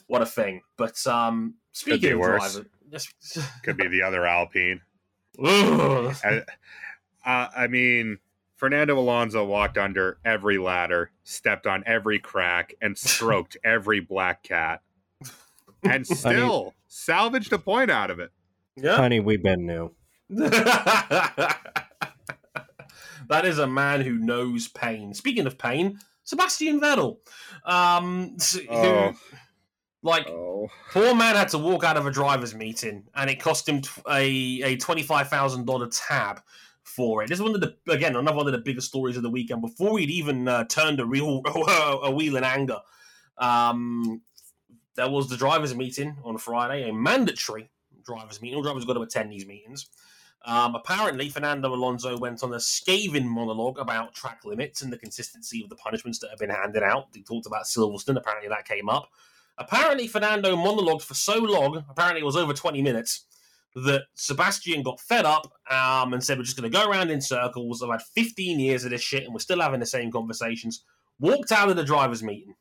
What 0.07 0.23
a 0.23 0.25
thing! 0.25 0.63
But 0.75 1.05
um, 1.05 1.53
speaking 1.73 2.01
be 2.01 2.13
of 2.13 2.19
worse. 2.19 2.53
driver, 2.53 2.67
Could 3.63 3.77
be 3.77 3.87
the 3.89 4.01
other 4.01 4.25
Alpine. 4.25 4.81
Ugh. 5.43 6.15
I, 6.23 6.41
uh, 7.25 7.47
I 7.55 7.67
mean, 7.67 8.19
Fernando 8.55 8.97
Alonso 8.99 9.45
walked 9.45 9.77
under 9.77 10.17
every 10.25 10.57
ladder, 10.57 11.11
stepped 11.23 11.67
on 11.67 11.83
every 11.85 12.19
crack, 12.19 12.73
and 12.81 12.97
stroked 12.97 13.57
every 13.63 13.99
black 13.99 14.43
cat, 14.43 14.81
and 15.83 16.05
still 16.07 16.73
salvaged 16.87 17.53
a 17.53 17.59
point 17.59 17.91
out 17.91 18.09
of 18.11 18.19
it. 18.19 18.31
yeah. 18.75 18.95
Honey, 18.95 19.19
we've 19.19 19.43
been 19.43 19.65
new. 19.65 19.93
that 20.29 21.57
is 23.43 23.59
a 23.59 23.67
man 23.67 24.01
who 24.01 24.17
knows 24.17 24.67
pain. 24.67 25.13
Speaking 25.13 25.45
of 25.47 25.57
pain, 25.57 25.99
Sebastian 26.23 26.79
Vettel, 26.81 27.17
um, 27.65 28.33
s- 28.35 28.53
who 28.53 28.67
Oh. 28.69 29.13
Like 30.07 30.27
Oh, 30.29 30.69
Poor 30.91 31.13
man 31.13 31.35
had 31.35 31.49
to 31.49 31.57
walk 31.57 31.83
out 31.83 31.97
of 31.97 32.07
a 32.07 32.11
driver's 32.11 32.55
meeting, 32.55 33.03
and 33.15 33.29
it 33.29 33.39
cost 33.39 33.69
him 33.69 33.81
a 34.09 34.61
a 34.63 34.77
twenty 34.77 35.03
five 35.03 35.29
thousand 35.29 35.65
dollar 35.65 35.87
tab 35.87 36.41
for 36.83 37.21
it. 37.21 37.29
This 37.29 37.37
is 37.37 37.43
one 37.43 37.53
of 37.53 37.61
the 37.61 37.75
again 37.89 38.15
another 38.15 38.37
one 38.37 38.47
of 38.47 38.53
the 38.53 38.59
biggest 38.59 38.87
stories 38.87 39.17
of 39.17 39.23
the 39.23 39.29
weekend. 39.29 39.61
Before 39.61 39.99
he'd 39.99 40.09
even 40.09 40.47
uh, 40.47 40.63
turned 40.65 40.99
a 40.99 41.05
real 41.05 41.41
a 41.45 42.11
wheel 42.11 42.37
in 42.37 42.43
anger, 42.43 42.79
um, 43.37 44.21
there 44.95 45.09
was 45.09 45.29
the 45.29 45.37
drivers' 45.37 45.75
meeting 45.75 46.17
on 46.23 46.37
Friday, 46.37 46.89
a 46.89 46.93
mandatory 46.93 47.69
drivers' 48.03 48.41
meeting. 48.41 48.57
All 48.57 48.63
drivers 48.63 48.85
got 48.85 48.93
to 48.93 49.01
attend 49.01 49.31
these 49.31 49.45
meetings. 49.45 49.87
Um, 50.45 50.75
apparently, 50.75 51.29
Fernando 51.29 51.73
Alonso 51.73 52.17
went 52.17 52.41
on 52.41 52.53
a 52.53 52.59
scathing 52.59 53.27
monologue 53.27 53.79
about 53.79 54.13
track 54.13 54.45
limits 54.45 54.81
and 54.81 54.93
the 54.93 54.97
consistency 54.97 55.61
of 55.61 55.69
the 55.69 55.75
punishments 55.75 56.19
that 56.19 56.29
have 56.29 56.39
been 56.39 56.49
handed 56.49 56.83
out. 56.83 57.07
He 57.13 57.21
talked 57.21 57.47
about 57.47 57.65
Silverstone. 57.65 58.17
Apparently, 58.17 58.47
that 58.47 58.65
came 58.65 58.87
up. 58.87 59.09
Apparently, 59.57 60.07
Fernando 60.07 60.55
monologued 60.55 61.01
for 61.01 61.15
so 61.15 61.37
long, 61.39 61.83
apparently 61.89 62.21
it 62.21 62.25
was 62.25 62.35
over 62.35 62.53
20 62.53 62.81
minutes, 62.81 63.25
that 63.75 64.03
Sebastian 64.15 64.83
got 64.83 64.99
fed 64.99 65.25
up 65.25 65.51
um, 65.69 66.13
and 66.13 66.23
said, 66.23 66.37
We're 66.37 66.43
just 66.43 66.57
going 66.57 66.71
to 66.71 66.77
go 66.77 66.89
around 66.89 67.09
in 67.09 67.21
circles. 67.21 67.83
I've 67.83 67.89
had 67.89 68.01
15 68.01 68.59
years 68.59 68.83
of 68.83 68.91
this 68.91 69.01
shit 69.01 69.23
and 69.23 69.33
we're 69.33 69.39
still 69.39 69.61
having 69.61 69.79
the 69.79 69.85
same 69.85 70.11
conversations. 70.11 70.83
Walked 71.19 71.51
out 71.51 71.69
of 71.69 71.75
the 71.75 71.83
drivers' 71.83 72.23
meeting, 72.23 72.55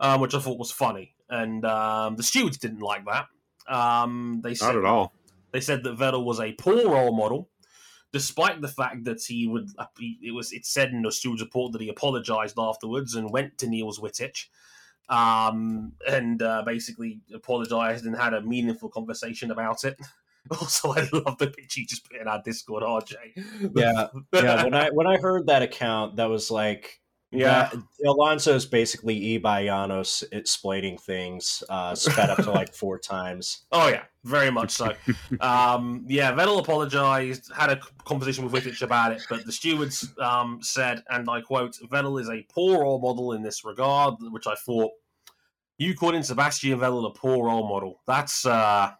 um, 0.00 0.20
which 0.20 0.34
I 0.34 0.40
thought 0.40 0.58
was 0.58 0.70
funny. 0.70 1.14
And 1.28 1.64
um, 1.64 2.16
the 2.16 2.22
stewards 2.22 2.58
didn't 2.58 2.80
like 2.80 3.04
that. 3.06 3.26
Um, 3.72 4.40
they 4.42 4.54
said, 4.54 4.74
Not 4.74 4.76
at 4.76 4.84
all. 4.84 5.12
They 5.52 5.60
said 5.60 5.84
that 5.84 5.98
Vettel 5.98 6.24
was 6.24 6.40
a 6.40 6.52
poor 6.52 6.88
role 6.90 7.16
model, 7.16 7.48
despite 8.12 8.60
the 8.60 8.68
fact 8.68 9.04
that 9.04 9.22
he 9.22 9.46
would. 9.46 9.70
It 10.00 10.34
was 10.34 10.52
it 10.52 10.66
said 10.66 10.90
in 10.90 11.02
the 11.02 11.12
stewards 11.12 11.42
report 11.42 11.72
that 11.72 11.80
he 11.80 11.88
apologized 11.88 12.56
afterwards 12.58 13.14
and 13.14 13.32
went 13.32 13.58
to 13.58 13.68
Niels 13.68 14.00
Wittich 14.00 14.46
um, 15.08 15.92
and 16.08 16.42
uh, 16.42 16.62
basically 16.64 17.20
apologized 17.32 18.06
and 18.06 18.16
had 18.16 18.34
a 18.34 18.42
meaningful 18.42 18.88
conversation 18.88 19.50
about 19.50 19.84
it. 19.84 19.98
Also, 20.50 20.92
I 20.92 21.08
love 21.10 21.38
the 21.38 21.46
picture 21.46 21.80
you 21.80 21.86
just 21.86 22.06
put 22.06 22.20
in 22.20 22.28
our 22.28 22.42
Discord, 22.42 22.82
RJ. 22.82 23.14
Yeah, 23.74 24.08
yeah. 24.34 24.62
When 24.62 24.74
I 24.74 24.90
when 24.90 25.06
I 25.06 25.16
heard 25.16 25.46
that 25.46 25.62
account, 25.62 26.16
that 26.16 26.26
was 26.26 26.50
like, 26.50 27.00
yeah. 27.38 27.70
that- 27.72 28.08
Alonso 28.08 28.54
is 28.54 28.66
basically 28.66 29.14
E 29.16 29.38
by 29.38 29.64
Janos 29.64 30.22
explaining 30.32 30.98
things, 30.98 31.62
uh, 31.68 31.94
sped 31.94 32.30
up 32.30 32.38
to 32.38 32.50
like 32.50 32.74
four 32.82 32.98
times. 32.98 33.64
Oh 33.72 33.88
yeah, 33.88 34.02
very 34.24 34.50
much 34.50 34.70
so. 34.70 34.92
um, 35.40 36.04
yeah, 36.08 36.32
Vettel 36.32 36.58
apologized, 36.58 37.50
had 37.52 37.70
a 37.70 37.80
conversation 38.04 38.44
with 38.44 38.52
Wittich 38.52 38.82
about 38.82 39.12
it, 39.12 39.22
but 39.30 39.44
the 39.46 39.52
stewards 39.52 40.12
um, 40.18 40.58
said, 40.62 41.02
and 41.10 41.28
I 41.28 41.40
quote, 41.40 41.76
"Vettel 41.90 42.20
is 42.20 42.28
a 42.28 42.46
poor 42.52 42.80
role 42.82 43.00
model 43.00 43.32
in 43.32 43.42
this 43.42 43.64
regard," 43.64 44.14
which 44.20 44.46
I 44.46 44.54
thought. 44.54 44.92
You 45.76 45.96
calling 45.96 46.22
Sebastian 46.22 46.78
Vettel 46.78 47.04
a 47.04 47.10
poor 47.10 47.46
role 47.46 47.66
model? 47.68 48.00
That's 48.06 48.46
uh, 48.46 48.92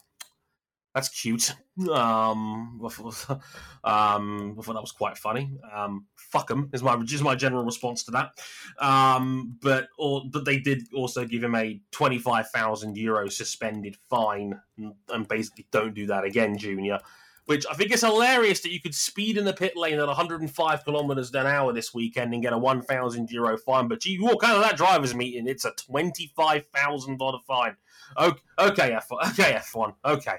that's 0.95 1.09
cute. 1.09 1.53
Um, 1.91 2.81
I 2.85 2.89
thought- 2.89 3.31
um, 3.85 4.57
I 4.59 4.63
thought 4.63 4.75
that 4.75 4.81
was 4.81 4.93
quite 4.93 5.19
funny. 5.19 5.51
Um, 5.75 6.07
fuck 6.17 6.51
him 6.51 6.71
is 6.73 6.83
my 6.83 6.97
is 6.97 7.23
my 7.23 7.35
general 7.35 7.65
response 7.65 8.05
to 8.05 8.13
that. 8.13 8.31
Um, 8.79 9.59
but 9.61 9.89
or 9.99 10.23
but 10.31 10.45
they 10.45 10.59
did 10.59 10.83
also 10.95 11.25
give 11.25 11.43
him 11.43 11.55
a 11.57 11.81
twenty 11.91 12.19
five 12.19 12.49
thousand 12.51 12.97
euro 12.97 13.29
suspended 13.29 13.97
fine, 14.09 14.61
and, 14.79 14.95
and 15.09 15.27
basically 15.27 15.67
don't 15.73 15.95
do 15.95 16.07
that 16.07 16.25
again, 16.25 16.57
Junior. 16.57 17.01
Which 17.47 17.67
I 17.71 17.75
think 17.75 17.93
is 17.93 18.01
hilarious 18.01 18.61
that 18.61 18.73
you 18.73 18.81
could 18.81 18.95
speed 18.95 19.37
in 19.37 19.45
the 19.45 19.53
pit 19.53 19.77
lane 19.77 19.99
at 19.99 20.07
105 20.07 20.85
kilometers 20.85 21.31
an 21.35 21.47
hour 21.47 21.75
this 21.75 21.93
weekend 21.93 22.33
and 22.33 22.43
get 22.43 22.55
a 22.55 22.59
1,000 22.59 23.31
euro 23.31 23.59
fine. 23.59 23.87
But 23.87 24.07
you 24.07 24.25
walk 24.25 24.45
out 24.45 24.57
of 24.57 24.63
that 24.63 24.79
drivers' 24.79 25.15
meeting, 25.15 25.47
it's 25.47 25.67
a 25.67 25.73
$25,000 25.73 27.43
fine. 27.47 27.77
Okay, 28.19 28.41
okay, 28.59 28.91
F1. 28.91 29.31
Okay, 29.31 29.53
F1. 29.55 29.95
Okay, 30.05 30.37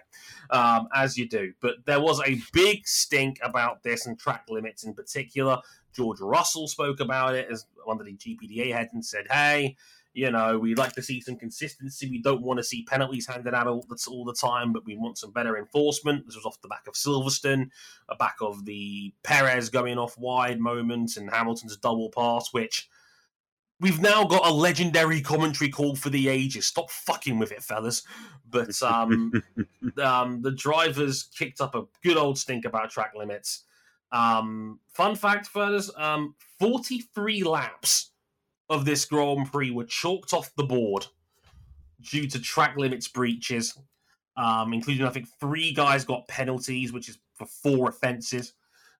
um, 0.49 0.87
as 0.93 1.17
you 1.17 1.27
do. 1.27 1.53
But 1.61 1.85
there 1.85 1.99
was 1.99 2.21
a 2.25 2.39
big 2.53 2.87
stink 2.87 3.39
about 3.43 3.83
this 3.83 4.05
and 4.05 4.17
track 4.17 4.45
limits 4.49 4.83
in 4.83 4.93
particular. 4.93 5.59
George 5.93 6.19
Russell 6.19 6.67
spoke 6.67 6.99
about 6.99 7.35
it 7.35 7.47
as 7.49 7.65
one 7.83 7.99
of 7.99 8.05
the 8.05 8.15
GPDA 8.15 8.73
heads 8.73 8.89
and 8.93 9.05
said, 9.05 9.25
"Hey, 9.29 9.75
you 10.13 10.31
know, 10.31 10.57
we'd 10.57 10.77
like 10.77 10.93
to 10.93 11.01
see 11.01 11.21
some 11.21 11.37
consistency. 11.37 12.09
We 12.09 12.21
don't 12.21 12.41
want 12.41 12.57
to 12.57 12.63
see 12.63 12.83
penalties 12.83 13.27
handed 13.27 13.53
out 13.53 13.67
all 13.67 13.85
the, 13.89 13.97
all 14.09 14.25
the 14.25 14.33
time, 14.33 14.71
but 14.71 14.85
we 14.85 14.95
want 14.95 15.17
some 15.17 15.31
better 15.31 15.57
enforcement." 15.57 16.25
This 16.25 16.35
was 16.35 16.45
off 16.45 16.61
the 16.61 16.67
back 16.67 16.87
of 16.87 16.93
Silverstone, 16.93 17.69
back 18.19 18.35
of 18.41 18.65
the 18.65 19.13
Perez 19.23 19.69
going 19.69 19.97
off 19.97 20.17
wide 20.17 20.59
moment 20.59 21.17
and 21.17 21.29
Hamilton's 21.29 21.77
double 21.77 22.09
pass, 22.09 22.53
which 22.53 22.89
we've 23.79 24.01
now 24.01 24.23
got 24.23 24.45
a 24.45 24.51
legendary 24.51 25.21
commentary 25.21 25.69
call 25.69 25.95
for 25.95 26.09
the 26.09 26.29
ages. 26.29 26.65
Stop 26.65 26.89
fucking 26.89 27.37
with 27.37 27.51
it, 27.51 27.63
fellas. 27.63 28.03
But 28.49 28.81
um, 28.83 29.31
um, 30.01 30.41
the 30.41 30.51
drivers 30.51 31.23
kicked 31.23 31.61
up 31.61 31.75
a 31.75 31.85
good 32.03 32.17
old 32.17 32.37
stink 32.37 32.65
about 32.65 32.89
track 32.89 33.13
limits. 33.15 33.63
Um, 34.11 34.79
fun 34.87 35.15
fact, 35.15 35.47
fellas: 35.47 35.91
um, 35.97 36.35
forty-three 36.59 37.43
laps 37.43 38.11
of 38.69 38.85
this 38.85 39.05
Grand 39.05 39.51
Prix 39.51 39.71
were 39.71 39.85
chalked 39.85 40.33
off 40.33 40.55
the 40.55 40.63
board 40.63 41.05
due 42.01 42.27
to 42.27 42.39
track 42.39 42.77
limits 42.77 43.07
breaches, 43.07 43.77
um, 44.37 44.73
including 44.73 45.05
I 45.05 45.09
think 45.09 45.27
three 45.39 45.73
guys 45.73 46.05
got 46.05 46.27
penalties, 46.27 46.93
which 46.93 47.09
is 47.09 47.17
for 47.33 47.45
four 47.45 47.89
offences. 47.89 48.53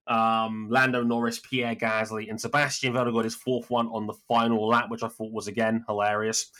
Um, 0.07 0.67
Lando 0.69 1.03
Norris, 1.03 1.39
Pierre 1.39 1.75
Gasly, 1.75 2.29
and 2.29 2.39
Sebastian 2.39 2.93
Vettel 2.93 3.13
got 3.13 3.23
his 3.23 3.35
fourth 3.35 3.69
one 3.69 3.87
on 3.87 4.05
the 4.05 4.13
final 4.27 4.67
lap, 4.67 4.89
which 4.89 5.03
I 5.03 5.07
thought 5.07 5.31
was 5.31 5.47
again 5.47 5.83
hilarious. 5.87 6.51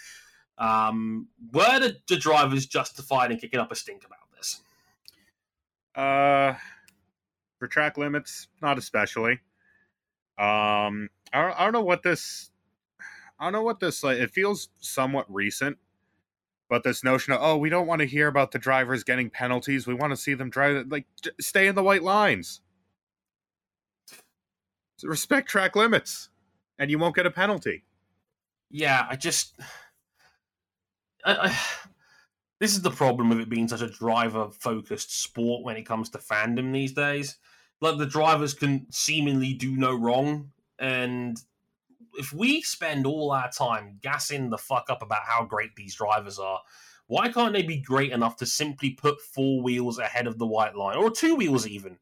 Um, 0.58 1.28
were 1.52 1.80
the, 1.80 1.98
the 2.08 2.18
drivers 2.18 2.66
justified 2.66 3.32
in 3.32 3.38
kicking 3.38 3.60
up 3.60 3.72
a 3.72 3.76
stink 3.76 4.06
about 4.06 4.32
this? 4.36 4.62
Uh, 5.94 6.56
for 7.60 7.68
track 7.68 7.98
limits, 7.98 8.48
not 8.62 8.78
especially. 8.78 9.40
Um, 10.38 11.10
I 11.32 11.54
I 11.58 11.64
don't 11.64 11.74
know 11.74 11.84
what 11.84 12.04
this. 12.04 12.52
I 13.40 13.46
don't 13.46 13.54
know 13.54 13.64
what 13.64 13.80
this 13.80 14.04
like. 14.04 14.18
It 14.18 14.32
feels 14.32 14.70
somewhat 14.80 15.26
recent, 15.34 15.78
but 16.70 16.84
this 16.84 17.04
notion 17.04 17.34
of 17.34 17.40
oh, 17.42 17.58
we 17.58 17.70
don't 17.70 17.88
want 17.88 18.00
to 18.00 18.08
hear 18.08 18.28
about 18.28 18.52
the 18.52 18.60
drivers 18.60 19.04
getting 19.04 19.30
penalties. 19.30 19.88
We 19.88 19.94
want 19.94 20.12
to 20.12 20.18
see 20.18 20.34
them 20.34 20.50
drive. 20.50 20.88
Like, 20.90 21.06
stay 21.40 21.68
in 21.68 21.76
the 21.76 21.84
white 21.84 22.04
lines. 22.04 22.62
Respect 25.04 25.50
track 25.50 25.76
limits, 25.76 26.30
and 26.80 26.90
you 26.90 26.98
won't 26.98 27.16
get 27.16 27.26
a 27.26 27.32
penalty. 27.32 27.84
yeah, 28.70 29.06
I 29.10 29.16
just. 29.16 29.60
I, 31.26 31.50
I, 31.50 31.60
this 32.60 32.72
is 32.72 32.82
the 32.82 32.92
problem 32.92 33.30
with 33.30 33.40
it 33.40 33.50
being 33.50 33.68
such 33.68 33.82
a 33.82 33.90
driver 33.90 34.50
focused 34.52 35.22
sport 35.22 35.64
when 35.64 35.78
it 35.78 35.86
comes 35.86 36.10
to 36.12 36.18
fandom 36.20 36.72
these 36.72 36.94
days. 36.94 37.38
Like, 37.82 37.98
the 37.98 38.06
drivers 38.06 38.54
can 38.54 38.88
seemingly 38.90 39.54
do 39.54 39.76
no 39.76 39.94
wrong. 39.94 40.52
And 40.80 41.38
if 42.18 42.32
we 42.32 42.62
spend 42.62 43.06
all 43.06 43.32
our 43.32 43.52
time 43.52 44.00
gassing 44.02 44.50
the 44.50 44.58
fuck 44.58 44.90
up 44.90 45.02
about 45.02 45.24
how 45.26 45.44
great 45.44 45.76
these 45.76 45.96
drivers 45.96 46.40
are, 46.40 46.62
why 47.08 47.30
can't 47.30 47.54
they 47.54 47.62
be 47.62 47.78
great 47.78 48.12
enough 48.12 48.38
to 48.38 48.46
simply 48.46 48.92
put 48.92 49.22
four 49.22 49.62
wheels 49.62 50.00
ahead 50.00 50.26
of 50.26 50.40
the 50.40 50.48
white 50.48 50.76
line, 50.76 50.98
or 50.98 51.12
two 51.12 51.36
wheels 51.36 51.68
even, 51.68 51.98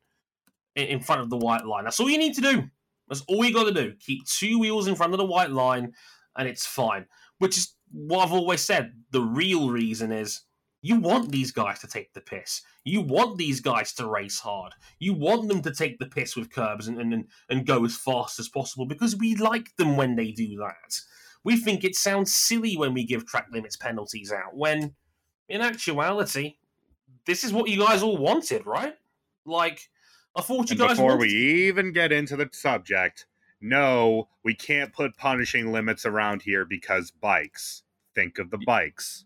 in 0.75 1.01
front 1.01 1.21
of 1.21 1.29
the 1.29 1.37
white 1.37 1.65
line? 1.65 1.83
That's 1.83 1.99
all 1.99 2.09
you 2.09 2.17
need 2.17 2.35
to 2.35 2.41
do. 2.41 2.69
That's 3.07 3.23
all 3.27 3.43
you 3.43 3.53
got 3.53 3.65
to 3.65 3.73
do. 3.73 3.93
Keep 3.99 4.25
two 4.25 4.59
wheels 4.59 4.87
in 4.87 4.95
front 4.95 5.13
of 5.13 5.17
the 5.17 5.25
white 5.25 5.51
line, 5.51 5.93
and 6.37 6.47
it's 6.47 6.65
fine. 6.65 7.05
Which 7.37 7.57
is 7.57 7.75
what 7.91 8.19
I've 8.19 8.33
always 8.33 8.61
said. 8.61 8.93
The 9.11 9.21
real 9.21 9.69
reason 9.69 10.11
is 10.11 10.41
you 10.81 10.99
want 10.99 11.31
these 11.31 11.51
guys 11.51 11.79
to 11.79 11.87
take 11.87 12.13
the 12.13 12.21
piss. 12.21 12.61
You 12.83 13.01
want 13.01 13.37
these 13.37 13.61
guys 13.61 13.93
to 13.93 14.07
race 14.07 14.39
hard. 14.39 14.73
You 14.99 15.13
want 15.13 15.47
them 15.47 15.61
to 15.61 15.73
take 15.73 15.97
the 15.97 16.05
piss 16.05 16.35
with 16.35 16.51
curbs 16.51 16.87
and, 16.87 16.99
and, 16.99 17.25
and 17.49 17.65
go 17.65 17.85
as 17.85 17.95
fast 17.95 18.37
as 18.37 18.49
possible 18.49 18.85
because 18.85 19.15
we 19.15 19.35
like 19.35 19.75
them 19.77 19.95
when 19.95 20.15
they 20.15 20.31
do 20.31 20.57
that. 20.57 20.99
We 21.43 21.57
think 21.57 21.83
it 21.83 21.95
sounds 21.95 22.33
silly 22.33 22.75
when 22.75 22.93
we 22.93 23.05
give 23.05 23.25
track 23.25 23.47
limits 23.51 23.77
penalties 23.77 24.31
out, 24.31 24.55
when 24.55 24.95
in 25.47 25.61
actuality, 25.61 26.55
this 27.25 27.43
is 27.43 27.53
what 27.53 27.69
you 27.69 27.79
guys 27.79 28.03
all 28.03 28.17
wanted, 28.17 28.65
right? 28.65 28.95
Like, 29.45 29.89
I 30.35 30.41
thought 30.41 30.69
you 30.69 30.73
And 30.73 30.79
guys 30.79 30.89
before 30.91 31.17
wanted 31.17 31.21
we 31.21 31.67
even 31.67 31.93
get 31.93 32.11
into 32.11 32.35
the 32.35 32.49
subject, 32.51 33.27
no, 33.61 34.29
we 34.43 34.55
can't 34.55 34.91
put 34.93 35.17
punishing 35.17 35.71
limits 35.71 36.05
around 36.05 36.41
here 36.41 36.65
because 36.65 37.11
bikes. 37.11 37.83
Think 38.15 38.39
of 38.39 38.51
the 38.51 38.59
bikes. 38.65 39.25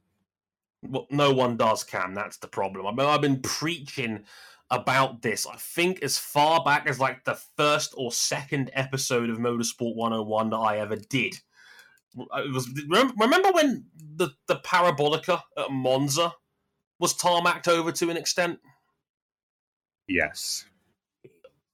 Well, 0.84 1.08
no 1.10 1.34
one 1.34 1.58
does, 1.58 1.84
Cam. 1.84 2.14
That's 2.14 2.38
the 2.38 2.48
problem. 2.48 2.86
I 2.86 2.92
mean, 2.92 3.08
I've 3.08 3.22
been 3.22 3.42
preaching 3.42 4.24
about 4.70 5.22
this. 5.22 5.48
I 5.48 5.56
think 5.56 6.04
as 6.04 6.18
far 6.18 6.64
back 6.64 6.88
as 6.88 7.00
like 7.00 7.24
the 7.24 7.40
first 7.56 7.94
or 7.98 8.12
second 8.12 8.70
episode 8.74 9.30
of 9.30 9.38
Motorsport 9.38 9.96
101 9.96 10.50
that 10.50 10.58
I 10.58 10.78
ever 10.80 10.96
did. 10.96 11.36
It 12.16 12.54
was 12.54 12.70
remember, 12.88 13.14
remember 13.20 13.52
when 13.52 13.86
the 14.16 14.30
the 14.48 14.56
Parabolica 14.58 15.42
at 15.58 15.72
Monza 15.72 16.34
was 17.00 17.14
tarmacked 17.14 17.68
over 17.68 17.92
to 17.92 18.10
an 18.10 18.18
extent. 18.18 18.60
Yes. 20.08 20.66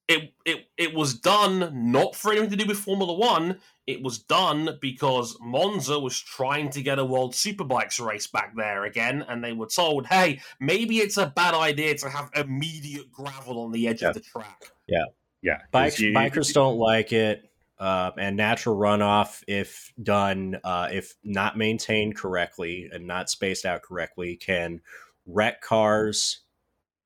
It 0.08 0.34
it 0.46 0.66
it 0.78 0.94
was 0.94 1.14
done 1.14 1.92
not 1.92 2.16
for 2.16 2.32
anything 2.32 2.50
to 2.50 2.56
do 2.58 2.66
with 2.66 2.78
Formula 2.78 3.14
One. 3.14 3.60
It 3.88 4.02
was 4.04 4.18
done 4.20 4.78
because 4.82 5.38
Monza 5.40 5.98
was 6.00 6.20
trying 6.20 6.70
to 6.72 6.82
get 6.82 7.00
a 7.00 7.06
World 7.06 7.34
Superbikes 7.34 8.06
race 8.06 8.28
back 8.28 8.54
there 8.56 8.84
again, 8.84 9.26
and 9.28 9.42
they 9.44 9.54
were 9.54 9.68
told, 9.68 10.08
"Hey, 10.08 10.42
maybe 10.60 10.98
it's 11.00 11.18
a 11.18 11.28
bad 11.28 11.54
idea 11.54 11.96
to 11.98 12.10
have 12.10 12.30
immediate 12.36 13.12
gravel 13.12 13.62
on 13.62 13.72
the 13.72 13.88
edge 13.88 14.02
Yeah. 14.02 14.10
of 14.10 14.16
the 14.16 14.20
track." 14.20 14.72
Yeah, 14.88 15.60
Bikes, 15.72 16.00
you- 16.00 16.14
bikers 16.14 16.54
don't 16.54 16.78
like 16.78 17.12
it, 17.12 17.50
uh, 17.78 18.12
and 18.18 18.38
natural 18.38 18.78
runoff, 18.78 19.44
if 19.48 19.94
done, 20.02 20.60
uh, 20.64 20.88
if 20.92 21.16
not 21.24 21.58
maintained 21.58 22.16
correctly 22.16 22.90
and 22.92 23.06
not 23.08 23.30
spaced 23.30 23.66
out 23.66 23.82
correctly, 23.82 24.36
can 24.38 24.82
wreck 25.26 25.62
cars 25.62 26.42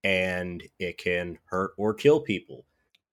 and 0.04 0.64
it 0.80 0.98
can 1.00 1.40
hurt 1.46 1.72
or 1.78 1.94
kill 1.96 2.22
people. 2.22 2.64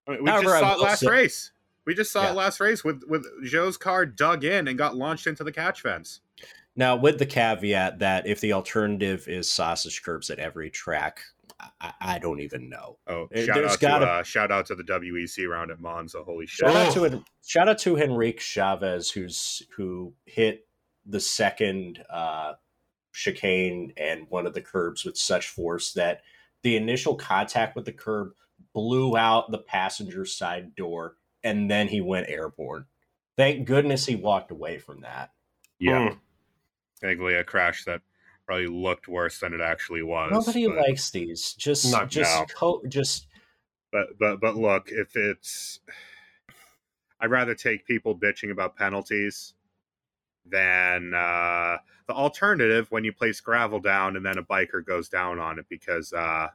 I 0.07 0.13
mean, 0.13 0.25
we 0.25 0.31
However, 0.31 0.45
just 0.47 0.59
saw 0.61 0.75
it 0.75 0.81
last 0.81 1.01
say- 1.01 1.07
race. 1.11 1.51
We 1.87 1.95
just 1.95 2.13
saw 2.13 2.23
Yeah. 2.25 2.31
it 2.31 2.35
last 2.35 2.61
race 2.61 2.83
with 2.83 3.03
with 3.09 3.27
Zhou's 3.45 3.77
car 3.77 4.07
dug 4.07 4.45
in 4.45 4.69
and 4.69 4.79
got 4.79 4.97
launched 4.97 5.27
into 5.27 5.45
the 5.45 5.53
catch 5.53 5.83
fence. 5.83 6.21
Now, 6.77 6.97
with 6.97 7.19
the 7.19 7.27
caveat 7.27 7.99
that 8.01 8.27
if 8.27 8.41
the 8.41 8.53
alternative 8.55 9.29
is 9.29 9.51
sausage 9.53 10.03
curbs 10.03 10.29
at 10.31 10.39
every 10.39 10.71
track, 10.71 11.21
I, 11.81 11.93
I 12.01 12.19
don't 12.19 12.41
even 12.41 12.69
know. 12.69 12.97
Oh, 13.07 13.29
shout 13.35 13.55
there's 13.55 13.73
out 13.75 13.81
gotta- 13.81 14.07
to 14.07 14.11
uh, 14.13 14.23
shout 14.23 14.51
out 14.51 14.67
to 14.67 14.75
the 14.75 14.83
WEC 14.83 15.47
round 15.49 15.71
at 15.71 15.79
Monza. 15.81 16.23
Holy 16.25 16.47
shit! 16.47 16.67
Shout 16.69 16.75
out 16.77 16.97
Oh. 16.97 17.09
to 17.09 17.25
shout 17.47 17.69
out 17.69 17.79
to 17.81 17.99
Henrique 17.99 18.41
Chaves, 18.41 19.13
who's 19.13 19.63
who 19.77 20.15
hit 20.25 20.67
the 21.07 21.21
second 21.21 22.03
uh, 22.11 22.55
chicane 23.13 23.93
and 23.97 24.27
one 24.31 24.47
of 24.47 24.55
the 24.55 24.61
curbs 24.63 25.05
with 25.05 25.17
such 25.17 25.49
force 25.49 25.93
that 25.93 26.23
the 26.63 26.77
initial 26.77 27.15
contact 27.15 27.77
with 27.77 27.85
the 27.85 27.93
curb 27.93 28.33
blew 28.75 29.17
out 29.17 29.51
the 29.51 29.59
passenger 29.59 30.27
side 30.27 30.75
door, 30.75 31.17
and 31.43 31.71
then 31.71 31.89
he 31.89 32.01
went 32.01 32.29
airborne. 32.29 32.87
Thank 33.37 33.67
goodness 33.67 34.05
he 34.05 34.17
walked 34.17 34.51
away 34.51 34.79
from 34.79 35.01
that. 35.01 35.33
Yeah, 35.79 36.11
Mm. 36.11 36.21
thankfully 37.01 37.35
a 37.35 37.45
crash 37.45 37.85
that 37.85 38.03
probably 38.47 38.67
looked 38.67 39.09
worse 39.09 39.41
than 39.41 39.55
it 39.55 39.61
actually 39.61 40.03
was. 40.03 40.31
Nobody 40.31 40.67
but, 40.67 40.77
likes 40.77 41.11
these. 41.11 41.55
Just 41.55 41.91
No, 41.91 42.05
just 42.05 42.41
no. 42.41 42.47
co- 42.55 42.83
just 42.87 43.27
but 43.91 44.19
but 44.19 44.41
but 44.41 44.57
look, 44.57 44.91
if 44.91 45.17
it's, 45.17 45.81
I'd 47.21 47.31
rather 47.31 47.55
take 47.55 47.87
people 47.87 48.19
bitching 48.19 48.51
about 48.51 48.77
penalties 48.77 49.55
than 50.45 51.15
uh, 51.15 51.79
the 52.07 52.13
alternative 52.13 52.91
when 52.91 53.05
you 53.05 53.13
place 53.13 53.41
gravel 53.41 53.81
down 53.81 54.17
and 54.17 54.27
then 54.27 54.37
a 54.37 54.43
biker 54.43 54.85
goes 54.85 55.09
down 55.09 55.39
on 55.39 55.59
it 55.59 55.67
because 55.69 56.13
uh, 56.13 56.49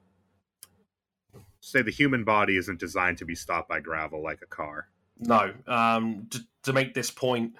say 1.71 1.81
the 1.81 1.91
human 1.91 2.23
body 2.23 2.57
isn't 2.57 2.79
designed 2.79 3.17
to 3.19 3.25
be 3.25 3.35
stopped 3.35 3.69
by 3.69 3.79
gravel 3.79 4.23
like 4.23 4.41
a 4.41 4.47
car. 4.47 4.87
No, 5.17 5.53
um, 5.67 6.27
to, 6.31 6.39
to 6.63 6.73
make 6.73 6.93
this 6.93 7.11
point, 7.11 7.53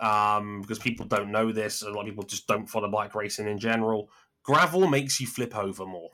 um, 0.00 0.62
because 0.62 0.78
people 0.78 1.06
don't 1.06 1.30
know 1.30 1.52
this, 1.52 1.82
a 1.82 1.90
lot 1.90 2.00
of 2.00 2.06
people 2.06 2.24
just 2.24 2.46
don't 2.46 2.68
follow 2.68 2.90
bike 2.90 3.14
racing 3.14 3.46
in 3.46 3.58
general. 3.58 4.10
Gravel 4.42 4.86
makes 4.86 5.20
you 5.20 5.26
flip 5.26 5.56
over 5.56 5.84
more. 5.84 6.10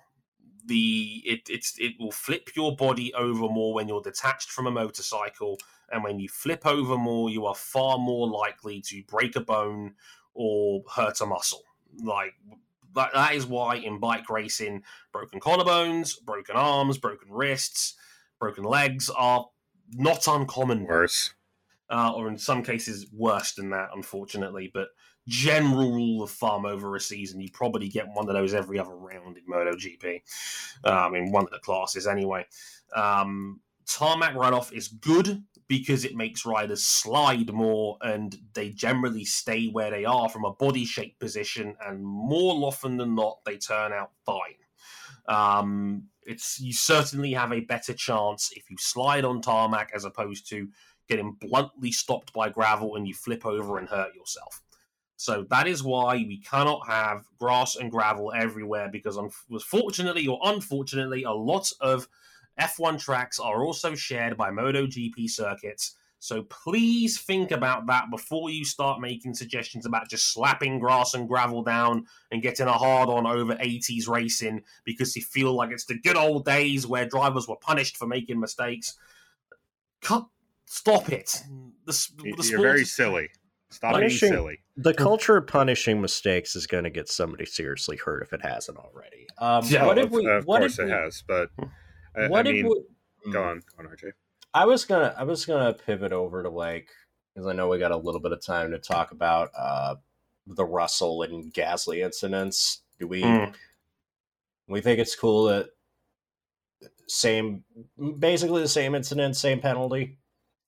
The 0.67 1.23
it 1.27 1.43
it's 1.49 1.75
it 1.79 1.93
will 2.01 2.11
flip 2.11 2.51
your 2.57 2.75
body 2.75 3.13
over 3.15 3.49
more 3.49 3.75
when 3.75 3.87
you're 3.87 4.01
detached 4.01 4.51
from 4.51 4.67
a 4.67 4.71
motorcycle, 4.71 5.59
and 5.93 6.03
when 6.03 6.19
you 6.19 6.29
flip 6.29 6.67
over 6.67 6.97
more, 6.97 7.29
you 7.29 7.45
are 7.47 7.55
far 7.55 7.99
more 7.99 8.27
likely 8.27 8.81
to 8.87 9.03
break 9.05 9.37
a 9.37 9.41
bone 9.41 9.95
or 10.33 10.83
hurt 10.95 11.21
a 11.21 11.27
muscle. 11.27 11.63
Like 12.03 12.35
that, 12.95 13.13
that 13.15 13.35
is 13.35 13.47
why 13.47 13.77
in 13.77 13.99
bike 13.99 14.29
racing, 14.31 14.83
broken 15.13 15.41
collarbones, 15.41 16.21
broken 16.25 16.57
arms, 16.57 16.99
broken 16.99 17.29
wrists, 17.31 17.95
broken 18.39 18.65
legs 18.65 19.11
are 19.11 19.47
not 19.93 20.27
uncommon 20.27 20.85
Worse. 20.87 21.35
uh, 21.91 22.13
or 22.15 22.29
in 22.29 22.39
some 22.39 22.63
cases 22.63 23.07
worse 23.13 23.53
than 23.55 23.71
that, 23.71 23.89
unfortunately. 23.95 24.71
But 24.73 24.89
general 25.27 25.93
rule 25.93 26.23
of 26.23 26.31
thumb 26.31 26.67
over 26.67 26.97
a 26.97 27.01
season, 27.01 27.41
you 27.41 27.49
probably 27.53 27.89
get 27.89 28.09
one 28.13 28.29
of 28.29 28.35
those 28.35 28.55
every 28.55 28.79
other 28.79 28.97
round 28.97 29.39
in 29.39 29.45
MotoGP, 29.47 30.23
um, 30.85 31.15
in 31.15 31.33
one 31.33 31.45
of 31.45 31.51
the 31.51 31.59
classes 31.59 32.07
anyway. 32.07 32.47
Um, 32.95 33.61
tarmac 33.87 34.35
runoff 34.35 34.73
is 34.73 34.89
good 34.89 35.43
because 35.69 36.05
it 36.05 36.15
makes 36.15 36.45
riders 36.45 36.85
slide 36.85 37.53
more 37.53 37.97
and 38.03 38.37
they 38.55 38.71
generally 38.71 39.25
stay 39.25 39.69
where 39.69 39.91
they 39.91 40.05
are 40.05 40.29
from 40.29 40.45
a 40.45 40.53
body 40.53 40.85
shape 40.85 41.19
position, 41.19 41.77
and 41.87 42.05
more 42.05 42.67
often 42.67 42.97
than 42.97 43.15
not, 43.15 43.39
they 43.45 43.57
turn 43.57 43.93
out 43.93 44.11
fine. 44.27 44.39
Um, 45.27 46.09
it's 46.23 46.61
you 46.61 46.73
certainly 46.73 47.33
have 47.33 47.53
a 47.53 47.61
better 47.61 47.95
chance 47.95 48.51
if 48.55 48.71
you 48.71 48.77
slide 48.79 49.25
on 49.25 49.41
tarmac 49.41 49.91
as 49.95 50.05
opposed 50.05 50.49
to 50.51 50.69
getting 51.09 51.37
bluntly 51.41 51.93
stopped 51.93 52.33
by 52.33 52.49
gravel 52.49 52.97
and 52.97 53.07
you 53.07 53.15
flip 53.15 53.45
over 53.45 53.79
and 53.79 53.89
hurt 53.89 54.15
yourself. 54.15 54.63
So 55.17 55.47
that 55.51 55.67
is 55.67 55.83
why 55.83 56.17
we 56.17 56.41
cannot 56.41 56.87
have 56.87 57.25
grass 57.39 57.77
and 57.77 57.91
gravel 57.91 58.33
everywhere 58.35 58.89
because, 58.91 59.17
unfortunately 59.17 60.27
or 60.27 60.39
unfortunately, 60.43 61.23
a 61.23 61.33
lot 61.33 61.71
of 61.81 62.09
F1 62.61 63.01
tracks 63.01 63.39
are 63.39 63.65
also 63.65 63.95
shared 63.95 64.37
by 64.37 64.51
MotoGP 64.51 65.29
circuits. 65.29 65.95
So 66.21 66.43
please 66.45 67.21
think 67.21 67.51
about 67.51 67.87
that 67.89 68.11
before 68.11 68.49
you 68.49 68.65
start 68.65 68.99
making 69.01 69.35
suggestions 69.35 69.85
about 69.85 70.09
just 70.09 70.33
slapping 70.33 70.79
grass 70.79 71.13
and 71.13 71.29
gravel 71.29 71.63
down 71.63 72.07
and 72.31 72.41
getting 72.41 72.67
a 72.67 72.73
hard 72.73 73.11
on 73.11 73.27
over 73.27 73.55
80s 73.57 74.09
racing 74.09 74.63
because 74.85 75.15
you 75.17 75.23
feel 75.23 75.53
like 75.53 75.71
it's 75.71 75.85
the 75.85 75.99
good 76.01 76.17
old 76.17 76.47
days 76.47 76.87
where 76.87 77.05
drivers 77.07 77.47
were 77.47 77.57
punished 77.57 77.99
for 77.99 78.07
making 78.07 78.41
mistakes. 78.41 78.97
Cut, 80.01 80.27
stop 80.65 81.11
it. 81.11 81.43
The, 81.85 81.93
s- 81.93 82.13
the 82.17 82.49
You're 82.51 82.63
very 82.63 82.87
silly. 82.87 83.29
Stop 83.71 83.91
being 83.93 84.03
Punishing- 84.05 84.29
silly. 84.31 84.61
the 84.79 84.95
culture 84.95 85.37
of 85.37 85.47
punishing 85.47 86.01
mistakes 86.01 86.57
is 86.57 86.67
going 86.67 86.85
to 86.85 86.91
get 86.91 87.09
somebody 87.09 87.45
seriously 87.45 87.97
hurt 87.99 88.23
if 88.23 88.33
it 88.33 88.41
hasn't 88.41 88.79
already. 88.79 89.27
Um, 89.39 89.65
Yeah, 89.67 89.85
what 89.85 89.99
of, 89.99 90.07
if 90.07 90.11
we? 90.13 90.27
of 90.27 90.47
what 90.47 90.61
course 90.61 90.79
if 90.79 90.87
it 90.87 90.91
has, 90.91 91.23
but 91.27 91.51
I, 92.17 92.29
What 92.29 92.47
I 92.47 92.51
if 92.51 92.55
mean, 92.57 92.71
we, 93.25 93.33
go 93.33 93.43
on, 93.43 93.63
go 93.77 93.85
on, 93.85 93.87
RJ. 93.91 94.13
I 94.53 94.65
was 94.67 94.85
gonna 94.85 95.15
I 95.19 95.25
was 95.25 95.45
gonna 95.47 95.73
pivot 95.73 96.13
over 96.13 96.43
to 96.43 96.49
like 96.49 96.89
because 97.35 97.47
I 97.49 97.53
know 97.53 97.69
we 97.69 97.79
got 97.79 97.91
a 97.91 97.97
little 97.97 98.21
bit 98.21 98.33
of 98.33 98.41
time 98.41 98.71
to 98.71 98.79
talk 98.79 99.11
about 99.11 99.51
uh 99.57 99.97
the 100.47 100.65
Russell 100.65 101.23
and 101.23 101.53
Gasly 101.53 102.05
incidents. 102.05 102.83
Do 102.99 103.09
we 103.09 103.23
Mm. 103.23 103.55
we 104.69 104.81
think 104.81 105.01
it's 105.01 105.17
cool 105.17 105.45
that 105.47 105.71
same 107.07 107.65
basically 108.19 108.63
the 108.63 108.69
same 108.69 108.95
incident, 108.95 109.37
same 109.37 109.61
penalty? 109.61 110.19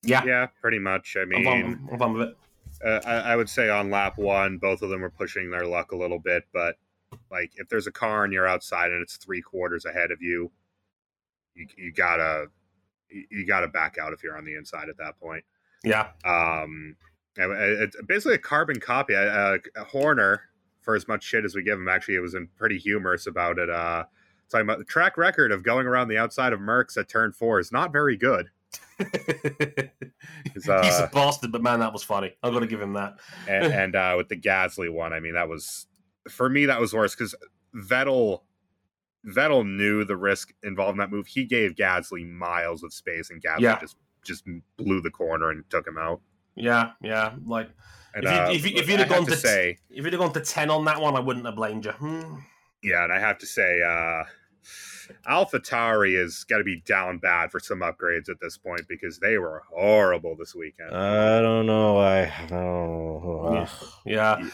Yeah, 0.03 0.23
Yeah, 0.25 0.47
pretty 0.61 0.79
much. 0.79 1.15
I 1.17 1.21
I'm, 1.21 1.29
mean, 1.29 1.43
fine, 1.43 1.89
I'm 1.91 1.99
fine 1.99 2.21
it. 2.21 2.37
uh, 2.85 3.01
I, 3.05 3.31
I 3.31 3.35
would 3.35 3.49
say 3.49 3.69
on 3.69 3.89
lap 3.89 4.17
one, 4.17 4.57
both 4.57 4.81
of 4.81 4.89
them 4.89 5.01
were 5.01 5.09
pushing 5.09 5.49
their 5.49 5.65
luck 5.65 5.91
a 5.91 5.97
little 5.97 6.19
bit, 6.19 6.43
but 6.53 6.77
like 7.31 7.51
if 7.55 7.67
there's 7.69 7.87
a 7.87 7.91
car 7.91 8.23
and 8.23 8.33
you're 8.33 8.47
outside 8.47 8.91
and 8.91 9.01
it's 9.01 9.17
three 9.17 9.41
quarters 9.41 9.85
ahead 9.85 10.11
of 10.11 10.21
you, 10.21 10.51
you, 11.57 11.67
you 11.77 11.91
gotta 11.91 12.47
you, 13.09 13.45
gotta 13.45 13.67
back 13.67 13.97
out 13.97 14.13
if 14.13 14.23
you're 14.23 14.37
on 14.37 14.45
the 14.45 14.55
inside 14.55 14.89
at 14.89 14.97
that 14.97 15.19
point. 15.19 15.43
Yeah, 15.83 16.09
Um, 16.25 16.95
it's 17.35 17.95
basically 18.07 18.35
a 18.35 18.39
carbon 18.39 18.79
copy. 18.79 19.15
Uh, 19.15 19.57
Horner, 19.77 20.41
for 20.81 20.95
as 20.95 21.07
much 21.07 21.23
shit 21.23 21.45
as 21.45 21.55
we 21.55 21.63
give 21.63 21.79
him, 21.79 21.87
actually, 21.87 22.15
it 22.15 22.21
was 22.21 22.33
in 22.33 22.47
pretty 22.57 22.77
humorous 22.77 23.27
about 23.27 23.59
it. 23.59 23.69
Uh, 23.69 24.05
talking 24.49 24.65
about 24.65 24.79
the 24.79 24.85
track 24.85 25.17
record 25.17 25.51
of 25.51 25.63
going 25.63 25.85
around 25.85 26.07
the 26.07 26.17
outside 26.17 26.53
of 26.53 26.61
Max 26.61 26.97
at 26.97 27.09
turn 27.09 27.31
four 27.31 27.59
is 27.59 27.71
not 27.71 27.91
very 27.91 28.17
good. 28.17 28.49
he's 30.53 30.67
uh, 30.67 31.07
a 31.07 31.13
bastard, 31.13 31.51
but 31.51 31.61
man, 31.61 31.79
that 31.79 31.93
was 31.93 32.03
funny. 32.03 32.33
I'm 32.41 32.53
gonna 32.53 32.67
give 32.67 32.81
him 32.81 32.93
that. 32.93 33.17
and, 33.47 33.71
and 33.71 33.95
uh, 33.95 34.15
with 34.17 34.29
the 34.29 34.37
Gasly 34.37 34.91
one, 34.91 35.13
I 35.13 35.19
mean, 35.19 35.35
that 35.35 35.47
was 35.47 35.85
for 36.27 36.49
me 36.49 36.65
that 36.65 36.79
was 36.79 36.93
worse 36.93 37.15
because 37.15 37.35
Vettel 37.75 38.41
Vettel 39.27 39.67
knew 39.67 40.03
the 40.05 40.15
risk 40.17 40.53
involved 40.63 40.93
in 40.93 40.97
that 40.99 41.11
move. 41.11 41.27
He 41.27 41.43
gave 41.45 41.75
Gasly 41.75 42.27
miles 42.29 42.81
of 42.83 42.93
space, 42.93 43.29
and 43.29 43.41
Gasly 43.41 43.61
Yeah. 43.61 43.79
just 43.79 43.97
just 44.25 44.43
blew 44.77 44.99
the 45.01 45.11
corner 45.11 45.49
and 45.51 45.63
took 45.69 45.87
him 45.87 45.97
out. 45.97 46.19
Yeah, 46.55 46.91
yeah. 47.01 47.33
Like 47.45 47.69
And, 48.13 48.25
If 48.25 48.31
you- 48.31 48.37
uh, 48.39 48.49
if 48.51 48.65
you- 48.71 48.77
if 48.77 48.89
you'd 48.89 48.99
I 48.99 49.03
have 49.03 49.09
gone 49.09 49.25
to 49.25 49.31
to 49.31 49.37
say, 49.37 49.77
if 49.91 50.03
you'd 50.03 50.11
have 50.13 50.19
gone 50.21 50.33
to 50.33 50.41
ten 50.41 50.69
on 50.71 50.85
that 50.85 50.99
one, 50.99 51.15
I 51.15 51.19
wouldn't 51.19 51.45
have 51.45 51.55
blamed 51.55 51.85
you. 51.85 51.91
Hmm. 51.91 52.35
yeah, 52.81 53.03
and 53.03 53.13
I 53.13 53.19
have 53.19 53.37
to 53.39 53.45
say, 53.45 53.81
uh, 53.83 54.23
Alpha 55.25 55.59
Tauri 55.59 56.19
has 56.19 56.43
got 56.43 56.57
to 56.57 56.63
be 56.63 56.81
down 56.81 57.17
bad 57.19 57.51
for 57.51 57.59
some 57.59 57.79
upgrades 57.79 58.27
at 58.29 58.39
this 58.41 58.57
point 58.57 58.81
because 58.89 59.19
they 59.19 59.37
were 59.37 59.63
horrible 59.69 60.35
this 60.35 60.53
weekend. 60.55 60.93
I 60.95 61.39
don't 61.41 61.65
know. 61.65 61.97
I, 61.97 62.23
I 62.23 62.45
don't 62.49 62.59
know. 62.59 63.67
Yeah. 64.05 64.39
Yeah, 64.41 64.49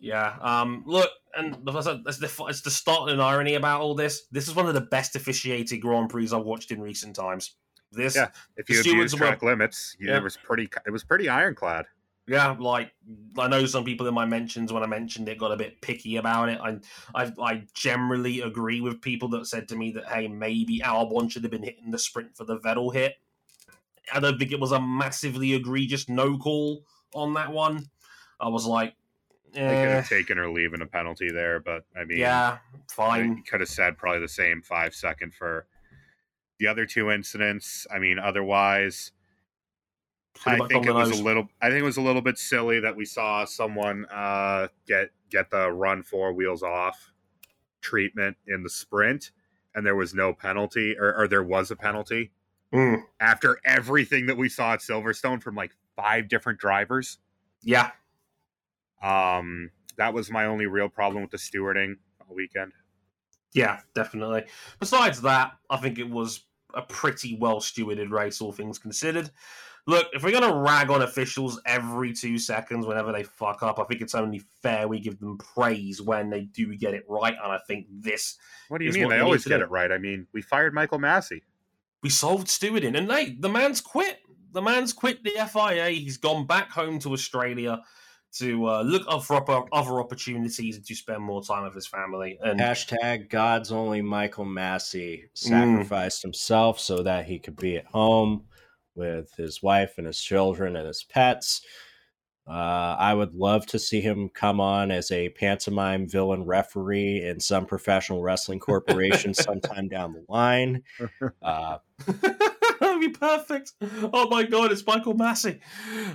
yeah. 0.00 0.36
Um, 0.40 0.82
look, 0.86 1.10
and 1.36 1.56
that's 1.64 1.86
the, 1.86 2.44
it's 2.48 2.60
the 2.62 2.70
start 2.70 3.10
and 3.10 3.20
irony 3.20 3.54
about 3.54 3.80
all 3.80 3.94
this. 3.94 4.26
This 4.30 4.48
is 4.48 4.54
one 4.54 4.66
of 4.66 4.74
the 4.74 4.80
best 4.80 5.16
officiated 5.16 5.80
Grand 5.80 6.08
Prix 6.10 6.30
I've 6.32 6.44
watched 6.44 6.70
in 6.70 6.80
recent 6.80 7.16
times. 7.16 7.56
This, 7.92 8.16
Yeah. 8.16 8.28
if 8.56 8.68
you 8.68 8.80
abuse 8.80 8.92
stewards 8.92 9.12
were- 9.14 9.18
track 9.18 9.42
limits, 9.42 9.96
you, 9.98 10.08
Yeah. 10.10 10.16
it 10.18 10.22
was 10.22 10.36
pretty. 10.36 10.68
It 10.86 10.90
was 10.90 11.04
pretty 11.04 11.28
ironclad. 11.28 11.86
Yeah, 12.28 12.56
like 12.58 12.92
I 13.38 13.46
know 13.46 13.66
some 13.66 13.84
people 13.84 14.08
in 14.08 14.14
my 14.14 14.24
mentions 14.26 14.72
when 14.72 14.82
I 14.82 14.86
mentioned 14.86 15.28
it 15.28 15.38
got 15.38 15.52
a 15.52 15.56
bit 15.56 15.80
picky 15.80 16.16
about 16.16 16.48
it. 16.48 16.58
I 16.60 16.78
I, 17.14 17.32
I 17.40 17.62
generally 17.72 18.40
agree 18.40 18.80
with 18.80 19.00
people 19.00 19.28
that 19.28 19.46
said 19.46 19.68
to 19.68 19.76
me 19.76 19.92
that 19.92 20.06
hey 20.06 20.26
maybe 20.26 20.80
Albon 20.80 21.30
should 21.30 21.44
have 21.44 21.52
been 21.52 21.62
hitting 21.62 21.92
the 21.92 21.98
sprint 22.00 22.36
for 22.36 22.42
the 22.44 22.58
Vettel 22.58 22.92
hit. 22.92 23.14
I 24.12 24.18
don't 24.18 24.38
think 24.38 24.50
it 24.50 24.58
was 24.58 24.72
a 24.72 24.80
massively 24.80 25.54
egregious 25.54 26.08
no 26.08 26.36
call 26.36 26.84
on 27.14 27.34
that 27.34 27.52
one. 27.52 27.86
I 28.40 28.48
was 28.48 28.66
like, 28.66 28.94
They 29.56 29.62
could 29.62 29.88
eh, 29.88 29.96
have 29.96 30.08
taken 30.08 30.38
or 30.38 30.50
leaving 30.50 30.82
a 30.82 30.86
penalty 30.86 31.30
there, 31.30 31.60
but 31.60 31.84
I 31.96 32.04
mean, 32.04 32.18
yeah, 32.18 32.58
fine. 32.90 33.42
Could 33.42 33.60
have 33.60 33.68
said 33.68 33.96
probably 33.96 34.20
the 34.20 34.28
same 34.28 34.62
five 34.62 34.94
second 34.94 35.34
for 35.34 35.66
the 36.58 36.66
other 36.66 36.86
two 36.86 37.10
incidents. 37.10 37.86
I 37.92 37.98
mean, 37.98 38.18
otherwise, 38.18 39.12
Pretty 40.34 40.62
I 40.62 40.68
think 40.68 40.86
it 40.86 40.92
was 40.92 41.18
a 41.18 41.22
little. 41.22 41.48
I 41.60 41.68
think 41.68 41.80
it 41.80 41.84
was 41.84 41.96
a 41.96 42.02
little 42.02 42.22
bit 42.22 42.38
silly 42.38 42.80
that 42.80 42.94
we 42.94 43.04
saw 43.04 43.44
someone 43.44 44.06
uh, 44.06 44.68
get 44.86 45.10
get 45.30 45.50
the 45.50 45.70
run 45.70 46.02
four 46.02 46.32
wheels 46.32 46.62
off 46.62 47.12
treatment 47.80 48.36
in 48.46 48.62
the 48.62 48.70
sprint, 48.70 49.30
and 49.74 49.86
there 49.86 49.96
was 49.96 50.14
no 50.14 50.32
penalty, 50.32 50.96
or, 50.98 51.14
or 51.16 51.28
there 51.28 51.42
was 51.42 51.70
a 51.70 51.76
penalty 51.76 52.32
Mm, 52.72 53.02
after 53.20 53.58
everything 53.64 54.26
that 54.26 54.36
we 54.36 54.48
saw 54.48 54.72
at 54.72 54.80
Silverstone 54.80 55.42
from 55.42 55.54
like 55.54 55.72
five 55.94 56.28
different 56.28 56.58
drivers. 56.58 57.18
yeah, 57.62 57.92
Um, 59.02 59.70
that 59.98 60.12
was 60.14 60.30
my 60.30 60.46
only 60.46 60.66
real 60.66 60.88
problem 60.88 61.22
with 61.22 61.30
the 61.30 61.36
stewarding 61.38 61.94
all 62.20 62.34
weekend. 62.34 62.72
yeah, 63.52 63.80
definitely. 63.94 64.44
Besides 64.80 65.22
that, 65.22 65.52
I 65.70 65.76
think 65.78 65.98
it 65.98 66.08
was 66.08 66.40
a 66.74 66.82
pretty 66.82 67.36
well 67.40 67.60
stewarded 67.60 68.10
race, 68.10 68.40
all 68.40 68.52
things 68.52 68.78
considered. 68.78 69.30
Look, 69.88 70.08
if 70.12 70.24
we're 70.24 70.32
going 70.32 70.52
to 70.52 70.58
rag 70.58 70.90
on 70.90 71.02
officials 71.02 71.60
every 71.64 72.12
two 72.12 72.38
seconds 72.40 72.86
whenever 72.86 73.12
they 73.12 73.22
fuck 73.22 73.62
up, 73.62 73.78
I 73.78 73.84
think 73.84 74.00
it's 74.00 74.16
only 74.16 74.42
fair 74.60 74.88
we 74.88 74.98
give 74.98 75.20
them 75.20 75.38
praise 75.38 76.02
when 76.02 76.28
they 76.28 76.42
do 76.46 76.74
get 76.74 76.92
it 76.92 77.04
right. 77.08 77.36
And 77.40 77.52
I 77.52 77.58
think 77.68 77.86
this, 77.90 78.36
What 78.68 78.78
do 78.78 78.84
you 78.84 78.92
mean? 78.92 79.08
They 79.08 79.20
always 79.20 79.44
get 79.44 79.58
do. 79.58 79.62
it 79.62 79.70
right. 79.70 79.92
I 79.92 79.98
mean, 79.98 80.26
we 80.32 80.42
fired 80.42 80.74
Michael 80.74 80.98
Masi. 80.98 81.42
we 82.02 82.10
solved 82.10 82.48
stewarding. 82.48 82.98
And 82.98 83.10
hey, 83.10 83.36
the 83.38 83.48
man's 83.48 83.80
quit. 83.80 84.18
The 84.52 84.60
man's 84.60 84.92
quit 84.92 85.22
the 85.22 85.30
FIA. 85.52 85.90
He's 85.90 86.16
gone 86.16 86.46
back 86.46 86.70
home 86.70 86.98
to 87.00 87.12
Australia 87.12 87.80
to 88.34 88.68
uh, 88.68 88.82
look 88.82 89.02
up 89.08 89.22
for 89.24 89.66
other 89.72 90.00
opportunities 90.00 90.76
and 90.76 90.84
to 90.84 90.94
spend 90.94 91.22
more 91.22 91.42
time 91.42 91.64
with 91.64 91.74
his 91.74 91.86
family. 91.86 92.38
And 92.42 92.60
Hashtag 92.60 93.30
God's 93.30 93.72
only 93.72 94.02
Michael 94.02 94.44
Masi 94.44 95.24
sacrificed 95.34 96.22
himself 96.22 96.78
so 96.78 97.02
that 97.02 97.26
he 97.26 97.38
could 97.38 97.56
be 97.56 97.76
at 97.76 97.86
home 97.86 98.44
with 98.94 99.32
his 99.36 99.62
wife 99.62 99.94
and 99.98 100.06
his 100.06 100.20
children 100.20 100.76
and 100.76 100.86
his 100.86 101.04
pets. 101.04 101.62
Uh, 102.48 102.94
I 102.98 103.12
would 103.12 103.34
love 103.34 103.66
to 103.66 103.78
see 103.78 104.00
him 104.00 104.28
come 104.28 104.60
on 104.60 104.92
as 104.92 105.10
a 105.10 105.30
pantomime 105.30 106.08
villain 106.08 106.44
referee 106.44 107.24
in 107.24 107.40
some 107.40 107.66
professional 107.66 108.22
wrestling 108.22 108.60
corporation 108.60 109.34
sometime 109.34 109.88
down 109.88 110.12
the 110.12 110.24
line. 110.28 110.82
Uh, 111.42 111.78
That'd 112.06 113.00
be 113.00 113.08
perfect. 113.08 113.72
Oh 114.12 114.28
my 114.28 114.44
god, 114.44 114.70
it's 114.70 114.86
Michael 114.86 115.14
Masi. 115.14 115.58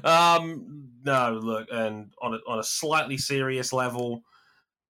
Um, 0.06 0.91
no, 1.04 1.40
look, 1.42 1.68
and 1.72 2.14
on 2.22 2.36
a, 2.36 2.38
on 2.48 2.60
a 2.60 2.64
slightly 2.64 3.18
serious 3.18 3.74
level, 3.74 4.24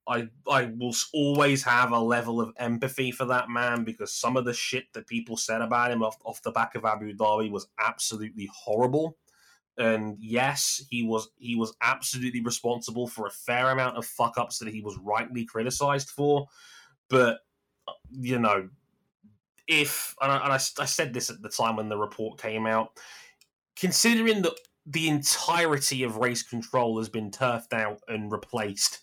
I 0.08 0.28
I 0.50 0.66
will 0.66 0.94
always 1.14 1.64
have 1.64 1.92
a 1.92 2.00
level 2.00 2.42
of 2.42 2.54
empathy 2.58 3.12
for 3.12 3.26
that 3.26 3.50
man 3.50 3.84
because 3.84 4.14
some 4.14 4.36
of 4.36 4.46
the 4.46 4.54
shit 4.54 4.86
that 4.94 5.08
people 5.08 5.38
said 5.38 5.62
about 5.62 5.92
him 5.92 6.04
off, 6.04 6.18
off 6.26 6.42
the 6.42 6.52
back 6.52 6.76
of 6.76 6.86
Abu 6.86 7.14
Dhabi 7.14 7.52
was 7.52 7.68
absolutely 7.80 8.50
horrible. 8.54 9.18
And 9.78 10.18
yes, 10.20 10.84
he 10.90 11.04
was 11.04 11.30
he 11.38 11.56
was 11.56 11.76
absolutely 11.82 12.42
responsible 12.42 13.08
for 13.08 13.28
a 13.28 13.32
fair 13.32 13.70
amount 13.70 13.98
of 13.98 14.06
fuck 14.06 14.38
ups 14.38 14.60
that 14.60 14.74
he 14.74 14.82
was 14.82 14.98
rightly 14.98 15.46
criticized 15.46 16.10
for. 16.10 16.48
But 17.10 17.40
uh, 17.88 17.94
you 18.12 18.40
know, 18.40 18.70
if 19.68 20.16
and, 20.22 20.32
I, 20.32 20.44
and 20.44 20.54
I, 20.54 20.56
I 20.56 20.86
said 20.86 21.14
this 21.14 21.30
at 21.30 21.42
the 21.42 21.50
time 21.50 21.78
when 21.78 21.90
the 21.90 21.98
report 21.98 22.42
came 22.42 22.66
out, 22.66 22.98
considering 23.76 24.42
that 24.42 24.54
the 24.86 25.08
entirety 25.08 26.04
of 26.04 26.18
race 26.18 26.44
control 26.44 26.98
has 26.98 27.10
been 27.10 27.32
turfed 27.32 27.74
out 27.74 28.00
and 28.08 28.32
replaced 28.32 29.02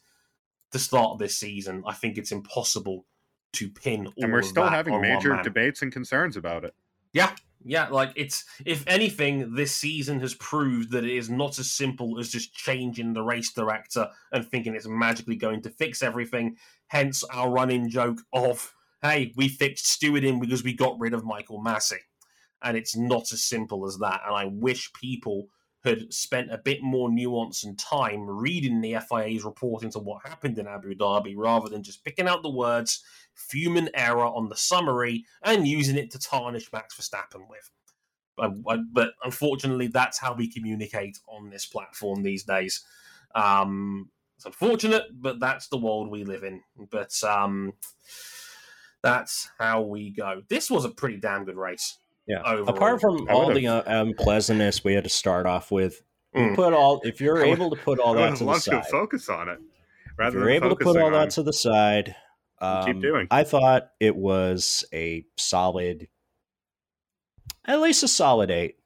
the 0.73 0.79
start 0.79 1.13
of 1.13 1.19
this 1.19 1.37
season, 1.37 1.83
I 1.87 1.95
think 1.95 2.19
it's 2.19 2.33
impossible 2.33 3.07
to 3.55 3.69
pin. 3.69 4.07
All 4.07 4.13
and 4.19 4.33
we're 4.33 4.43
still 4.43 4.69
having 4.69 5.01
major 5.01 5.41
debates 5.43 5.83
and 5.83 5.93
concerns 5.93 6.37
about 6.37 6.65
it. 6.65 6.75
Yeah, 7.13 7.33
yeah, 7.65 7.89
like 7.89 8.13
it's 8.15 8.45
if 8.65 8.85
anything, 8.87 9.55
this 9.55 9.75
season 9.75 10.21
has 10.21 10.35
proved 10.35 10.93
that 10.93 11.05
it 11.05 11.17
is 11.17 11.31
not 11.31 11.59
as 11.59 11.71
simple 11.71 12.19
as 12.19 12.29
just 12.29 12.55
changing 12.55 13.13
the 13.13 13.23
race 13.23 13.53
director 13.53 14.09
and 14.33 14.47
thinking 14.47 14.75
it's 14.75 14.87
magically 14.87 15.37
going 15.37 15.63
to 15.63 15.71
fix 15.71 16.03
everything. 16.03 16.57
Hence 16.89 17.25
our 17.25 17.51
running 17.51 17.89
joke 17.89 18.21
of, 18.33 18.75
hey, 19.03 19.33
we 19.37 19.49
fixed 19.49 19.87
stewarding 19.87 20.41
because 20.41 20.63
we 20.63 20.73
got 20.73 20.99
rid 20.99 21.15
of 21.15 21.25
Michael 21.25 21.63
Masi. 21.63 21.99
And 22.63 22.77
it's 22.77 22.97
not 22.97 23.33
as 23.33 23.43
simple 23.43 23.87
as 23.87 23.99
that. 23.99 24.23
And 24.27 24.35
I 24.35 24.47
wish 24.47 24.93
people 24.93 25.49
had 25.89 26.13
spent 26.13 26.53
a 26.53 26.59
bit 26.59 26.83
more 26.83 27.11
nuance 27.11 27.65
and 27.65 27.79
time 27.79 28.29
reading 28.29 28.81
the 28.81 28.97
FIA's 29.09 29.45
report 29.45 29.83
into 29.83 29.99
what 29.99 30.27
happened 30.27 30.59
in 30.59 30.69
Abu 30.69 30.95
Dhabi 30.95 31.35
rather 31.37 31.69
than 31.69 31.83
just 31.83 32.05
picking 32.05 32.29
out 32.29 32.43
the 32.43 32.51
words 32.51 33.03
human 33.51 33.89
error 33.95 34.25
on 34.25 34.49
the 34.49 34.57
summary 34.57 35.25
and 35.43 35.67
using 35.67 35.97
it 35.97 36.11
to 36.13 36.19
tarnish 36.19 36.73
Max 36.73 36.97
Verstappen 36.97 37.49
with. 37.49 37.71
But, 38.37 39.11
unfortunately, 39.25 39.89
that's 39.89 40.19
how 40.19 40.33
we 40.35 40.49
communicate 40.49 41.19
on 41.27 41.51
this 41.51 41.67
platform 41.67 42.23
these 42.23 42.45
days. 42.45 42.85
Um, 43.35 44.11
it's 44.37 44.47
unfortunate, 44.47 45.03
but 45.13 45.41
that's 45.41 45.67
the 45.69 45.79
world 45.79 46.09
we 46.09 46.23
live 46.23 46.45
in. 46.45 46.63
But 46.91 47.13
um, 47.25 47.73
that's 49.03 49.51
how 49.59 49.83
we 49.83 50.11
go. 50.11 50.43
This 50.49 50.71
was 50.71 50.85
a 50.85 50.91
pretty 50.91 51.17
damn 51.17 51.45
good 51.45 51.57
race. 51.57 51.99
Yeah. 52.29 52.43
Overall. 52.45 52.69
Apart 52.69 53.01
from 53.01 53.29
I 53.29 53.33
all 53.33 53.47
would've- 53.49 53.61
the 53.61 53.67
uh, 53.69 53.83
unpleasantness 54.03 54.85
we 54.85 54.95
had 54.95 55.05
to 55.05 55.11
start 55.11 55.47
off 55.47 55.71
with, 55.73 56.03
you 56.35 56.43
Mm. 56.43 56.55
put 56.55 56.73
all 56.75 57.01
if 57.05 57.21
you're 57.21 57.37
would- 57.37 57.49
able 57.49 57.71
to 57.71 57.77
put 57.77 57.99
all 57.99 58.15
that 58.15 58.33
to 58.37 58.45
the 58.45 58.45
love 58.45 58.57
to 58.57 58.71
side. 58.71 58.87
focus 58.87 59.29
on 59.29 59.49
it. 59.49 59.59
if 60.07 60.19
Rather 60.19 60.39
you're 60.39 60.51
able 60.51 60.69
to 60.71 60.77
put 60.77 60.85
focusing 60.85 61.03
all 61.03 61.11
that 61.13 61.31
to 61.31 61.43
the 61.43 61.53
side 61.53 62.15
We'll 62.61 62.85
keep 62.85 62.97
um, 62.97 63.01
doing. 63.01 63.27
i 63.31 63.45
thought 63.45 63.91
it 64.01 64.17
was 64.17 64.85
a 64.93 65.25
solid 65.37 66.09
at 67.65 67.81
least 67.81 68.03
a 68.03 68.09
solid 68.09 68.51
eight 68.51 68.77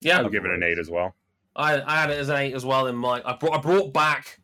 Yeah, 0.00 0.18
I'll 0.18 0.28
give 0.28 0.44
it 0.44 0.50
an 0.50 0.62
eight 0.62 0.78
as 0.78 0.90
well. 0.90 1.14
I, 1.56 1.80
I 1.80 2.00
had 2.00 2.10
it 2.10 2.18
as 2.18 2.28
an 2.28 2.36
eight 2.36 2.54
as 2.54 2.64
well 2.64 2.88
in 2.88 2.96
my. 2.96 3.22
I 3.24 3.36
brought, 3.36 3.54
I 3.54 3.60
brought 3.60 3.92
back 3.92 4.40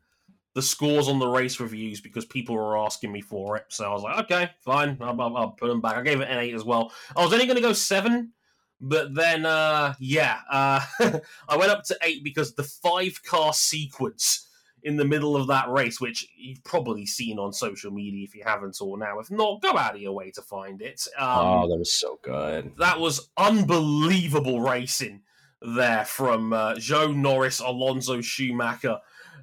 the 0.54 0.62
scores 0.62 1.08
on 1.08 1.18
the 1.18 1.28
race 1.28 1.60
reviews 1.60 2.00
because 2.00 2.24
people 2.24 2.54
were 2.54 2.78
asking 2.78 3.12
me 3.12 3.20
for 3.20 3.56
it. 3.56 3.66
So 3.68 3.84
I 3.84 3.92
was 3.92 4.02
like, 4.02 4.18
okay, 4.24 4.50
fine, 4.60 4.96
I'll, 5.00 5.20
I'll, 5.20 5.36
I'll 5.36 5.50
put 5.50 5.68
them 5.68 5.80
back. 5.80 5.96
I 5.96 6.02
gave 6.02 6.20
it 6.20 6.28
an 6.28 6.38
eight 6.38 6.54
as 6.54 6.64
well. 6.64 6.92
I 7.16 7.22
was 7.24 7.32
only 7.32 7.46
going 7.46 7.56
to 7.56 7.62
go 7.62 7.72
seven, 7.72 8.32
but 8.80 9.14
then, 9.14 9.46
uh, 9.46 9.94
yeah, 10.00 10.38
uh, 10.50 10.80
I 11.48 11.56
went 11.56 11.70
up 11.70 11.84
to 11.84 11.98
eight 12.02 12.24
because 12.24 12.54
the 12.54 12.64
five 12.64 13.22
car 13.22 13.52
sequence 13.52 14.48
in 14.82 14.96
the 14.96 15.04
middle 15.04 15.36
of 15.36 15.46
that 15.48 15.68
race, 15.70 16.00
which 16.00 16.26
you've 16.36 16.64
probably 16.64 17.06
seen 17.06 17.38
on 17.38 17.52
social 17.52 17.90
media 17.90 18.24
if 18.24 18.34
you 18.34 18.42
haven't 18.44 18.78
or 18.80 18.98
now. 18.98 19.18
If 19.18 19.30
not, 19.30 19.62
go 19.62 19.76
out 19.76 19.94
of 19.94 20.00
your 20.00 20.12
way 20.12 20.30
to 20.32 20.42
find 20.42 20.80
it. 20.80 21.06
Um, 21.18 21.28
oh 21.28 21.68
that 21.68 21.78
was 21.78 21.92
so 21.92 22.18
good 22.22 22.72
that 22.78 22.98
was 22.98 23.30
unbelievable 23.36 24.60
racing 24.60 25.22
there 25.62 26.04
from 26.04 26.52
uh, 26.52 26.74
Zhou 26.74 27.14
Norris, 27.14 27.60
Alonso 27.60 28.20
Schumacher. 28.20 28.98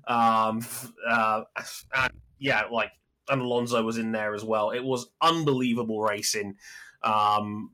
Um, 0.08 0.66
uh, 1.08 1.43
yeah, 2.39 2.64
like, 2.72 2.91
and 3.30 3.41
Alonso 3.41 3.84
was 3.84 3.97
in 3.97 4.12
there 4.12 4.34
as 4.34 4.43
well. 4.43 4.72
It 4.72 4.84
was 4.84 5.10
unbelievable 5.22 6.01
racing. 6.01 6.55
Um, 7.03 7.72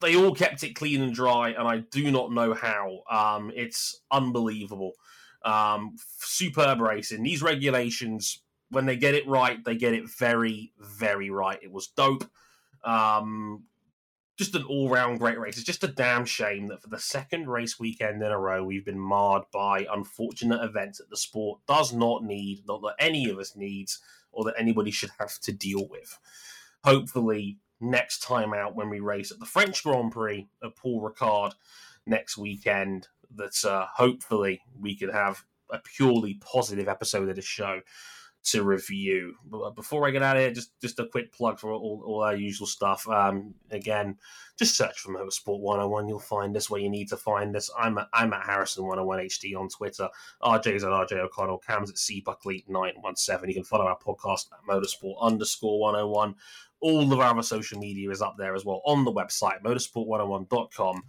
they 0.00 0.16
all 0.16 0.34
kept 0.34 0.62
it 0.62 0.74
clean 0.74 1.02
and 1.02 1.14
dry, 1.14 1.50
and 1.50 1.66
I 1.66 1.78
do 1.78 2.10
not 2.10 2.32
know 2.32 2.54
how. 2.54 3.00
Um, 3.10 3.52
it's 3.54 4.00
unbelievable. 4.10 4.92
Um, 5.44 5.96
superb 6.18 6.80
racing. 6.80 7.22
These 7.22 7.42
regulations, 7.42 8.42
when 8.70 8.86
they 8.86 8.96
get 8.96 9.14
it 9.14 9.26
right, 9.26 9.64
they 9.64 9.76
get 9.76 9.94
it 9.94 10.10
very, 10.18 10.72
very 10.78 11.30
right. 11.30 11.58
It 11.62 11.72
was 11.72 11.88
dope. 11.88 12.24
Um, 12.84 13.64
just 14.40 14.54
an 14.54 14.64
all-round 14.64 15.18
great 15.18 15.38
race. 15.38 15.58
It's 15.58 15.66
just 15.66 15.84
a 15.84 15.88
damn 15.88 16.24
shame 16.24 16.68
that 16.68 16.80
for 16.80 16.88
the 16.88 16.98
second 16.98 17.46
race 17.46 17.78
weekend 17.78 18.22
in 18.22 18.32
a 18.32 18.38
row, 18.38 18.64
we've 18.64 18.86
been 18.86 18.98
marred 18.98 19.42
by 19.52 19.86
unfortunate 19.92 20.64
events 20.64 20.96
that 20.96 21.10
the 21.10 21.16
sport 21.18 21.60
does 21.68 21.92
not 21.92 22.24
need, 22.24 22.62
not 22.66 22.80
that 22.80 22.94
any 22.98 23.28
of 23.28 23.38
us 23.38 23.54
needs, 23.54 24.00
or 24.32 24.44
that 24.44 24.54
anybody 24.56 24.90
should 24.90 25.10
have 25.18 25.38
to 25.40 25.52
deal 25.52 25.86
with. 25.88 26.18
Hopefully, 26.84 27.58
next 27.82 28.20
time 28.20 28.54
out 28.54 28.74
when 28.74 28.88
we 28.88 28.98
race 28.98 29.30
at 29.30 29.40
the 29.40 29.44
French 29.44 29.84
Grand 29.84 30.10
Prix 30.10 30.48
at 30.64 30.74
Paul 30.74 31.02
Ricard 31.02 31.52
next 32.06 32.38
weekend, 32.38 33.08
that 33.34 33.62
uh, 33.62 33.88
hopefully 33.94 34.62
we 34.80 34.96
could 34.96 35.12
have 35.12 35.44
a 35.70 35.80
purely 35.80 36.40
positive 36.40 36.88
episode 36.88 37.28
of 37.28 37.36
the 37.36 37.42
show 37.42 37.82
to 38.42 38.64
review. 38.64 39.34
But 39.44 39.74
before 39.74 40.06
I 40.06 40.10
get 40.10 40.22
out 40.22 40.36
of 40.36 40.42
here, 40.42 40.52
just 40.52 40.78
just 40.80 40.98
a 40.98 41.06
quick 41.06 41.32
plug 41.32 41.58
for 41.58 41.72
all, 41.72 42.02
all 42.04 42.22
our 42.22 42.34
usual 42.34 42.66
stuff. 42.66 43.06
Um, 43.08 43.54
again, 43.70 44.16
just 44.58 44.76
search 44.76 45.00
for 45.00 45.12
Motorsport 45.12 45.60
101. 45.60 46.08
You'll 46.08 46.20
find 46.20 46.56
us 46.56 46.70
where 46.70 46.80
you 46.80 46.88
need 46.88 47.08
to 47.08 47.16
find 47.16 47.54
us. 47.54 47.70
I'm 47.78 47.98
at, 47.98 48.08
I'm 48.14 48.32
at 48.32 48.46
Harrison 48.46 48.84
101 48.84 49.18
HD 49.26 49.58
on 49.58 49.68
Twitter. 49.68 50.08
RJ's 50.42 50.84
at 50.84 50.90
RJ 50.90 51.12
O'Connell. 51.12 51.58
Cam's 51.58 51.90
at 51.90 51.98
C 51.98 52.20
Buckley 52.20 52.64
917. 52.68 53.48
You 53.48 53.54
can 53.54 53.64
follow 53.64 53.86
our 53.86 53.98
podcast 53.98 54.46
at 54.52 54.66
Motorsport 54.68 55.20
underscore 55.20 55.80
101. 55.80 56.34
All 56.80 57.12
of 57.12 57.20
our 57.20 57.32
other 57.32 57.42
social 57.42 57.78
media 57.78 58.10
is 58.10 58.22
up 58.22 58.36
there 58.38 58.54
as 58.54 58.64
well 58.64 58.80
on 58.86 59.04
the 59.04 59.12
website, 59.12 59.62
motorsport101.com. 59.62 61.02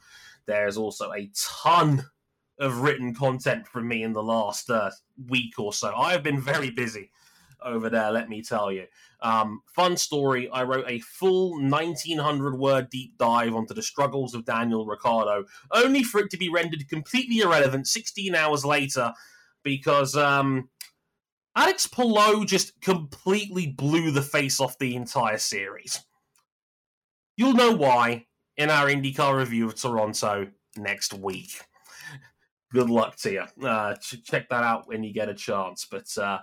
There's 0.45 0.75
also 0.75 1.13
a 1.13 1.29
ton 1.34 2.03
of 2.59 2.82
written 2.82 3.15
content 3.15 3.67
from 3.67 3.88
me 3.88 4.03
in 4.03 4.11
the 4.11 4.21
last 4.21 4.69
uh, 4.69 4.91
week 5.29 5.57
or 5.57 5.71
so. 5.71 5.95
I 5.95 6.11
have 6.11 6.23
been 6.23 6.41
very 6.41 6.69
busy 6.69 7.09
over 7.64 7.89
there, 7.89 8.12
let 8.12 8.30
me 8.30 8.41
tell 8.41 8.72
you. 8.72 8.86
Um, 9.22 9.62
fun 9.68 9.97
story 9.97 10.49
I 10.49 10.64
wrote 10.64 10.86
a 10.88 10.99
full 10.99 11.59
1900 11.62 12.57
word 12.57 12.89
deep 12.89 13.18
dive 13.18 13.55
onto 13.55 13.74
the 13.74 13.84
struggles 13.84 14.34
of 14.34 14.45
Daniel 14.45 14.86
Ricciardo, 14.86 15.45
only 15.72 16.03
for 16.03 16.22
it 16.22 16.32
to 16.32 16.38
be 16.38 16.49
rendered 16.49 16.88
completely 16.89 17.39
irrelevant 17.39 17.88
16 17.88 18.34
hours 18.36 18.66
later 18.66 19.14
because 19.64 20.16
um, 20.16 20.70
Alex 21.55 21.86
Palou 21.88 22.45
just 22.45 22.80
completely 22.82 23.68
blew 23.68 24.12
the 24.12 24.22
face 24.22 24.59
off 24.59 24.78
the 24.78 24.95
entire 24.95 25.38
series. 25.38 26.03
You'll 27.38 27.53
know 27.53 27.74
why 27.74 28.26
in 28.57 28.70
our 28.70 28.88
IndyCar 28.88 29.38
review 29.38 29.68
of 29.68 29.76
Toronto 29.76 30.47
next 30.78 31.14
week. 31.14 31.62
Good 32.72 32.89
luck 32.89 33.18
to 33.18 33.32
you. 33.32 33.68
Uh, 33.68 33.95
check 33.95 34.49
that 34.49 34.64
out 34.64 34.88
when 34.88 35.03
you 35.03 35.14
get 35.14 35.30
a 35.30 35.34
chance. 35.34 35.86
But 35.89 36.18
uh, 36.18 36.39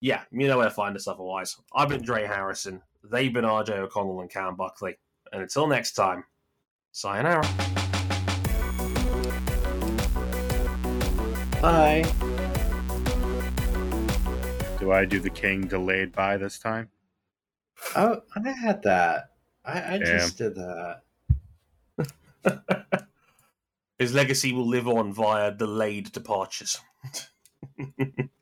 yeah, 0.00 0.22
you 0.30 0.48
know 0.48 0.58
where 0.58 0.68
to 0.68 0.74
find 0.74 0.96
us 0.96 1.06
otherwise. 1.06 1.56
I've 1.74 1.88
been 1.88 2.02
Dre 2.02 2.26
Harrison. 2.26 2.82
They've 3.04 3.32
been 3.32 3.44
RJ 3.44 3.70
O'Connell 3.70 4.20
and 4.20 4.30
Cam 4.30 4.56
Buckley. 4.56 4.98
And 5.32 5.42
until 5.42 5.66
next 5.66 5.92
time, 5.92 6.24
sayonara. 6.92 7.42
Bye. 11.60 12.04
Do 14.78 14.92
I 14.92 15.04
do 15.04 15.20
the 15.20 15.30
king 15.30 15.66
delayed 15.66 16.12
by 16.12 16.38
this 16.38 16.58
time? 16.58 16.88
Oh, 17.94 18.22
I 18.34 18.50
had 18.50 18.82
that. 18.84 19.32
I, 19.64 19.94
I 19.94 19.98
just 19.98 20.38
did 20.38 20.54
that. 20.54 21.02
His 23.98 24.14
legacy 24.14 24.52
will 24.54 24.66
live 24.66 24.88
on 24.88 25.12
via 25.12 25.52
delayed 25.52 26.10
departures. 26.12 26.80